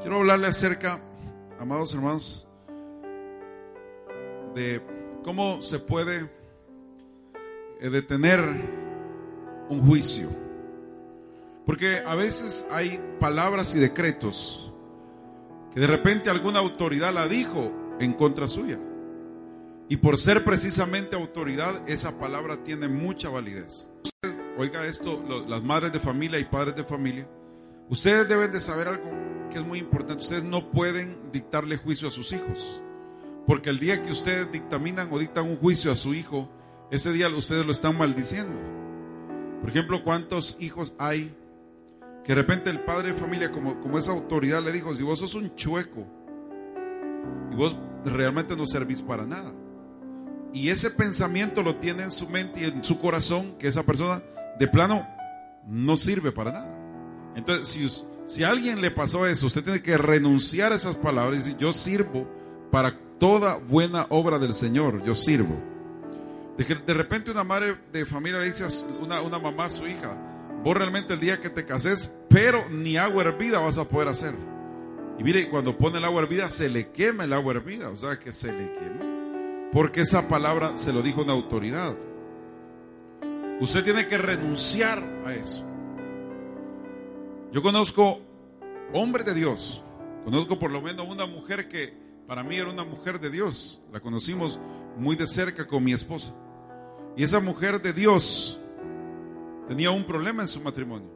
Quiero 0.00 0.18
hablarle 0.18 0.46
acerca, 0.46 1.00
amados 1.58 1.92
hermanos, 1.92 2.46
de 4.54 4.80
cómo 5.24 5.60
se 5.60 5.80
puede 5.80 6.30
eh, 7.80 7.90
detener 7.90 8.38
un 9.68 9.84
juicio. 9.84 10.28
Porque 11.66 11.98
a 12.06 12.14
veces 12.14 12.64
hay 12.70 13.02
palabras 13.18 13.74
y 13.74 13.80
decretos 13.80 14.72
que 15.74 15.80
de 15.80 15.88
repente 15.88 16.30
alguna 16.30 16.60
autoridad 16.60 17.12
la 17.12 17.26
dijo 17.26 17.72
en 17.98 18.12
contra 18.12 18.46
suya. 18.46 18.78
Y 19.88 19.96
por 19.96 20.16
ser 20.18 20.44
precisamente 20.44 21.16
autoridad, 21.16 21.88
esa 21.88 22.20
palabra 22.20 22.62
tiene 22.62 22.88
mucha 22.88 23.30
validez. 23.30 23.90
Oiga 24.56 24.86
esto, 24.86 25.24
las 25.48 25.62
madres 25.64 25.92
de 25.92 25.98
familia 25.98 26.38
y 26.38 26.44
padres 26.44 26.76
de 26.76 26.84
familia, 26.84 27.28
ustedes 27.88 28.28
deben 28.28 28.52
de 28.52 28.60
saber 28.60 28.86
algo 28.86 29.37
que 29.48 29.58
es 29.58 29.64
muy 29.64 29.78
importante. 29.78 30.22
Ustedes 30.22 30.44
no 30.44 30.70
pueden 30.70 31.30
dictarle 31.32 31.76
juicio 31.76 32.08
a 32.08 32.10
sus 32.10 32.32
hijos. 32.32 32.82
Porque 33.46 33.70
el 33.70 33.78
día 33.78 34.02
que 34.02 34.10
ustedes 34.10 34.52
dictaminan 34.52 35.08
o 35.10 35.18
dictan 35.18 35.44
un 35.44 35.56
juicio 35.56 35.90
a 35.90 35.96
su 35.96 36.14
hijo, 36.14 36.50
ese 36.90 37.12
día 37.12 37.28
ustedes 37.28 37.64
lo 37.64 37.72
están 37.72 37.96
maldiciendo. 37.96 38.58
Por 39.60 39.70
ejemplo, 39.70 40.02
¿cuántos 40.04 40.56
hijos 40.60 40.94
hay 40.98 41.34
que 42.24 42.34
de 42.34 42.42
repente 42.42 42.68
el 42.68 42.80
padre 42.80 43.12
de 43.12 43.14
familia, 43.14 43.50
como, 43.50 43.80
como 43.80 43.98
esa 43.98 44.12
autoridad, 44.12 44.62
le 44.62 44.72
dijo, 44.72 44.94
si 44.94 45.02
vos 45.02 45.18
sos 45.18 45.34
un 45.34 45.54
chueco 45.56 46.06
y 47.50 47.54
vos 47.54 47.76
realmente 48.04 48.54
no 48.54 48.66
servís 48.66 49.00
para 49.00 49.26
nada? 49.26 49.52
Y 50.52 50.70
ese 50.70 50.90
pensamiento 50.90 51.62
lo 51.62 51.76
tiene 51.76 52.04
en 52.04 52.10
su 52.10 52.28
mente 52.28 52.60
y 52.60 52.64
en 52.64 52.84
su 52.84 52.98
corazón, 52.98 53.56
que 53.58 53.68
esa 53.68 53.82
persona 53.82 54.22
de 54.58 54.68
plano 54.68 55.06
no 55.66 55.96
sirve 55.96 56.32
para 56.32 56.52
nada. 56.52 57.32
Entonces, 57.34 57.68
si, 57.68 58.04
si 58.28 58.44
a 58.44 58.50
alguien 58.50 58.82
le 58.82 58.90
pasó 58.90 59.26
eso, 59.26 59.46
usted 59.46 59.64
tiene 59.64 59.80
que 59.80 59.96
renunciar 59.96 60.74
a 60.74 60.76
esas 60.76 60.96
palabras 60.96 61.36
y 61.36 61.42
decir, 61.44 61.56
yo 61.56 61.72
sirvo 61.72 62.28
para 62.70 62.94
toda 63.18 63.54
buena 63.54 64.04
obra 64.10 64.38
del 64.38 64.52
Señor, 64.52 65.02
yo 65.02 65.14
sirvo. 65.14 65.58
De, 66.58 66.66
que 66.66 66.74
de 66.74 66.92
repente 66.92 67.30
una 67.30 67.42
madre 67.42 67.76
de 67.90 68.04
familia 68.04 68.38
le 68.38 68.50
dice 68.50 68.64
a 68.64 69.22
una, 69.22 69.38
mamá 69.38 69.64
a 69.64 69.70
su 69.70 69.88
hija, 69.88 70.14
vos 70.62 70.76
realmente 70.76 71.14
el 71.14 71.20
día 71.20 71.40
que 71.40 71.48
te 71.48 71.64
cases, 71.64 72.12
pero 72.28 72.68
ni 72.68 72.98
agua 72.98 73.22
hervida 73.22 73.60
vas 73.60 73.78
a 73.78 73.88
poder 73.88 74.08
hacer. 74.08 74.34
Y 75.18 75.24
mire, 75.24 75.48
cuando 75.48 75.78
pone 75.78 75.96
el 75.96 76.04
agua 76.04 76.20
hervida, 76.20 76.50
se 76.50 76.68
le 76.68 76.90
quema 76.90 77.24
el 77.24 77.32
agua 77.32 77.54
hervida, 77.54 77.88
o 77.88 77.96
sea 77.96 78.18
que 78.18 78.32
se 78.32 78.52
le 78.52 78.74
quema. 78.74 79.70
Porque 79.72 80.02
esa 80.02 80.28
palabra 80.28 80.76
se 80.76 80.92
lo 80.92 81.00
dijo 81.00 81.22
una 81.22 81.32
autoridad. 81.32 81.96
Usted 83.58 83.84
tiene 83.84 84.06
que 84.06 84.18
renunciar 84.18 85.02
a 85.24 85.32
eso. 85.32 85.67
Yo 87.52 87.62
conozco 87.62 88.20
hombres 88.92 89.24
de 89.26 89.34
Dios, 89.34 89.82
conozco 90.24 90.58
por 90.58 90.70
lo 90.70 90.82
menos 90.82 91.06
una 91.08 91.26
mujer 91.26 91.68
que 91.68 91.94
para 92.26 92.42
mí 92.42 92.56
era 92.56 92.68
una 92.68 92.84
mujer 92.84 93.18
de 93.20 93.30
Dios. 93.30 93.80
La 93.90 94.00
conocimos 94.00 94.60
muy 94.98 95.16
de 95.16 95.26
cerca 95.26 95.66
con 95.66 95.82
mi 95.82 95.92
esposa. 95.92 96.34
Y 97.16 97.22
esa 97.22 97.40
mujer 97.40 97.80
de 97.80 97.94
Dios 97.94 98.60
tenía 99.66 99.90
un 99.90 100.04
problema 100.04 100.42
en 100.42 100.48
su 100.48 100.60
matrimonio. 100.60 101.08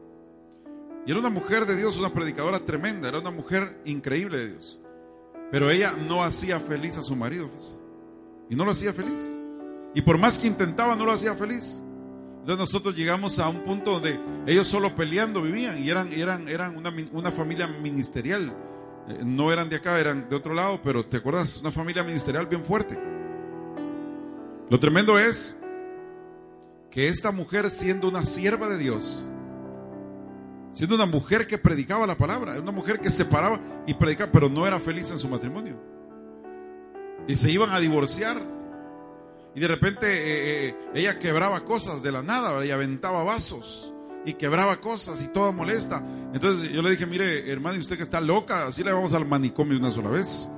Y 1.04 1.10
era 1.10 1.20
una 1.20 1.28
mujer 1.28 1.66
de 1.66 1.76
Dios, 1.76 1.98
una 1.98 2.14
predicadora 2.14 2.60
tremenda, 2.60 3.08
era 3.08 3.18
una 3.18 3.30
mujer 3.30 3.80
increíble 3.84 4.38
de 4.38 4.48
Dios. 4.52 4.80
Pero 5.50 5.70
ella 5.70 5.92
no 5.92 6.24
hacía 6.24 6.60
feliz 6.60 6.96
a 6.96 7.02
su 7.02 7.14
marido. 7.14 7.50
Y 8.48 8.56
no 8.56 8.64
lo 8.64 8.70
hacía 8.70 8.94
feliz. 8.94 9.38
Y 9.94 10.00
por 10.00 10.16
más 10.16 10.38
que 10.38 10.46
intentaba, 10.46 10.96
no 10.96 11.04
lo 11.04 11.12
hacía 11.12 11.34
feliz. 11.34 11.82
Entonces 12.42 12.58
nosotros 12.58 12.94
llegamos 12.94 13.38
a 13.38 13.48
un 13.48 13.60
punto 13.60 13.92
donde 13.92 14.20
ellos 14.46 14.66
solo 14.66 14.94
peleando 14.94 15.40
vivían 15.42 15.82
y 15.82 15.88
eran, 15.88 16.12
eran, 16.12 16.48
eran 16.48 16.76
una, 16.76 16.92
una 17.12 17.30
familia 17.30 17.66
ministerial 17.66 18.52
eh, 19.08 19.20
no 19.24 19.52
eran 19.52 19.68
de 19.68 19.76
acá, 19.76 19.98
eran 19.98 20.28
de 20.28 20.36
otro 20.36 20.54
lado, 20.54 20.80
pero 20.82 21.04
¿te 21.04 21.16
acuerdas? 21.16 21.58
Una 21.60 21.72
familia 21.72 22.02
ministerial 22.02 22.46
bien 22.46 22.62
fuerte. 22.62 22.98
Lo 24.70 24.78
tremendo 24.78 25.18
es 25.18 25.58
que 26.90 27.08
esta 27.08 27.32
mujer, 27.32 27.70
siendo 27.70 28.08
una 28.08 28.24
sierva 28.24 28.68
de 28.68 28.78
Dios, 28.78 29.22
siendo 30.72 30.94
una 30.94 31.06
mujer 31.06 31.46
que 31.46 31.58
predicaba 31.58 32.06
la 32.06 32.16
palabra, 32.16 32.58
una 32.60 32.72
mujer 32.72 33.00
que 33.00 33.10
se 33.10 33.24
paraba 33.24 33.60
y 33.86 33.94
predicaba, 33.94 34.30
pero 34.30 34.48
no 34.48 34.66
era 34.66 34.78
feliz 34.78 35.10
en 35.10 35.18
su 35.18 35.28
matrimonio. 35.28 35.76
Y 37.26 37.36
se 37.36 37.50
iban 37.50 37.70
a 37.70 37.80
divorciar. 37.80 38.61
Y 39.54 39.60
de 39.60 39.68
repente 39.68 40.06
eh, 40.06 40.68
eh, 40.68 40.76
ella 40.94 41.18
quebraba 41.18 41.64
cosas 41.64 42.02
de 42.02 42.10
la 42.10 42.22
nada 42.22 42.64
y 42.64 42.70
aventaba 42.70 43.22
vasos 43.22 43.92
y 44.24 44.34
quebraba 44.34 44.80
cosas 44.80 45.22
y 45.22 45.28
toda 45.28 45.52
molesta. 45.52 46.02
Entonces 46.32 46.70
yo 46.70 46.80
le 46.80 46.90
dije, 46.90 47.06
mire, 47.06 47.50
hermano, 47.50 47.78
usted 47.78 47.96
que 47.96 48.02
está 48.02 48.20
loca, 48.20 48.66
así 48.66 48.82
le 48.82 48.92
vamos 48.92 49.12
al 49.12 49.26
manicomio 49.26 49.78
una 49.78 49.90
sola 49.90 50.10
vez. 50.10 50.50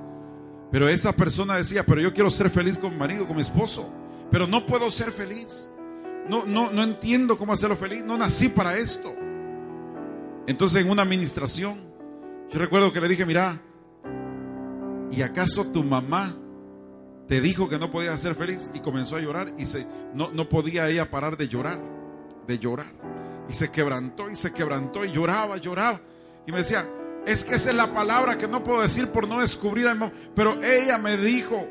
Pero 0.71 0.87
esa 0.87 1.13
persona 1.13 1.55
decía, 1.55 1.85
pero 1.85 2.01
yo 2.01 2.13
quiero 2.13 2.31
ser 2.31 2.49
feliz 2.49 2.77
con 2.77 2.91
mi 2.91 2.97
marido, 2.97 3.27
con 3.27 3.35
mi 3.35 3.41
esposo, 3.41 3.91
pero 4.31 4.47
no 4.47 4.65
puedo 4.65 4.89
ser 4.91 5.11
feliz. 5.11 5.71
No, 6.29 6.45
no, 6.45 6.71
no 6.71 6.83
entiendo 6.83 7.37
cómo 7.37 7.53
hacerlo 7.53 7.75
feliz, 7.75 8.03
no 8.03 8.17
nací 8.17 8.49
para 8.49 8.77
esto. 8.77 9.13
Entonces 10.47 10.83
en 10.83 10.89
una 10.89 11.01
administración, 11.01 11.79
yo 12.49 12.59
recuerdo 12.59 12.93
que 12.93 13.01
le 13.01 13.07
dije, 13.07 13.25
mira, 13.25 13.61
¿y 15.11 15.21
acaso 15.21 15.71
tu 15.71 15.83
mamá 15.83 16.35
te 17.27 17.41
dijo 17.41 17.67
que 17.69 17.77
no 17.77 17.91
podías 17.91 18.21
ser 18.21 18.35
feliz? 18.35 18.69
Y 18.73 18.79
comenzó 18.79 19.15
a 19.15 19.21
llorar 19.21 19.53
y 19.57 19.65
se, 19.65 19.87
no, 20.13 20.31
no 20.31 20.47
podía 20.49 20.89
ella 20.89 21.09
parar 21.09 21.37
de 21.37 21.47
llorar, 21.47 21.79
de 22.47 22.59
llorar. 22.59 22.91
Y 23.49 23.53
se 23.53 23.71
quebrantó 23.71 24.29
y 24.29 24.35
se 24.35 24.51
quebrantó 24.51 25.05
y 25.05 25.11
lloraba, 25.11 25.57
lloraba. 25.57 26.01
Y 26.47 26.51
me 26.51 26.59
decía, 26.59 26.87
es 27.25 27.43
que 27.43 27.55
esa 27.55 27.71
es 27.71 27.75
la 27.75 27.93
palabra 27.93 28.37
que 28.37 28.47
no 28.47 28.63
puedo 28.63 28.81
decir 28.81 29.07
por 29.09 29.27
no 29.27 29.41
descubrir 29.41 29.87
a 29.87 30.11
Pero 30.35 30.61
ella 30.63 30.97
me 30.97 31.17
dijo 31.17 31.67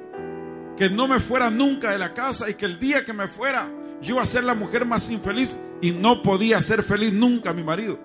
que 0.76 0.91
no 0.91 1.06
me 1.06 1.20
fuera 1.20 1.50
nunca 1.50 1.92
de 1.92 1.98
la 1.98 2.12
casa 2.12 2.50
y 2.50 2.54
que 2.54 2.66
el 2.66 2.81
día 2.81 3.04
que 3.04 3.12
me 3.12 3.28
fuera 3.28 3.71
yo 4.03 4.15
iba 4.15 4.22
a 4.22 4.26
ser 4.26 4.44
la 4.44 4.54
mujer 4.54 4.84
más 4.84 5.10
infeliz 5.10 5.56
y 5.81 5.92
no 5.92 6.22
podía 6.22 6.60
ser 6.60 6.82
feliz 6.82 7.12
nunca 7.12 7.53
mi 7.53 7.62
marido. 7.62 7.98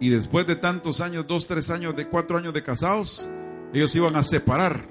Y 0.00 0.08
después 0.08 0.46
de 0.46 0.56
tantos 0.56 1.00
años, 1.00 1.26
dos, 1.26 1.46
tres 1.46 1.70
años, 1.70 1.94
de 1.94 2.08
cuatro 2.08 2.38
años 2.38 2.52
de 2.54 2.62
casados, 2.62 3.28
ellos 3.72 3.94
iban 3.94 4.16
a 4.16 4.22
separar. 4.22 4.88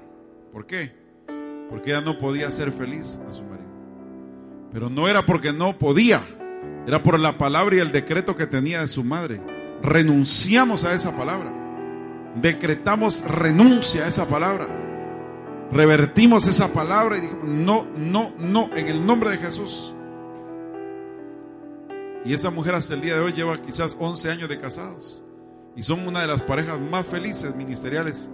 ¿Por 0.52 0.66
qué? 0.66 0.92
Porque 1.68 1.90
ella 1.90 2.00
no 2.00 2.18
podía 2.18 2.50
ser 2.50 2.72
feliz 2.72 3.20
a 3.28 3.32
su 3.32 3.42
marido. 3.44 3.68
Pero 4.72 4.90
no 4.90 5.08
era 5.08 5.24
porque 5.24 5.52
no 5.52 5.78
podía, 5.78 6.20
era 6.86 7.02
por 7.02 7.18
la 7.18 7.38
palabra 7.38 7.76
y 7.76 7.78
el 7.78 7.92
decreto 7.92 8.34
que 8.36 8.46
tenía 8.46 8.80
de 8.80 8.88
su 8.88 9.04
madre. 9.04 9.40
Renunciamos 9.82 10.84
a 10.84 10.94
esa 10.94 11.16
palabra. 11.16 11.52
Decretamos 12.40 13.22
renuncia 13.22 14.04
a 14.04 14.08
esa 14.08 14.26
palabra. 14.26 14.68
Revertimos 15.72 16.46
esa 16.46 16.72
palabra 16.72 17.18
y 17.18 17.20
dijimos, 17.20 17.44
no, 17.44 17.86
no, 17.96 18.32
no, 18.38 18.70
en 18.74 18.88
el 18.88 19.06
nombre 19.06 19.30
de 19.30 19.38
Jesús. 19.38 19.94
Y 22.24 22.34
esa 22.34 22.50
mujer 22.50 22.74
hasta 22.74 22.94
el 22.94 23.00
día 23.00 23.14
de 23.14 23.20
hoy 23.20 23.32
lleva 23.32 23.60
quizás 23.62 23.96
11 23.98 24.30
años 24.30 24.48
de 24.48 24.58
casados. 24.58 25.22
Y 25.76 25.82
son 25.82 26.06
una 26.06 26.20
de 26.20 26.26
las 26.26 26.42
parejas 26.42 26.80
más 26.80 27.06
felices 27.06 27.54
ministeriales 27.54 28.30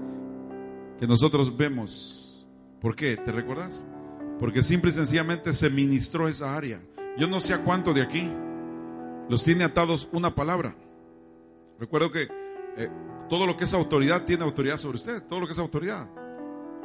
que 0.98 1.06
nosotros 1.06 1.56
vemos. 1.56 2.46
¿Por 2.80 2.94
qué? 2.94 3.16
¿Te 3.16 3.32
recuerdas? 3.32 3.86
Porque 4.38 4.62
simple 4.62 4.90
y 4.90 4.94
sencillamente 4.94 5.52
se 5.52 5.70
ministró 5.70 6.28
esa 6.28 6.56
área. 6.56 6.80
Yo 7.16 7.26
no 7.26 7.40
sé 7.40 7.54
a 7.54 7.64
cuánto 7.64 7.94
de 7.94 8.02
aquí 8.02 8.30
los 9.28 9.42
tiene 9.44 9.64
atados 9.64 10.08
una 10.12 10.34
palabra. 10.34 10.76
Recuerdo 11.78 12.10
que 12.10 12.28
eh, 12.76 12.90
todo 13.28 13.46
lo 13.46 13.56
que 13.56 13.64
es 13.64 13.74
autoridad 13.74 14.24
tiene 14.24 14.44
autoridad 14.44 14.76
sobre 14.76 14.96
usted, 14.96 15.22
todo 15.22 15.40
lo 15.40 15.46
que 15.46 15.52
es 15.52 15.58
autoridad. 15.58 16.08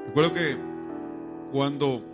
Recuerdo 0.08 0.34
que 0.34 0.58
cuando 1.52 2.06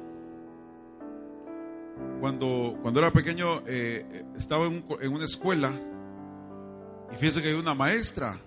cuando, 2.20 2.78
cuando 2.82 3.00
era 3.00 3.12
pequeño 3.12 3.64
eh, 3.66 4.26
estaba 4.38 4.66
en, 4.66 4.84
en, 5.02 5.14
una 5.14 5.26
escuela 5.26 5.72
y 7.12 7.16
fíjese 7.16 7.42
que 7.42 7.50
hay 7.50 7.54
una 7.54 7.74
maestra. 7.74 8.38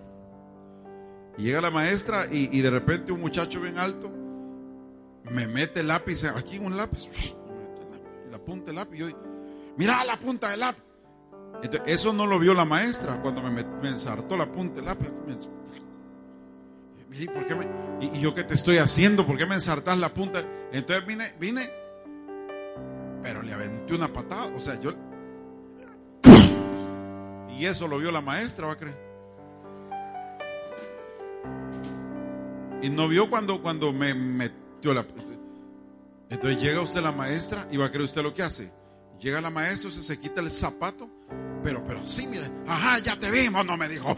Y 1.37 1.43
llega 1.43 1.61
la 1.61 1.71
maestra 1.71 2.27
y, 2.29 2.61
de 2.61 2.69
repente 2.69 3.11
un 3.11 3.21
muchacho 3.21 3.61
bien 3.61 3.77
alto 3.77 4.11
me 5.29 5.47
mete 5.47 5.79
el 5.79 5.87
lápiz, 5.87 6.23
aquí 6.25 6.57
un 6.57 6.75
lápiz, 6.75 7.33
la 8.29 8.37
punta 8.37 8.67
del 8.67 8.75
lápiz. 8.75 8.97
Yo, 8.97 9.07
mira 9.77 10.03
la 10.03 10.19
punta 10.19 10.49
del 10.49 10.59
lápiz. 10.59 10.83
Eso 11.85 12.11
no 12.11 12.25
lo 12.25 12.39
vio 12.39 12.53
la 12.53 12.65
maestra 12.65 13.21
cuando 13.21 13.41
me, 13.41 13.63
me 13.63 13.89
ensartó 13.89 14.35
la 14.35 14.51
punta 14.51 14.75
del 14.75 14.85
lápiz. 14.85 15.07
¿Y, 17.13 17.27
¿por 17.27 17.45
qué 17.45 17.55
me, 17.55 17.67
y, 17.99 18.17
y, 18.17 18.21
yo 18.21 18.33
qué 18.33 18.43
te 18.43 18.53
estoy 18.53 18.77
haciendo? 18.77 19.25
¿Por 19.25 19.37
qué 19.37 19.45
me 19.45 19.55
ensartas 19.55 19.97
la 19.99 20.13
punta? 20.13 20.43
Entonces 20.71 21.05
vine, 21.05 21.33
vine, 21.39 21.71
pero 23.21 23.41
le 23.41 23.53
aventé 23.53 23.93
una 23.93 24.11
patada. 24.11 24.45
O 24.55 24.59
sea, 24.59 24.79
yo. 24.79 24.93
Y 27.57 27.65
eso 27.65 27.87
lo 27.87 27.99
vio 27.99 28.11
la 28.11 28.21
maestra, 28.21 28.67
va 28.67 28.73
a 28.73 28.77
creer. 28.77 29.10
Y 32.81 32.89
no 32.89 33.07
vio 33.07 33.29
cuando, 33.29 33.61
cuando 33.61 33.93
me 33.93 34.13
metió 34.13 34.93
la. 34.93 35.05
Entonces 36.29 36.61
llega 36.61 36.81
usted 36.81 37.01
la 37.01 37.11
maestra 37.11 37.67
y 37.71 37.77
va 37.77 37.85
a 37.87 37.89
creer 37.89 38.05
usted 38.05 38.23
lo 38.23 38.33
que 38.33 38.41
hace. 38.41 38.71
Llega 39.19 39.39
la 39.41 39.49
maestra, 39.49 39.91
se, 39.91 40.01
se 40.01 40.17
quita 40.17 40.41
el 40.41 40.49
zapato, 40.49 41.07
pero, 41.63 41.83
pero 41.83 42.07
sí, 42.07 42.25
mire, 42.25 42.49
ajá, 42.67 42.99
ya 42.99 43.19
te 43.19 43.29
vimos, 43.29 43.63
no 43.65 43.77
me 43.77 43.87
dijo. 43.87 44.15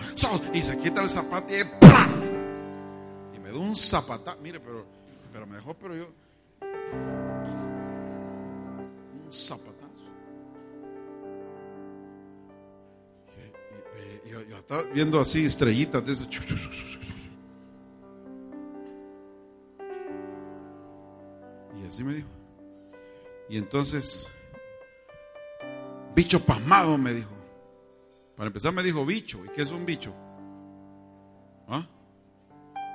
y 0.54 0.62
se 0.62 0.78
quita 0.78 1.02
el 1.02 1.10
zapato 1.10 1.54
y 1.54 1.64
¡plam! 1.80 2.12
Y 3.36 3.40
me 3.40 3.50
dio 3.50 3.60
un 3.60 3.76
zapatazo, 3.76 4.40
mire, 4.42 4.60
pero, 4.60 4.86
pero 5.32 5.46
me 5.46 5.56
dejó, 5.56 5.74
pero 5.74 5.96
yo. 5.96 6.08
Un 9.26 9.34
zapatazo. 9.34 9.74
Yo, 14.32 14.42
yo, 14.42 14.94
viendo 14.94 15.20
así 15.20 15.46
estrellitas 15.46 16.06
de 16.06 16.14
ese. 16.14 16.28
Así 21.94 22.04
me 22.04 22.16
dijo. 22.16 22.28
Y 23.50 23.58
entonces 23.58 24.28
bicho 26.16 26.44
pasmado, 26.44 26.98
me 26.98 27.14
dijo. 27.14 27.32
Para 28.36 28.48
empezar 28.48 28.74
me 28.74 28.82
dijo 28.82 29.06
bicho. 29.06 29.46
¿Y 29.46 29.50
qué 29.50 29.62
es 29.62 29.72
un 29.72 29.86
bicho? 29.86 30.14
¿Ah? 31.68 31.88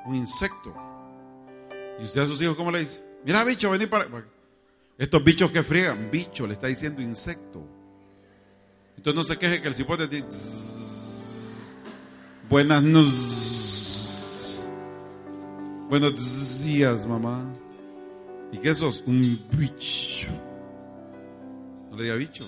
Un 0.04 0.16
insecto. 0.16 0.74
¿Y 2.00 2.04
usted 2.04 2.22
a 2.22 2.26
sus 2.26 2.42
hijos 2.42 2.56
cómo 2.56 2.72
le 2.72 2.80
dice? 2.80 3.04
Mira, 3.24 3.44
bicho, 3.44 3.70
vení 3.70 3.86
para... 3.86 4.08
Estos 4.96 5.22
bichos 5.22 5.52
que 5.52 5.62
friegan, 5.62 6.10
bicho, 6.10 6.44
le 6.46 6.54
está 6.54 6.66
diciendo 6.66 7.00
insecto. 7.00 7.64
Entonces 8.96 9.14
no 9.14 9.22
se 9.22 9.38
queje 9.38 9.62
que 9.62 9.68
el 9.68 9.74
cipote 9.74 10.08
tiene... 10.08 10.26
Buenas 12.50 12.82
noches. 12.82 14.68
Buenos 15.88 16.64
días, 16.64 17.06
mamá. 17.06 17.48
¿Y 18.52 18.58
qué 18.58 18.74
sos? 18.74 19.02
Un 19.06 19.38
bicho. 19.56 20.28
No 21.90 21.96
le 21.96 22.04
diga 22.04 22.16
bicho. 22.16 22.44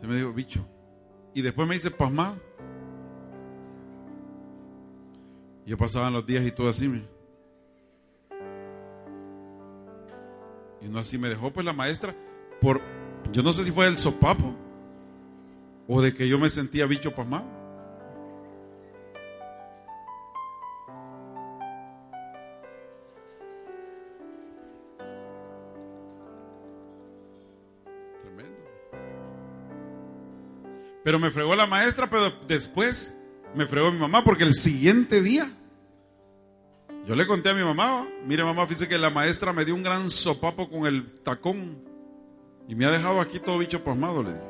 Se 0.00 0.06
me 0.06 0.16
dijo, 0.16 0.32
bicho. 0.32 0.66
Y 1.34 1.42
después 1.42 1.66
me 1.68 1.74
dice, 1.74 1.90
pasmado. 1.90 2.36
Yo 5.66 5.76
pasaban 5.76 6.12
los 6.12 6.26
días 6.26 6.44
y 6.44 6.52
todo 6.52 6.68
así. 6.68 6.88
Me... 6.88 7.02
Y 10.80 10.88
no 10.88 10.98
así 10.98 11.18
me 11.18 11.28
dejó 11.28 11.52
pues 11.52 11.66
la 11.66 11.72
maestra 11.72 12.14
por, 12.60 12.80
yo 13.32 13.42
no 13.42 13.52
sé 13.52 13.64
si 13.64 13.72
fue 13.72 13.86
el 13.86 13.98
sopapo 13.98 14.54
o 15.88 16.00
de 16.00 16.14
que 16.14 16.28
yo 16.28 16.38
me 16.38 16.50
sentía 16.50 16.86
bicho 16.86 17.14
pasmado. 17.14 17.55
Pero 31.06 31.20
me 31.20 31.30
fregó 31.30 31.54
la 31.54 31.68
maestra, 31.68 32.10
pero 32.10 32.32
después 32.48 33.16
me 33.54 33.64
fregó 33.64 33.92
mi 33.92 33.98
mamá 34.00 34.24
porque 34.24 34.42
el 34.42 34.54
siguiente 34.54 35.22
día 35.22 35.48
yo 37.06 37.14
le 37.14 37.28
conté 37.28 37.50
a 37.50 37.54
mi 37.54 37.62
mamá, 37.62 38.08
mire 38.24 38.42
mamá, 38.42 38.66
fíjese 38.66 38.88
que 38.88 38.98
la 38.98 39.08
maestra 39.08 39.52
me 39.52 39.64
dio 39.64 39.76
un 39.76 39.84
gran 39.84 40.10
sopapo 40.10 40.68
con 40.68 40.84
el 40.84 41.20
tacón 41.22 41.80
y 42.66 42.74
me 42.74 42.86
ha 42.86 42.90
dejado 42.90 43.20
aquí 43.20 43.38
todo 43.38 43.58
bicho 43.58 43.84
pasmado, 43.84 44.24
le 44.24 44.32
dije. 44.32 44.46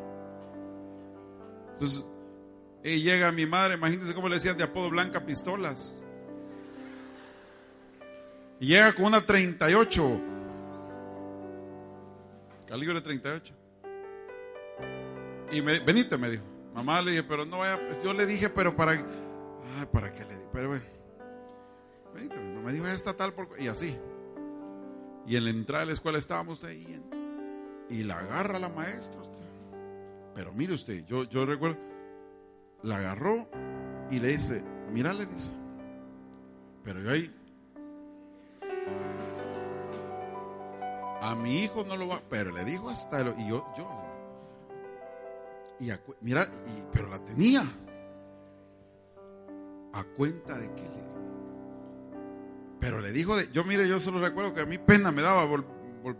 Entonces, 1.74 2.06
y 2.82 3.02
llega 3.02 3.30
mi 3.32 3.44
madre, 3.44 3.74
imagínense 3.74 4.14
cómo 4.14 4.30
le 4.30 4.36
decían 4.36 4.56
de 4.56 4.64
apodo 4.64 4.88
Blanca 4.88 5.26
Pistolas. 5.26 6.02
Y 8.60 8.68
llega 8.68 8.94
con 8.94 9.04
una 9.04 9.26
38, 9.26 10.20
calibre 12.66 13.02
38. 13.02 13.55
Y 15.52 15.62
me, 15.62 15.80
venite, 15.80 16.16
me 16.16 16.30
dijo. 16.30 16.44
Mamá 16.74 17.00
le 17.00 17.12
dije, 17.12 17.22
pero 17.22 17.44
no 17.46 17.58
vaya, 17.58 17.80
pues 17.86 18.02
yo 18.02 18.12
le 18.12 18.26
dije, 18.26 18.50
pero 18.50 18.76
para, 18.76 18.92
ay, 18.92 19.04
para 19.90 20.12
qué 20.12 20.24
le 20.24 20.34
dije, 20.34 20.48
pero 20.52 20.68
bueno, 20.68 20.84
venite, 22.14 22.36
no 22.36 22.60
me 22.60 22.72
dijo, 22.72 22.86
está 22.86 23.14
tal, 23.14 23.32
por, 23.32 23.48
y 23.58 23.68
así. 23.68 23.98
Y 25.26 25.36
en 25.36 25.44
la 25.44 25.50
entrada 25.50 25.80
de 25.80 25.86
la 25.86 25.92
escuela 25.94 26.18
estábamos 26.18 26.62
ahí, 26.64 27.00
y 27.88 28.02
la 28.02 28.18
agarra 28.18 28.58
la 28.58 28.68
maestra. 28.68 29.22
Pero 30.34 30.52
mire 30.52 30.74
usted, 30.74 31.04
yo, 31.06 31.24
yo 31.24 31.46
recuerdo, 31.46 31.78
la 32.82 32.96
agarró 32.96 33.48
y 34.10 34.20
le 34.20 34.28
dice, 34.28 34.62
mira, 34.92 35.14
le 35.14 35.24
dice, 35.24 35.52
pero 36.84 37.00
yo 37.00 37.10
ahí, 37.10 37.34
a 41.22 41.34
mi 41.34 41.62
hijo 41.64 41.84
no 41.84 41.96
lo 41.96 42.08
va, 42.08 42.20
pero 42.28 42.52
le 42.52 42.64
dijo 42.64 42.90
hasta, 42.90 43.20
el, 43.22 43.34
y 43.40 43.48
yo, 43.48 43.66
yo, 43.78 43.88
y 45.78 45.90
a, 45.90 46.00
mira, 46.20 46.50
pero 46.92 47.08
la 47.08 47.22
tenía. 47.24 47.64
¿A 49.92 50.04
cuenta 50.04 50.58
de 50.58 50.66
qué 50.74 50.82
le 50.82 50.88
dijo? 50.88 51.06
Pero 52.80 53.00
le 53.00 53.12
dijo, 53.12 53.40
yo 53.52 53.64
mire, 53.64 53.88
yo 53.88 53.98
solo 53.98 54.20
recuerdo 54.20 54.54
que 54.54 54.60
a 54.60 54.66
mí 54.66 54.78
pena 54.78 55.10
me 55.10 55.22
daba. 55.22 55.44
Vol, 55.44 55.64
vol, 56.02 56.16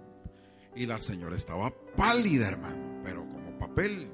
y 0.74 0.86
la 0.86 1.00
señora 1.00 1.36
estaba 1.36 1.72
pálida, 1.96 2.48
hermano, 2.48 3.00
pero 3.02 3.20
como 3.20 3.58
papel. 3.58 4.08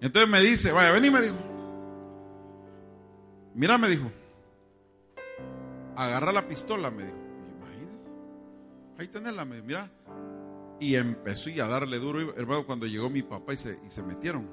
Entonces 0.00 0.28
me 0.28 0.40
dice, 0.40 0.72
vaya, 0.72 0.92
ven 0.92 1.04
y 1.04 1.10
me 1.10 1.22
dijo. 1.22 1.36
Mira, 3.54 3.78
me 3.78 3.88
dijo. 3.88 4.10
Agarra 5.96 6.32
la 6.32 6.46
pistola, 6.46 6.90
me 6.90 7.04
dijo. 7.04 7.16
Imagínese. 7.58 8.06
Ahí 8.98 9.08
tenés 9.08 9.34
me 9.46 9.54
dijo, 9.56 9.66
mira. 9.66 9.90
Y 10.80 10.96
empezó 10.96 11.50
a 11.62 11.68
darle 11.68 11.98
duro, 11.98 12.34
hermano, 12.36 12.66
cuando 12.66 12.86
llegó 12.86 13.08
mi 13.08 13.22
papá 13.22 13.54
y 13.54 13.56
se, 13.56 13.78
y 13.86 13.90
se 13.90 14.02
metieron. 14.02 14.48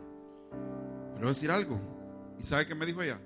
Pero 1.13 1.21
voy 1.21 1.25
a 1.25 1.29
decir 1.29 1.51
algo. 1.51 1.79
¿Y 2.39 2.43
sabe 2.43 2.65
qué 2.65 2.75
me 2.75 2.85
dijo 2.85 3.01
ella? 3.01 3.19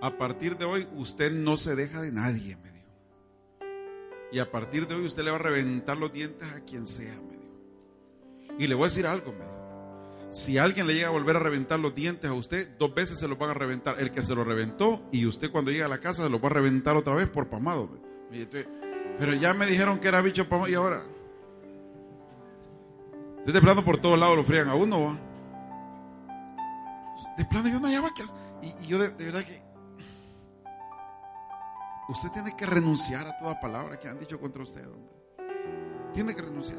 A 0.00 0.16
partir 0.16 0.56
de 0.56 0.64
hoy 0.64 0.86
usted 0.96 1.32
no 1.32 1.56
se 1.56 1.74
deja 1.74 2.00
de 2.00 2.12
nadie, 2.12 2.56
me 2.56 2.72
dijo. 2.72 2.78
Y 4.30 4.38
a 4.38 4.50
partir 4.50 4.86
de 4.86 4.94
hoy 4.94 5.06
usted 5.06 5.24
le 5.24 5.30
va 5.30 5.36
a 5.36 5.40
reventar 5.40 5.96
los 5.96 6.12
dientes 6.12 6.46
a 6.52 6.60
quien 6.60 6.86
sea, 6.86 7.14
me 7.14 7.36
dijo. 7.36 8.56
Y 8.58 8.66
le 8.66 8.74
voy 8.74 8.84
a 8.84 8.88
decir 8.88 9.06
algo, 9.06 9.32
me 9.32 9.38
dijo. 9.38 9.58
Si 10.30 10.58
alguien 10.58 10.86
le 10.86 10.94
llega 10.94 11.08
a 11.08 11.12
volver 11.12 11.36
a 11.36 11.40
reventar 11.40 11.80
los 11.80 11.94
dientes 11.94 12.28
a 12.28 12.34
usted, 12.34 12.76
dos 12.78 12.94
veces 12.94 13.18
se 13.18 13.26
los 13.26 13.38
van 13.38 13.50
a 13.50 13.54
reventar. 13.54 13.98
El 13.98 14.10
que 14.10 14.22
se 14.22 14.34
lo 14.34 14.44
reventó 14.44 15.02
y 15.10 15.26
usted 15.26 15.50
cuando 15.50 15.70
llega 15.70 15.86
a 15.86 15.88
la 15.88 15.98
casa 15.98 16.24
se 16.24 16.28
los 16.28 16.42
va 16.42 16.48
a 16.48 16.52
reventar 16.52 16.96
otra 16.96 17.14
vez 17.14 17.30
por 17.30 17.48
pamado. 17.48 17.88
Pero 19.18 19.34
ya 19.34 19.54
me 19.54 19.66
dijeron 19.66 19.98
que 19.98 20.08
era 20.08 20.20
bicho 20.20 20.48
pamado 20.48 20.68
y 20.68 20.74
ahora... 20.74 21.04
Usted 23.38 23.52
de 23.52 23.60
plano 23.60 23.84
por 23.84 23.98
todos 23.98 24.18
lados 24.18 24.36
lo 24.36 24.44
frían 24.44 24.68
a 24.68 24.74
uno, 24.74 25.04
¿va? 25.04 25.16
De 27.36 27.44
plano 27.44 27.68
yo 27.68 27.80
no 27.80 27.86
hallaba 27.86 28.12
que... 28.14 28.24
Y, 28.62 28.84
y 28.84 28.86
yo 28.88 28.98
de, 28.98 29.08
verdad 29.08 29.44
que... 29.44 29.62
Usted 32.08 32.30
tiene 32.30 32.56
que 32.56 32.66
renunciar 32.66 33.26
a 33.28 33.36
toda 33.36 33.60
palabra 33.60 33.98
que 33.98 34.08
han 34.08 34.18
dicho 34.18 34.40
contra 34.40 34.62
usted, 34.62 34.86
hombre. 34.86 35.14
Tiene 36.12 36.34
que 36.34 36.42
renunciar. 36.42 36.78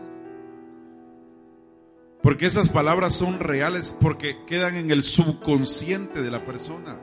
Porque 2.22 2.48
esas 2.48 2.68
palabras 2.70 3.16
son 3.16 3.40
reales 3.40 3.96
porque 4.02 4.44
quedan 4.46 4.76
en 4.76 4.92
el 4.92 5.04
subconsciente 5.04 6.22
de 6.22 6.30
la 6.30 6.44
persona. 6.44 7.00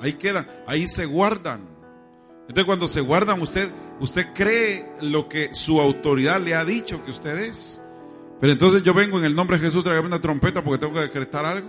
Ahí 0.00 0.14
quedan, 0.14 0.48
ahí 0.66 0.86
se 0.86 1.04
guardan. 1.04 1.68
Entonces 2.42 2.64
cuando 2.64 2.88
se 2.88 3.00
guardan 3.00 3.42
usted, 3.42 3.70
usted 4.00 4.32
cree 4.34 4.88
lo 5.00 5.28
que 5.28 5.52
su 5.52 5.80
autoridad 5.80 6.40
le 6.40 6.54
ha 6.54 6.64
dicho 6.64 7.04
que 7.04 7.10
usted 7.10 7.36
es. 7.38 7.82
Pero 8.40 8.52
entonces 8.52 8.82
yo 8.82 8.92
vengo 8.92 9.18
en 9.18 9.24
el 9.24 9.34
nombre 9.34 9.58
de 9.58 9.64
Jesús, 9.64 9.82
tráigame 9.82 10.08
una 10.08 10.20
trompeta 10.20 10.62
porque 10.62 10.78
tengo 10.78 10.94
que 10.94 11.00
decretar 11.00 11.46
algo. 11.46 11.68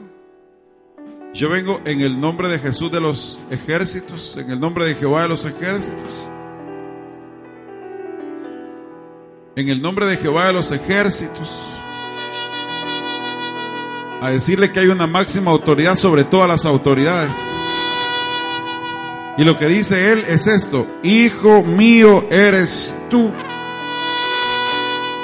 Yo 1.34 1.50
vengo 1.50 1.82
en 1.86 2.02
el 2.02 2.20
nombre 2.20 2.50
de 2.50 2.60
Jesús 2.60 2.92
de 2.92 3.00
los 3.00 3.40
ejércitos, 3.52 4.38
en 4.38 4.50
el 4.50 4.60
nombre 4.60 4.86
de 4.86 4.96
Jehová 4.96 5.24
de 5.24 5.28
los 5.30 5.46
ejércitos. 5.46 6.10
En 9.56 9.70
el 9.70 9.82
nombre 9.82 10.06
de 10.06 10.18
Jehová 10.18 10.48
de 10.48 10.54
los 10.54 10.72
ejércitos. 10.72 11.70
A 14.22 14.30
decirle 14.30 14.72
que 14.72 14.80
hay 14.80 14.88
una 14.88 15.08
máxima 15.08 15.52
autoridad 15.52 15.96
sobre 15.96 16.24
todas 16.24 16.50
las 16.50 16.66
autoridades. 16.66 17.32
Y 19.38 19.44
lo 19.44 19.58
que 19.58 19.68
dice 19.68 20.12
él 20.12 20.26
es 20.28 20.48
esto, 20.48 20.88
Hijo 21.04 21.64
mío 21.64 22.26
eres 22.32 22.94
tú. 23.10 23.32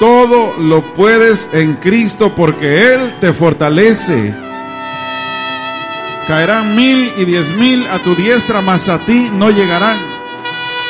Todo 0.04 0.52
lo 0.58 0.92
puedes 0.92 1.48
en 1.54 1.76
Cristo 1.76 2.34
porque 2.34 2.92
Él 2.92 3.18
te 3.20 3.32
fortalece. 3.32 4.34
Caerán 6.28 6.76
mil 6.76 7.10
y 7.16 7.24
diez 7.24 7.48
mil 7.56 7.86
a 7.86 7.98
tu 8.00 8.14
diestra, 8.14 8.60
mas 8.60 8.90
a 8.90 8.98
ti 8.98 9.30
no 9.32 9.48
llegarán. 9.48 9.96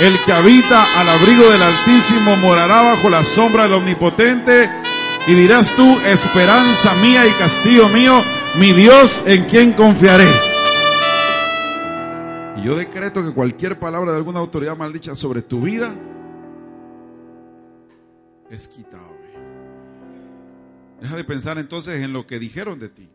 El 0.00 0.18
que 0.26 0.32
habita 0.32 0.84
al 0.98 1.08
abrigo 1.08 1.48
del 1.48 1.62
Altísimo 1.62 2.36
morará 2.38 2.82
bajo 2.82 3.08
la 3.08 3.24
sombra 3.24 3.62
del 3.62 3.74
Omnipotente. 3.74 4.68
Y 5.28 5.34
dirás 5.34 5.70
tú, 5.76 5.96
esperanza 6.00 6.92
mía 6.94 7.24
y 7.24 7.30
castillo 7.34 7.88
mío, 7.88 8.20
mi 8.58 8.72
Dios 8.72 9.22
en 9.26 9.44
quien 9.44 9.74
confiaré. 9.74 10.26
Y 12.56 12.62
yo 12.62 12.74
decreto 12.74 13.24
que 13.24 13.30
cualquier 13.30 13.78
palabra 13.78 14.10
de 14.10 14.16
alguna 14.16 14.40
autoridad 14.40 14.76
maldicha 14.76 15.14
sobre 15.14 15.40
tu 15.42 15.60
vida 15.60 15.94
es 18.50 18.68
quitado. 18.68 19.14
Deja 21.00 21.16
de 21.16 21.24
pensar 21.24 21.58
entonces 21.58 22.02
en 22.02 22.12
lo 22.12 22.26
que 22.26 22.38
dijeron 22.38 22.78
de 22.78 22.88
ti. 22.88 23.10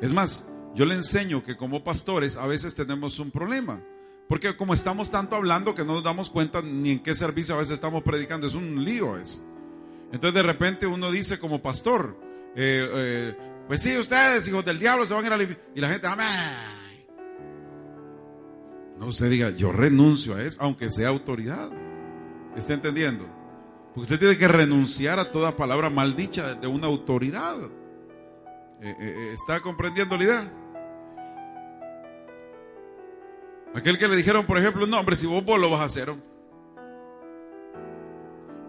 Es 0.00 0.12
más, 0.12 0.46
yo 0.74 0.84
le 0.84 0.94
enseño 0.94 1.42
que 1.42 1.56
como 1.56 1.82
pastores 1.82 2.36
a 2.36 2.46
veces 2.46 2.74
tenemos 2.74 3.18
un 3.18 3.30
problema. 3.30 3.82
Porque 4.28 4.56
como 4.56 4.74
estamos 4.74 5.10
tanto 5.10 5.34
hablando 5.34 5.74
que 5.74 5.84
no 5.84 5.94
nos 5.94 6.04
damos 6.04 6.30
cuenta 6.30 6.62
ni 6.62 6.92
en 6.92 7.02
qué 7.02 7.16
servicio 7.16 7.56
a 7.56 7.58
veces 7.58 7.74
estamos 7.74 8.04
predicando, 8.04 8.46
es 8.46 8.54
un 8.54 8.84
lío 8.84 9.16
eso. 9.16 9.44
Entonces 10.12 10.34
de 10.34 10.42
repente 10.42 10.86
uno 10.86 11.10
dice 11.10 11.40
como 11.40 11.60
pastor, 11.60 12.16
eh, 12.54 12.88
eh, 12.92 13.36
pues 13.66 13.82
sí, 13.82 13.96
ustedes, 13.98 14.46
hijos 14.46 14.64
del 14.64 14.78
diablo, 14.78 15.04
se 15.04 15.14
van 15.14 15.24
a 15.24 15.26
ir 15.26 15.32
al 15.32 15.58
Y 15.74 15.80
la 15.80 15.88
gente, 15.88 16.06
amén. 16.06 16.26
No 18.98 19.10
se 19.10 19.28
diga, 19.28 19.50
yo 19.50 19.72
renuncio 19.72 20.36
a 20.36 20.42
eso, 20.42 20.58
aunque 20.60 20.90
sea 20.90 21.08
autoridad. 21.08 21.70
¿Está 22.54 22.74
entendiendo? 22.74 23.39
Usted 24.00 24.18
tiene 24.18 24.38
que 24.38 24.48
renunciar 24.48 25.18
a 25.18 25.30
toda 25.30 25.56
palabra 25.56 25.90
maldicha 25.90 26.54
de 26.54 26.66
una 26.66 26.86
autoridad. 26.86 27.58
Eh, 28.80 29.32
¿Está 29.34 29.60
comprendiendo 29.60 30.16
la 30.16 30.24
idea? 30.24 30.52
Aquel 33.74 33.98
que 33.98 34.08
le 34.08 34.16
dijeron, 34.16 34.46
por 34.46 34.56
ejemplo, 34.56 34.86
no, 34.86 34.98
hombre, 34.98 35.16
si 35.16 35.26
vos, 35.26 35.44
lo 35.44 35.68
vas 35.68 35.80
a 35.80 35.84
hacer. 35.84 36.14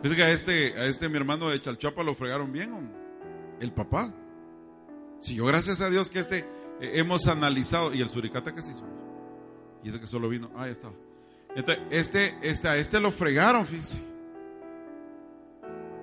Fíjese 0.01 0.15
que 0.17 0.23
a 0.23 0.31
este, 0.31 0.73
a 0.77 0.85
este 0.85 1.07
mi 1.07 1.15
hermano 1.15 1.49
de 1.49 1.61
Chalchuapa 1.61 2.03
lo 2.03 2.13
fregaron 2.13 2.51
bien, 2.51 2.91
el 3.61 3.71
papá. 3.71 4.13
Si 5.21 5.35
yo, 5.35 5.45
gracias 5.45 5.79
a 5.79 5.89
Dios, 5.89 6.09
que 6.09 6.19
este 6.19 6.39
eh, 6.81 6.91
hemos 6.95 7.27
analizado, 7.27 7.93
y 7.93 8.01
el 8.01 8.09
suricata 8.09 8.53
que 8.53 8.61
se 8.61 8.73
hizo. 8.73 8.85
Y 9.81 9.89
ese 9.89 9.99
que 10.01 10.07
solo 10.07 10.27
vino, 10.27 10.51
ahí 10.57 10.71
está. 10.71 10.91
Entonces, 11.55 11.85
este, 11.89 12.37
este, 12.41 12.67
a 12.67 12.75
este 12.75 12.99
lo 12.99 13.11
fregaron, 13.11 13.65
fíjese. 13.65 14.10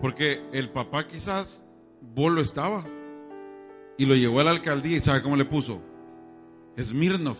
Porque 0.01 0.43
el 0.53 0.71
papá 0.71 1.07
quizás, 1.07 1.63
vos 2.15 2.31
lo 2.31 2.41
estaba. 2.41 2.85
Y 3.97 4.07
lo 4.07 4.15
llevó 4.15 4.41
a 4.41 4.45
la 4.45 4.51
alcaldía 4.51 4.97
y 4.97 5.01
¿sabe 5.01 5.23
cómo 5.23 5.37
le 5.37 5.45
puso? 5.45 5.81
Smirnov. 6.81 7.37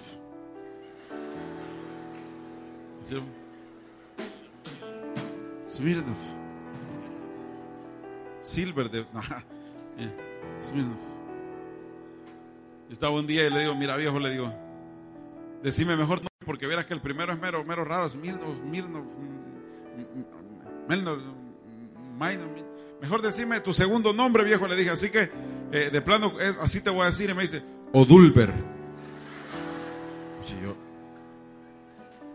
Smirnov. 5.71 6.17
Silver 8.41 8.91
de... 8.91 9.07
Eh, 10.01 10.13
Smirnov. 10.57 10.97
Estaba 12.89 13.17
un 13.17 13.27
día 13.27 13.45
y 13.45 13.51
le 13.51 13.63
digo, 13.63 13.75
mira 13.75 13.97
viejo, 13.97 14.21
le 14.21 14.31
digo, 14.31 14.55
decime 15.61 15.97
mejor 15.97 16.23
no, 16.23 16.29
porque 16.47 16.69
verás 16.69 16.87
que 16.87 16.95
el 16.95 17.01
primero 17.01 17.33
es 17.33 17.39
mero, 17.41 17.65
mero 17.65 17.85
raro, 17.85 18.09
Smirnov, 18.09 18.57
Smirnov, 18.63 19.05
Mejor 23.01 23.23
decime 23.23 23.61
tu 23.61 23.73
segundo 23.73 24.13
nombre, 24.13 24.45
viejo, 24.45 24.67
le 24.67 24.77
dije. 24.77 24.91
Así 24.91 25.11
que, 25.11 25.31
eh, 25.73 25.91
de 25.93 26.03
plano, 26.03 26.39
es, 26.41 26.59
así 26.59 26.81
te 26.81 26.91
voy 26.91 27.03
a 27.03 27.07
decir. 27.07 27.31
Y 27.31 27.35
me 27.35 27.43
dice, 27.43 27.63
Odulber. 27.93 28.53
yo, 30.63 30.77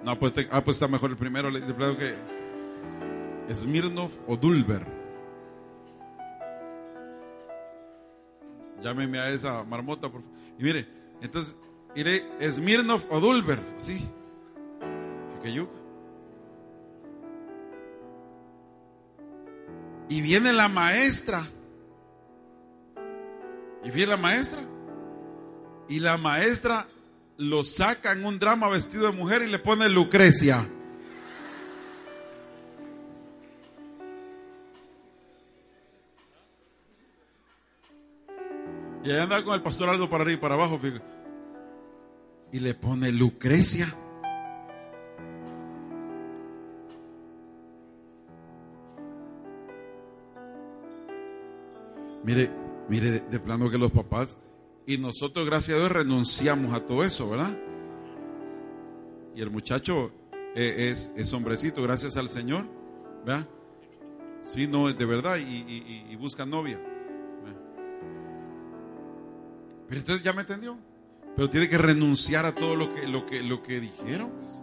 no, 0.04 0.18
pues, 0.20 0.34
ah, 0.52 0.64
pues 0.64 0.78
está 0.78 0.88
mejor 0.88 1.12
el 1.12 1.18
primero. 1.18 1.52
De 1.52 1.74
plano 1.74 1.98
que, 1.98 2.16
Smirnov 3.54 4.12
Odulber. 4.28 4.86
Llámeme 8.82 9.20
a 9.20 9.30
esa 9.30 9.64
marmota, 9.64 10.10
por 10.10 10.22
favor. 10.22 10.38
Y 10.60 10.64
mire, 10.64 10.88
entonces, 11.22 11.56
iré 11.96 12.26
Smirnov 12.52 13.02
Odulber. 13.10 13.60
Sí. 13.80 14.10
Que 15.42 15.54
yo. 15.54 15.83
Y 20.10 20.22
viene 20.22 20.54
la 20.54 20.68
maestra. 20.68 21.44
Y 23.84 23.92
viene 23.92 24.12
la 24.12 24.18
maestra. 24.18 24.62
Y 25.90 26.00
la 26.00 26.18
maestra 26.18 26.88
lo 27.38 27.64
saca 27.64 28.12
en 28.12 28.26
un 28.26 28.40
drama 28.40 28.70
vestido 28.70 29.06
de 29.06 29.12
mujer 29.12 29.42
y 29.42 29.48
le 29.48 29.60
pone 29.60 29.90
Lucrecia. 29.90 30.66
Y 39.04 39.12
ahí 39.12 39.20
anda 39.20 39.44
con 39.44 39.54
el 39.54 39.62
pastor 39.62 39.90
Aldo 39.90 40.10
para 40.10 40.24
arriba 40.24 40.38
y 40.38 40.42
para 40.42 40.56
abajo. 40.56 40.80
Y 42.52 42.60
le 42.60 42.74
pone 42.74 43.12
Lucrecia. 43.12 43.94
Mire, 52.24 52.52
mire 52.90 53.20
de, 53.20 53.40
plano 53.40 53.70
que 53.70 53.78
los 53.78 53.92
papás 53.92 54.38
y 54.86 54.98
nosotros, 54.98 55.46
gracias 55.46 55.78
a 55.78 55.80
Dios, 55.80 55.92
renunciamos 55.92 56.74
a 56.74 56.86
todo 56.86 57.04
eso, 57.04 57.30
¿verdad? 57.30 57.58
Y 59.36 59.42
el 59.42 59.50
muchacho 59.50 60.12
eh, 60.56 60.90
es, 60.92 61.12
es, 61.16 61.32
hombrecito, 61.34 61.82
gracias 61.82 62.18
al 62.18 62.30
Señor, 62.30 62.66
¿verdad? 63.26 63.48
Sí, 64.44 64.68
no, 64.68 64.90
es 64.90 64.98
de 64.98 65.06
verdad, 65.06 65.38
y, 65.38 66.16
busca 66.18 66.46
novia. 66.46 66.80
Pero 69.88 70.00
entonces 70.00 70.24
ya 70.24 70.34
me 70.34 70.42
entendió. 70.42 70.78
Pero 71.36 71.50
tiene 71.50 71.68
que 71.68 71.78
renunciar 71.78 72.46
a 72.46 72.54
todo 72.54 72.76
lo 72.76 72.94
que, 72.94 73.08
lo 73.08 73.26
que, 73.26 73.42
lo 73.42 73.62
que 73.62 73.80
dijeron. 73.80 74.32
Pues. 74.40 74.62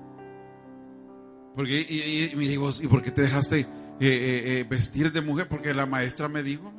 Porque, 1.55 1.87
y, 1.88 2.35
y, 2.35 2.55
¿y 2.55 2.88
por 2.88 3.02
qué 3.02 3.11
te 3.11 3.23
dejaste 3.23 3.61
eh, 3.61 3.67
eh, 4.00 4.67
vestir 4.69 5.12
de 5.12 5.21
mujer? 5.21 5.49
Porque 5.49 5.75
la 5.75 5.87
maestra 5.87 6.29
me 6.29 6.43
dijo. 6.43 6.73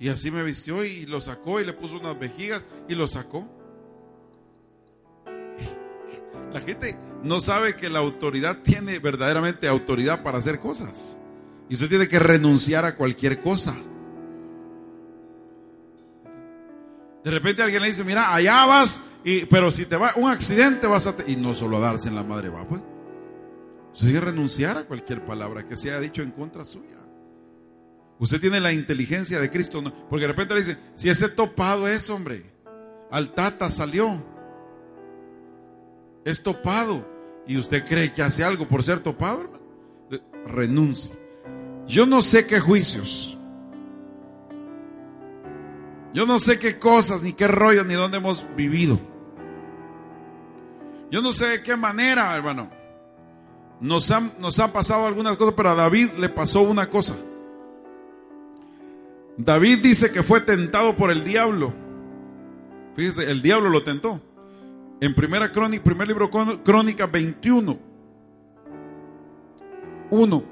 Y 0.00 0.08
así 0.08 0.30
me 0.30 0.42
vistió 0.42 0.82
y 0.82 1.04
lo 1.04 1.20
sacó 1.20 1.60
y 1.60 1.64
le 1.64 1.74
puso 1.74 1.98
unas 1.98 2.18
vejigas 2.18 2.64
y 2.88 2.94
lo 2.94 3.06
sacó. 3.06 3.46
La 6.52 6.60
gente 6.60 6.98
no 7.22 7.40
sabe 7.40 7.76
que 7.76 7.90
la 7.90 7.98
autoridad 7.98 8.58
tiene 8.62 8.98
verdaderamente 8.98 9.68
autoridad 9.68 10.22
para 10.22 10.38
hacer 10.38 10.58
cosas. 10.58 11.20
Y 11.68 11.74
usted 11.74 11.90
tiene 11.90 12.08
que 12.08 12.18
renunciar 12.18 12.86
a 12.86 12.96
cualquier 12.96 13.42
cosa. 13.42 13.76
De 17.22 17.30
repente 17.30 17.62
alguien 17.62 17.82
le 17.82 17.88
dice, 17.88 18.02
mira, 18.02 18.34
allá 18.34 18.64
vas, 18.64 19.02
y, 19.22 19.44
pero 19.44 19.70
si 19.70 19.84
te 19.84 19.96
va 19.96 20.12
un 20.16 20.30
accidente 20.30 20.86
vas 20.86 21.06
a... 21.06 21.14
Y 21.26 21.36
no 21.36 21.54
solo 21.54 21.76
a 21.76 21.80
darse 21.80 22.08
en 22.08 22.14
la 22.14 22.24
madre 22.24 22.48
va, 22.48 22.66
pues. 22.66 22.80
Usted 23.92 24.06
tiene 24.06 24.20
que 24.20 24.26
renunciar 24.26 24.78
a 24.78 24.84
cualquier 24.84 25.22
palabra 25.26 25.68
que 25.68 25.76
se 25.76 25.90
haya 25.90 26.00
dicho 26.00 26.22
en 26.22 26.30
contra 26.30 26.64
suya. 26.64 26.96
Usted 28.20 28.38
tiene 28.38 28.60
la 28.60 28.70
inteligencia 28.70 29.40
de 29.40 29.50
Cristo. 29.50 29.82
Porque 30.08 30.26
de 30.26 30.28
repente 30.28 30.54
le 30.54 30.60
dice, 30.60 30.78
si 30.94 31.08
ese 31.08 31.30
topado 31.30 31.88
es, 31.88 32.08
hombre, 32.10 32.44
al 33.10 33.32
tata 33.32 33.70
salió. 33.70 34.22
Es 36.24 36.42
topado. 36.42 37.08
Y 37.46 37.56
usted 37.56 37.84
cree 37.84 38.12
que 38.12 38.22
hace 38.22 38.44
algo 38.44 38.68
por 38.68 38.82
ser 38.82 39.00
topado, 39.00 39.40
hermano. 39.40 39.64
Renuncie. 40.46 41.10
Yo 41.86 42.04
no 42.04 42.20
sé 42.20 42.46
qué 42.46 42.60
juicios. 42.60 43.38
Yo 46.12 46.26
no 46.26 46.38
sé 46.38 46.58
qué 46.58 46.78
cosas, 46.78 47.22
ni 47.22 47.32
qué 47.32 47.48
rollo, 47.48 47.84
ni 47.84 47.94
dónde 47.94 48.18
hemos 48.18 48.44
vivido. 48.54 49.00
Yo 51.10 51.22
no 51.22 51.32
sé 51.32 51.46
de 51.46 51.62
qué 51.62 51.74
manera, 51.74 52.34
hermano. 52.36 52.70
Nos 53.80 54.10
han, 54.10 54.34
nos 54.38 54.58
han 54.58 54.72
pasado 54.72 55.06
algunas 55.06 55.38
cosas, 55.38 55.54
pero 55.56 55.70
a 55.70 55.74
David 55.74 56.10
le 56.18 56.28
pasó 56.28 56.60
una 56.60 56.90
cosa. 56.90 57.16
David 59.44 59.78
dice 59.78 60.12
que 60.12 60.22
fue 60.22 60.42
tentado 60.42 60.94
por 60.96 61.10
el 61.10 61.24
diablo. 61.24 61.72
Fíjese, 62.94 63.30
el 63.30 63.40
diablo 63.40 63.70
lo 63.70 63.82
tentó. 63.82 64.20
En 65.00 65.14
primera 65.14 65.50
crónica, 65.50 65.82
primer 65.82 66.08
libro 66.08 66.28
Crónica 66.62 67.06
21. 67.06 67.78
1. 70.10 70.44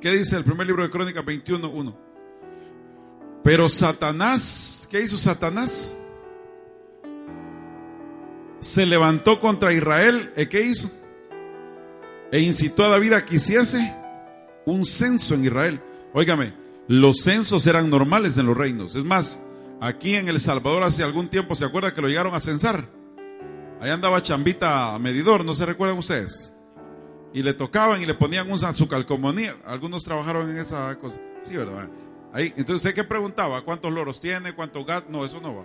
¿Qué 0.00 0.10
dice 0.12 0.36
el 0.36 0.44
primer 0.44 0.66
libro 0.66 0.82
de 0.82 0.90
Crónica 0.90 1.20
21? 1.20 1.68
1. 1.68 1.98
Pero 3.44 3.68
Satanás, 3.68 4.88
¿qué 4.90 5.02
hizo 5.02 5.18
Satanás? 5.18 5.94
Se 8.58 8.86
levantó 8.86 9.38
contra 9.38 9.72
Israel. 9.74 10.32
¿Y 10.34 10.46
qué 10.46 10.62
hizo? 10.62 10.90
E 12.30 12.40
incitó 12.40 12.86
a 12.86 12.88
David 12.88 13.12
a 13.12 13.24
que 13.26 13.34
hiciese 13.34 13.94
un 14.64 14.86
censo 14.86 15.34
en 15.34 15.44
Israel. 15.44 15.80
Óigame, 16.14 16.61
los 16.88 17.22
censos 17.22 17.66
eran 17.66 17.90
normales 17.90 18.36
en 18.38 18.46
los 18.46 18.56
reinos. 18.56 18.94
Es 18.94 19.04
más, 19.04 19.40
aquí 19.80 20.16
en 20.16 20.28
El 20.28 20.40
Salvador 20.40 20.82
hace 20.82 21.02
algún 21.02 21.28
tiempo, 21.28 21.54
¿se 21.54 21.64
acuerda 21.64 21.94
que 21.94 22.00
lo 22.00 22.08
llegaron 22.08 22.34
a 22.34 22.40
censar? 22.40 22.88
Ahí 23.80 23.90
andaba 23.90 24.22
Chambita 24.22 24.98
medidor, 24.98 25.44
¿no 25.44 25.54
se 25.54 25.66
recuerdan 25.66 25.98
ustedes? 25.98 26.54
Y 27.34 27.42
le 27.42 27.54
tocaban 27.54 28.02
y 28.02 28.06
le 28.06 28.14
ponían 28.14 28.50
un, 28.50 28.58
su 28.74 28.86
calcomanía. 28.86 29.56
Algunos 29.64 30.04
trabajaron 30.04 30.50
en 30.50 30.58
esa 30.58 30.96
cosa. 30.98 31.18
Sí, 31.40 31.56
¿verdad? 31.56 31.88
Ahí, 32.32 32.52
entonces, 32.56 32.82
¿sé 32.82 32.94
qué 32.94 33.04
preguntaba? 33.04 33.62
¿Cuántos 33.62 33.92
loros 33.92 34.20
tiene? 34.20 34.54
¿Cuántos 34.54 34.86
gatos? 34.86 35.10
No, 35.10 35.24
eso 35.24 35.40
no 35.40 35.56
va. 35.56 35.64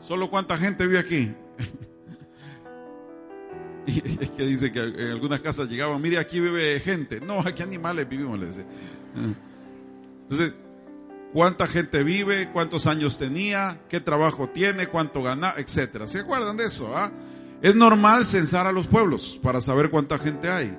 Solo 0.00 0.30
cuánta 0.30 0.58
gente 0.58 0.86
vive 0.86 0.98
aquí. 0.98 1.34
y 3.86 4.22
es 4.22 4.30
que 4.30 4.44
dice 4.44 4.72
que 4.72 4.82
en 4.82 5.10
algunas 5.10 5.40
casas 5.40 5.68
llegaban, 5.68 6.00
mire, 6.00 6.18
aquí 6.18 6.40
vive 6.40 6.80
gente. 6.80 7.20
No, 7.20 7.40
aquí 7.40 7.62
animales 7.62 8.08
vivimos, 8.08 8.38
le 8.38 8.46
dice. 8.46 8.64
Entonces, 10.24 10.54
¿cuánta 11.32 11.66
gente 11.66 12.02
vive? 12.02 12.50
¿Cuántos 12.52 12.86
años 12.86 13.18
tenía? 13.18 13.78
¿Qué 13.88 14.00
trabajo 14.00 14.48
tiene? 14.48 14.86
¿Cuánto 14.88 15.22
gana? 15.22 15.54
Etcétera. 15.56 16.06
¿Se 16.08 16.20
acuerdan 16.20 16.56
de 16.56 16.64
eso? 16.64 16.90
Ah? 16.96 17.10
Es 17.62 17.74
normal 17.74 18.26
censar 18.26 18.66
a 18.66 18.72
los 18.72 18.86
pueblos 18.86 19.40
para 19.42 19.60
saber 19.60 19.90
cuánta 19.90 20.18
gente 20.18 20.50
hay. 20.50 20.76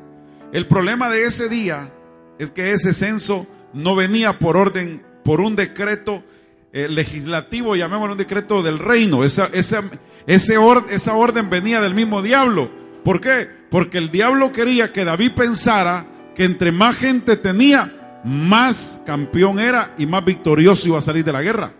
El 0.52 0.68
problema 0.68 1.10
de 1.10 1.25
ese 1.25 1.50
día 1.50 1.92
es 2.38 2.52
que 2.52 2.72
ese 2.72 2.94
censo 2.94 3.48
no 3.74 3.96
venía 3.96 4.40
por 4.40 4.58
orden, 4.58 5.04
por 5.24 5.42
un 5.42 5.56
decreto 5.56 6.24
eh, 6.72 6.88
legislativo, 6.88 7.75
llamémoslo 7.75 8.14
un 8.14 8.18
decreto 8.18 8.62
del 8.62 8.80
reino. 8.80 9.24
Esa, 9.24 9.50
ese 9.54 9.80
esa 10.28 11.14
orden 11.16 11.50
venía 11.50 11.82
del 11.82 11.94
mismo 11.94 12.22
diablo. 12.22 12.70
¿Por 13.04 13.22
qué? 13.22 13.50
Porque 13.70 13.98
el 13.98 14.12
diablo 14.12 14.52
quería 14.52 14.92
que 14.92 15.06
David 15.06 15.32
pensara 15.36 16.06
que 16.36 16.44
entre 16.44 16.72
más 16.72 16.98
gente 16.98 17.38
tenía, 17.38 18.05
más 18.25 19.00
campeón 19.05 19.60
era 19.60 19.94
y 20.00 20.08
más 20.08 20.25
victorioso 20.25 20.89
iba 20.89 20.98
a 20.98 21.01
salir 21.01 21.24
de 21.24 21.32
la 21.32 21.44
guerra. 21.44 21.74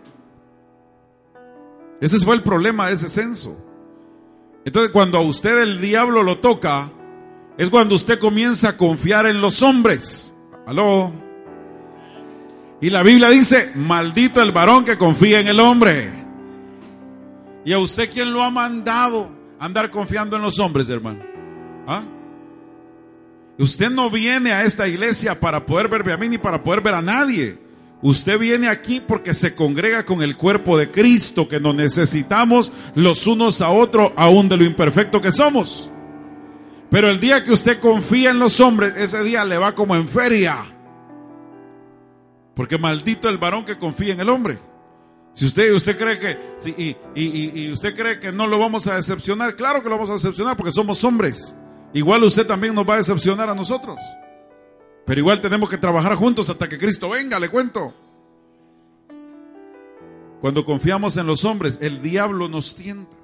Ese 2.00 2.18
fue 2.24 2.36
el 2.36 2.42
problema 2.42 2.86
de 2.86 2.94
ese 2.94 3.08
censo. 3.08 3.58
Entonces 4.64 4.92
cuando 4.92 5.18
a 5.18 5.22
usted 5.22 5.60
el 5.60 5.80
diablo 5.80 6.22
lo 6.22 6.38
toca, 6.38 6.90
es 7.58 7.68
cuando 7.68 7.96
usted 7.96 8.20
comienza 8.20 8.70
a 8.70 8.76
confiar 8.76 9.26
en 9.26 9.40
los 9.40 9.60
hombres. 9.62 10.34
Aló. 10.66 11.12
Y 12.80 12.90
la 12.90 13.02
Biblia 13.02 13.28
dice, 13.30 13.72
maldito 13.74 14.40
el 14.40 14.52
varón 14.52 14.84
que 14.84 14.96
confía 14.96 15.40
en 15.40 15.48
el 15.48 15.58
hombre. 15.58 16.12
¿Y 17.64 17.72
a 17.72 17.78
usted 17.78 18.08
quién 18.08 18.32
lo 18.32 18.44
ha 18.44 18.50
mandado 18.50 19.30
andar 19.58 19.90
confiando 19.90 20.36
en 20.36 20.42
los 20.42 20.60
hombres, 20.60 20.88
hermano? 20.88 21.20
¿Ah? 21.88 22.04
Usted 23.58 23.90
no 23.90 24.10
viene 24.10 24.52
a 24.52 24.64
esta 24.64 24.86
iglesia 24.86 25.40
para 25.40 25.64
poder 25.64 25.88
verme 25.88 26.12
a 26.12 26.16
mí 26.16 26.28
ni 26.28 26.38
para 26.38 26.62
poder 26.62 26.82
ver 26.82 26.94
a 26.94 27.02
nadie. 27.02 27.58
Usted 28.02 28.38
viene 28.38 28.68
aquí 28.68 29.00
porque 29.00 29.32
se 29.32 29.54
congrega 29.54 30.04
con 30.04 30.22
el 30.22 30.36
cuerpo 30.36 30.76
de 30.76 30.90
Cristo, 30.90 31.48
que 31.48 31.58
nos 31.58 31.74
necesitamos 31.74 32.70
los 32.94 33.26
unos 33.26 33.62
a 33.62 33.70
otros, 33.70 34.12
aún 34.16 34.48
de 34.48 34.58
lo 34.58 34.64
imperfecto 34.64 35.20
que 35.20 35.32
somos. 35.32 35.90
Pero 36.90 37.08
el 37.08 37.18
día 37.18 37.42
que 37.42 37.52
usted 37.52 37.80
confía 37.80 38.30
en 38.30 38.38
los 38.38 38.60
hombres, 38.60 38.92
ese 38.96 39.22
día 39.22 39.44
le 39.44 39.56
va 39.56 39.74
como 39.74 39.96
en 39.96 40.06
feria. 40.06 40.58
Porque 42.54 42.78
maldito 42.78 43.28
el 43.28 43.38
varón 43.38 43.64
que 43.64 43.78
confía 43.78 44.12
en 44.12 44.20
el 44.20 44.28
hombre. 44.28 44.58
Si 45.32 45.46
usted, 45.46 45.72
usted 45.72 45.98
cree 45.98 46.18
que, 46.18 46.38
y, 46.64 46.96
y, 47.14 47.72
usted 47.72 47.94
cree 47.94 48.18
que 48.18 48.32
no 48.32 48.46
lo 48.46 48.58
vamos 48.58 48.86
a 48.86 48.96
decepcionar, 48.96 49.54
claro 49.54 49.82
que 49.82 49.88
lo 49.88 49.96
vamos 49.96 50.08
a 50.10 50.14
decepcionar 50.14 50.56
porque 50.56 50.72
somos 50.72 51.02
hombres. 51.04 51.54
Igual 51.92 52.24
usted 52.24 52.46
también 52.46 52.74
nos 52.74 52.88
va 52.88 52.94
a 52.94 52.98
decepcionar 52.98 53.48
a 53.48 53.54
nosotros. 53.54 53.98
Pero 55.06 55.20
igual 55.20 55.40
tenemos 55.40 55.70
que 55.70 55.78
trabajar 55.78 56.14
juntos 56.16 56.50
hasta 56.50 56.68
que 56.68 56.78
Cristo 56.78 57.10
venga, 57.10 57.38
le 57.38 57.48
cuento. 57.48 57.94
Cuando 60.40 60.64
confiamos 60.64 61.16
en 61.16 61.26
los 61.26 61.44
hombres, 61.44 61.78
el 61.80 62.02
diablo 62.02 62.48
nos 62.48 62.74
tienta. 62.74 63.16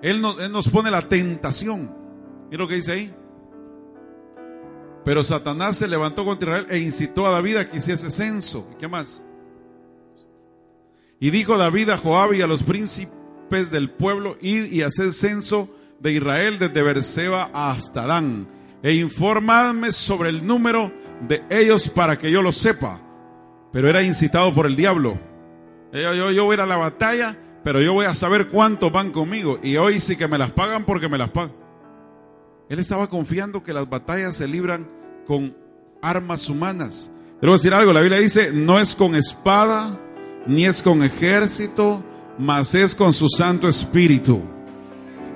Él 0.00 0.22
nos, 0.22 0.68
pone 0.68 0.90
la 0.90 1.08
tentación. 1.08 1.94
Mira 2.50 2.62
lo 2.62 2.68
que 2.68 2.76
dice 2.76 2.92
ahí. 2.92 3.14
Pero 5.04 5.24
Satanás 5.24 5.76
se 5.76 5.88
levantó 5.88 6.24
contra 6.24 6.58
Israel 6.58 6.66
e 6.70 6.78
incitó 6.78 7.26
a 7.26 7.30
David 7.30 7.56
a 7.56 7.68
que 7.68 7.78
hiciese 7.78 8.10
censo. 8.10 8.68
¿Y 8.72 8.76
qué 8.76 8.88
más? 8.88 9.26
Y 11.20 11.30
dijo 11.30 11.58
David 11.58 11.90
a 11.90 11.96
Joab 11.96 12.34
y 12.34 12.42
a 12.42 12.46
los 12.46 12.62
príncipes 12.62 13.70
del 13.70 13.90
pueblo, 13.90 14.36
id 14.40 14.66
y 14.70 14.82
hacer 14.82 15.12
censo 15.12 15.68
de 16.00 16.12
Israel 16.12 16.58
desde 16.58 16.82
Berseba 16.82 17.50
hasta 17.52 18.06
Dan 18.06 18.48
e 18.82 18.94
informadme 18.94 19.92
sobre 19.92 20.28
el 20.28 20.46
número 20.46 20.92
de 21.26 21.42
ellos 21.50 21.88
para 21.88 22.16
que 22.16 22.30
yo 22.30 22.42
lo 22.42 22.52
sepa. 22.52 23.00
Pero 23.72 23.88
era 23.88 24.02
incitado 24.02 24.52
por 24.54 24.66
el 24.66 24.76
diablo. 24.76 25.18
Yo, 25.92 26.30
yo, 26.30 26.44
voy 26.44 26.52
a 26.52 26.54
ir 26.54 26.60
a 26.60 26.66
la 26.66 26.76
batalla, 26.76 27.36
pero 27.64 27.80
yo 27.80 27.92
voy 27.92 28.06
a 28.06 28.14
saber 28.14 28.48
cuántos 28.48 28.92
van 28.92 29.10
conmigo. 29.10 29.58
Y 29.62 29.76
hoy 29.76 30.00
sí 30.00 30.16
que 30.16 30.28
me 30.28 30.38
las 30.38 30.52
pagan 30.52 30.84
porque 30.84 31.08
me 31.08 31.18
las 31.18 31.30
pagan. 31.30 31.52
Él 32.68 32.78
estaba 32.78 33.08
confiando 33.08 33.62
que 33.62 33.72
las 33.72 33.88
batallas 33.88 34.36
se 34.36 34.46
libran 34.46 34.88
con 35.26 35.56
armas 36.02 36.48
humanas. 36.48 37.10
A 37.42 37.46
decir 37.46 37.72
algo, 37.72 37.92
la 37.92 38.00
Biblia 38.00 38.20
dice, 38.20 38.52
no 38.52 38.78
es 38.78 38.94
con 38.94 39.14
espada, 39.14 39.98
ni 40.46 40.66
es 40.66 40.82
con 40.82 41.02
ejército, 41.02 42.02
mas 42.38 42.74
es 42.74 42.94
con 42.94 43.12
su 43.12 43.28
Santo 43.28 43.68
Espíritu. 43.68 44.42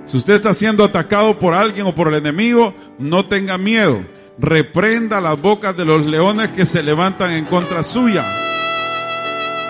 Si 0.07 0.17
usted 0.17 0.35
está 0.35 0.53
siendo 0.53 0.85
atacado 0.85 1.39
por 1.39 1.55
alguien 1.55 1.87
o 1.87 1.95
por 1.95 2.09
el 2.09 2.15
enemigo, 2.15 2.75
no 2.99 3.27
tenga 3.27 3.57
miedo. 3.57 4.05
Reprenda 4.39 5.21
las 5.21 5.41
bocas 5.41 5.77
de 5.77 5.85
los 5.85 6.05
leones 6.05 6.49
que 6.49 6.67
se 6.67 6.83
levantan 6.83 7.33
en 7.33 7.45
contra 7.45 7.83
suya. 7.83 8.25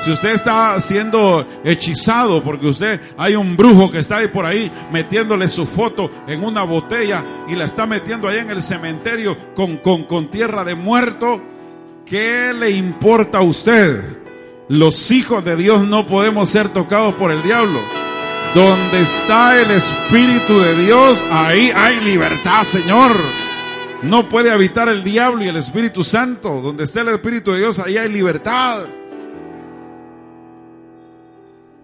Si 0.02 0.10
usted 0.10 0.30
está 0.30 0.80
siendo 0.80 1.46
hechizado 1.62 2.42
porque 2.42 2.66
usted 2.66 3.00
hay 3.16 3.36
un 3.36 3.56
brujo 3.56 3.88
que 3.88 4.00
está 4.00 4.16
ahí 4.16 4.28
por 4.28 4.44
ahí 4.44 4.68
metiéndole 4.90 5.46
su 5.46 5.64
foto 5.64 6.10
en 6.26 6.42
una 6.42 6.64
botella 6.64 7.22
y 7.48 7.54
la 7.54 7.66
está 7.66 7.86
metiendo 7.86 8.26
ahí 8.26 8.38
en 8.38 8.50
el 8.50 8.62
cementerio 8.62 9.36
con, 9.54 9.76
con, 9.76 10.04
con 10.04 10.28
tierra 10.28 10.64
de 10.64 10.74
muerto, 10.74 11.40
¿qué 12.04 12.52
le 12.52 12.70
importa 12.70 13.38
a 13.38 13.42
usted? 13.42 14.02
Los 14.68 15.12
hijos 15.12 15.44
de 15.44 15.54
Dios 15.54 15.86
no 15.86 16.04
podemos 16.04 16.50
ser 16.50 16.70
tocados 16.70 17.14
por 17.14 17.30
el 17.30 17.40
diablo. 17.44 17.78
Donde 18.54 19.00
está 19.00 19.62
el 19.62 19.70
Espíritu 19.70 20.60
de 20.60 20.84
Dios, 20.84 21.24
ahí 21.30 21.70
hay 21.74 22.00
libertad, 22.00 22.64
Señor. 22.64 23.10
No 24.02 24.28
puede 24.28 24.50
habitar 24.50 24.90
el 24.90 25.02
diablo 25.02 25.42
y 25.42 25.48
el 25.48 25.56
Espíritu 25.56 26.04
Santo. 26.04 26.60
Donde 26.60 26.84
está 26.84 27.00
el 27.00 27.08
Espíritu 27.08 27.52
de 27.52 27.60
Dios, 27.60 27.78
ahí 27.78 27.96
hay 27.96 28.10
libertad. 28.10 28.84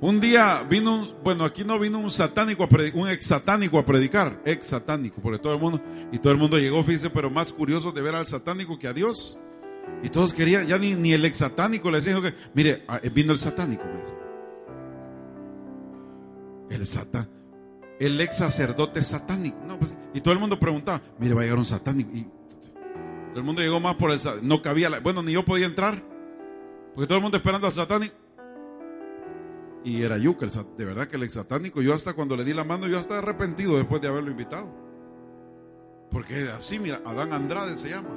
Un 0.03 0.21
día 0.21 0.63
vino, 0.69 0.95
un, 0.97 1.15
bueno, 1.25 1.47
aquí 1.47 1.65
no 1.65 1.79
vino 1.79 1.99
un 1.99 2.11
satánico, 2.11 2.63
a 2.63 2.69
predicar, 2.69 3.01
un 3.01 3.09
ex 3.09 3.27
satánico 3.27 3.79
a 3.79 3.87
predicar, 3.87 4.39
ex 4.45 4.67
satánico, 4.67 5.23
porque 5.23 5.39
todo 5.39 5.55
el 5.55 5.61
mundo, 5.61 5.81
y 6.13 6.19
todo 6.19 6.33
el 6.33 6.39
mundo 6.39 6.59
llegó, 6.59 6.85
fíjese, 6.85 7.09
pero 7.09 7.31
más 7.31 7.53
curioso 7.53 7.93
de 7.93 8.03
ver 8.03 8.15
al 8.15 8.27
satánico 8.27 8.79
que 8.79 8.89
a 8.89 8.93
Dios. 8.93 9.41
Y 10.03 10.11
todos 10.11 10.35
querían, 10.35 10.67
ya 10.67 10.77
ni, 10.77 10.95
ni 10.95 11.15
el 11.15 11.25
ex 11.25 11.39
satánico 11.39 11.91
les 11.91 12.05
dijo 12.05 12.21
que, 12.21 12.35
mire, 12.53 12.85
ah, 12.89 13.01
vino 13.11 13.33
el 13.33 13.39
satánico. 13.39 13.85
El 16.71 16.87
satán. 16.87 17.29
El 17.99 18.21
ex 18.21 18.37
sacerdote 18.37 19.03
satánico. 19.03 19.59
Pues, 19.79 19.97
y 20.15 20.21
todo 20.21 20.33
el 20.33 20.41
mundo 20.41 20.59
preguntaba, 20.59 21.01
mire, 21.19 21.35
va 21.35 21.41
a 21.41 21.45
llegar 21.45 21.59
un 21.59 21.65
satánico. 21.65 22.11
Y 22.15 22.23
todo 22.23 23.39
el 23.39 23.45
mundo 23.45 23.63
llegó 23.63 23.81
más 23.81 23.97
por 23.97 24.11
el 24.11 24.21
No 24.43 24.63
cabía, 24.63 25.01
bueno, 25.01 25.23
ni 25.23 25.33
yo 25.33 25.45
podía 25.45 25.67
entrar. 25.67 26.03
Porque 26.95 27.07
todo 27.07 27.19
el 27.19 27.23
mundo 27.23 27.37
esperando 27.37 27.67
al 27.67 27.73
satánico. 27.73 28.15
Y 29.85 30.03
era 30.03 30.19
yo, 30.19 30.37
de 30.77 30.85
verdad 30.85 31.07
que 31.07 31.17
el 31.17 31.23
ex 31.23 31.35
satánico, 31.35 31.81
yo 31.81 31.95
hasta 31.95 32.13
cuando 32.13 32.37
le 32.37 32.45
di 32.45 32.53
la 32.53 32.65
mano, 32.65 32.87
yo 32.89 32.99
hasta 32.99 33.19
arrepentido 33.19 33.77
después 33.77 34.03
de 34.03 34.09
haberlo 34.09 34.31
invitado. 34.31 34.69
Porque 36.11 36.49
así, 36.49 36.79
mira, 36.79 37.01
Adán 37.05 37.33
Andrade 37.33 37.77
se 37.77 37.91
llama. 37.91 38.11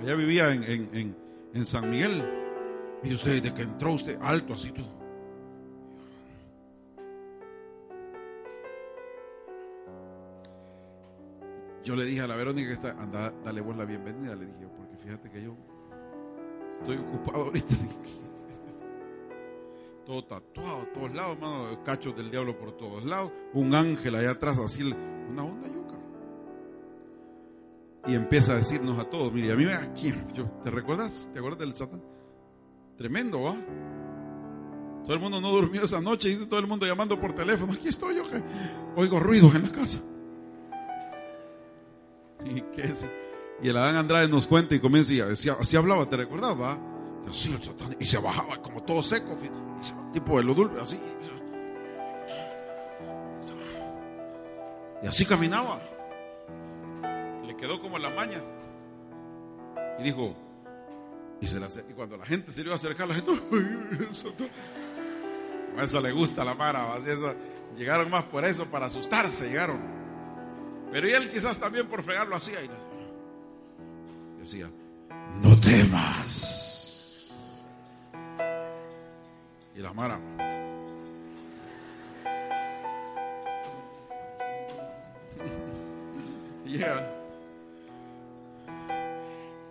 Allá 0.00 0.14
vivía 0.14 0.52
en, 0.52 0.64
en, 0.64 1.16
en, 1.52 1.66
San 1.66 1.90
Miguel. 1.90 2.24
Y 3.02 3.14
usted, 3.14 3.42
desde 3.42 3.54
que 3.54 3.62
entró 3.62 3.92
usted, 3.92 4.18
alto 4.22 4.54
así 4.54 4.70
todo. 4.70 5.01
Yo 11.84 11.96
le 11.96 12.04
dije 12.04 12.20
a 12.20 12.28
la 12.28 12.36
Verónica 12.36 12.68
que 12.68 12.74
está, 12.74 12.90
anda, 12.90 13.32
dale 13.44 13.60
vos 13.60 13.76
la 13.76 13.84
bienvenida, 13.84 14.36
le 14.36 14.46
dije, 14.46 14.68
porque 14.76 14.96
fíjate 14.98 15.30
que 15.30 15.42
yo 15.42 15.56
estoy 16.70 16.96
ocupado 16.96 17.44
ahorita. 17.44 17.74
todo 20.06 20.24
tatuado, 20.24 20.86
todos 20.94 21.14
lados, 21.14 21.36
hermano, 21.36 21.84
cachos 21.84 22.16
del 22.16 22.30
diablo 22.30 22.56
por 22.56 22.72
todos 22.72 23.04
lados, 23.04 23.30
un 23.54 23.74
ángel 23.74 24.14
allá 24.14 24.32
atrás, 24.32 24.58
así, 24.58 24.82
una 24.82 25.44
onda 25.44 25.68
yuca. 25.68 25.94
Y 28.06 28.14
empieza 28.14 28.52
a 28.52 28.56
decirnos 28.56 28.98
a 28.98 29.04
todos, 29.04 29.32
mire, 29.32 29.52
a 29.52 29.56
mí 29.56 29.64
me 29.64 29.74
aquí, 29.74 30.12
yo, 30.34 30.44
¿te 30.62 30.70
recuerdas? 30.70 31.30
¿Te 31.32 31.38
acuerdas 31.38 31.60
del 31.60 31.74
Satán? 31.74 32.02
Tremendo, 32.96 33.42
¿va? 33.42 33.56
Todo 35.02 35.14
el 35.14 35.20
mundo 35.20 35.40
no 35.40 35.50
durmió 35.50 35.82
esa 35.82 36.00
noche, 36.00 36.28
dice 36.28 36.46
todo 36.46 36.60
el 36.60 36.68
mundo 36.68 36.86
llamando 36.86 37.20
por 37.20 37.32
teléfono, 37.32 37.72
aquí 37.72 37.88
estoy 37.88 38.16
yo, 38.16 38.24
oigo 38.96 39.18
ruidos 39.18 39.54
en 39.54 39.62
la 39.62 39.72
casa. 39.72 40.00
¿Y? 42.50 42.64
Y 43.62 43.68
el 43.68 43.76
Adán 43.76 43.96
Andrade 43.96 44.28
nos 44.28 44.46
cuenta 44.48 44.74
y 44.74 44.80
comienza 44.80 45.12
y 45.12 45.20
así 45.20 45.76
hablaba, 45.76 46.04
¿te 46.06 46.16
recordás, 46.16 46.60
va? 46.60 46.76
Así 47.28 47.52
el 47.52 47.62
Satán, 47.62 47.96
y 48.00 48.04
se 48.04 48.18
bajaba 48.18 48.60
como 48.60 48.82
todo 48.82 49.02
seco, 49.02 49.38
tipo 50.12 50.38
de 50.38 50.44
lo 50.44 50.54
dulce, 50.54 50.80
así. 50.80 51.00
Y 55.02 55.06
así 55.06 55.24
caminaba. 55.24 55.80
Le 57.44 57.56
quedó 57.56 57.80
como 57.80 57.98
la 57.98 58.10
maña. 58.10 58.42
Y 59.98 60.02
dijo, 60.04 60.34
y, 61.40 61.46
se 61.46 61.60
la, 61.60 61.66
y 61.66 61.92
cuando 61.92 62.16
la 62.16 62.24
gente 62.24 62.52
se 62.52 62.60
le 62.60 62.66
iba 62.66 62.74
a 62.74 62.76
acercar, 62.76 63.08
la 63.08 63.14
gente, 63.14 63.32
eso 65.78 66.00
le 66.00 66.12
gusta 66.12 66.42
a 66.42 66.44
la 66.44 66.54
Mara, 66.54 66.94
así 66.94 67.10
eso, 67.10 67.34
llegaron 67.76 68.10
más 68.10 68.24
por 68.24 68.44
eso, 68.44 68.66
para 68.66 68.86
asustarse, 68.86 69.48
llegaron. 69.48 70.01
Pero 70.92 71.08
él 71.08 71.28
quizás 71.30 71.58
también 71.58 71.86
por 71.86 72.02
fregarlo 72.02 72.36
hacía. 72.36 72.62
Y 72.62 72.68
decía, 74.42 74.70
no 75.40 75.58
temas. 75.58 77.32
Y 79.74 79.78
la 79.80 79.92
Mara. 79.94 80.20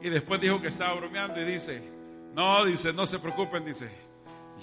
Y 0.03 0.09
después 0.09 0.41
dijo 0.41 0.59
que 0.59 0.69
estaba 0.69 0.95
bromeando 0.95 1.39
y 1.41 1.45
dice, 1.45 1.81
no, 2.33 2.65
dice, 2.65 2.91
no 2.91 3.05
se 3.05 3.19
preocupen, 3.19 3.63
dice, 3.63 3.87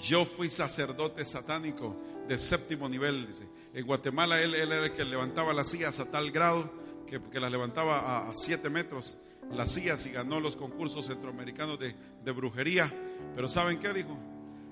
yo 0.01 0.25
fui 0.25 0.49
sacerdote 0.49 1.23
satánico 1.23 1.95
de 2.29 2.37
séptimo 2.37 2.87
nivel, 2.87 3.27
dice. 3.27 3.49
En 3.73 3.85
Guatemala 3.85 4.39
él, 4.39 4.53
era 4.53 4.85
el 4.85 4.93
que 4.93 5.03
levantaba 5.03 5.51
las 5.51 5.69
sillas 5.69 5.99
a 5.99 6.05
tal 6.09 6.31
grado 6.31 6.71
que, 7.07 7.19
que 7.19 7.39
las 7.39 7.51
levantaba 7.51 8.29
a, 8.29 8.35
siete 8.35 8.69
metros 8.69 9.17
las 9.51 9.71
sillas 9.71 10.05
y 10.05 10.11
ganó 10.11 10.39
los 10.39 10.55
concursos 10.55 11.07
centroamericanos 11.07 11.79
de, 11.79 11.95
de 12.23 12.31
brujería. 12.31 12.93
Pero 13.35 13.47
¿saben 13.47 13.79
qué 13.79 13.91
dijo? 13.93 14.15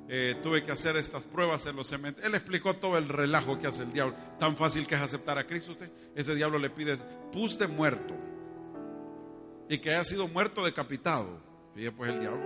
Eh, 0.07 0.37
tuve 0.41 0.63
que 0.63 0.71
hacer 0.71 0.95
estas 0.97 1.23
pruebas 1.23 1.65
en 1.65 1.75
los 1.75 1.87
cementerios. 1.87 2.29
Él 2.29 2.35
explicó 2.35 2.75
todo 2.75 2.95
el 2.95 3.09
relajo 3.09 3.57
que 3.57 3.65
hace 3.65 3.83
el 3.83 3.91
diablo. 3.91 4.15
Tan 4.37 4.55
fácil 4.55 4.85
que 4.85 4.93
es 4.93 5.01
aceptar 5.01 5.39
a 5.39 5.47
Cristo 5.47 5.71
usted. 5.71 5.91
Ese 6.15 6.35
diablo 6.35 6.59
le 6.59 6.69
pide 6.69 6.95
pus 7.31 7.57
de 7.57 7.67
muerto. 7.67 8.13
Y 9.67 9.79
que 9.79 9.89
haya 9.89 10.03
sido 10.03 10.27
muerto 10.27 10.63
decapitado. 10.63 11.41
Y 11.75 11.81
después 11.81 12.11
el 12.11 12.19
diablo. 12.19 12.45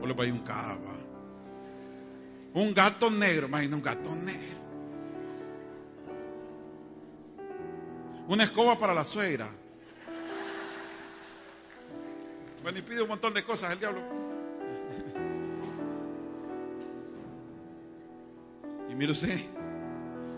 O 0.00 0.06
le 0.06 0.14
va 0.14 0.24
a 0.24 0.28
un 0.28 0.44
cava. 0.44 1.07
Un 2.58 2.74
gato 2.74 3.08
negro. 3.08 3.46
Imagina 3.46 3.76
un 3.76 3.82
gato 3.82 4.16
negro. 4.16 4.58
Una 8.26 8.42
escoba 8.42 8.76
para 8.76 8.92
la 8.92 9.04
suegra. 9.04 9.48
Bueno, 12.60 12.78
y 12.80 12.82
pide 12.82 13.00
un 13.00 13.08
montón 13.08 13.32
de 13.32 13.44
cosas 13.44 13.70
el 13.70 13.78
diablo. 13.78 14.00
Y 18.90 18.94
mire 18.96 19.12
usted, 19.12 19.38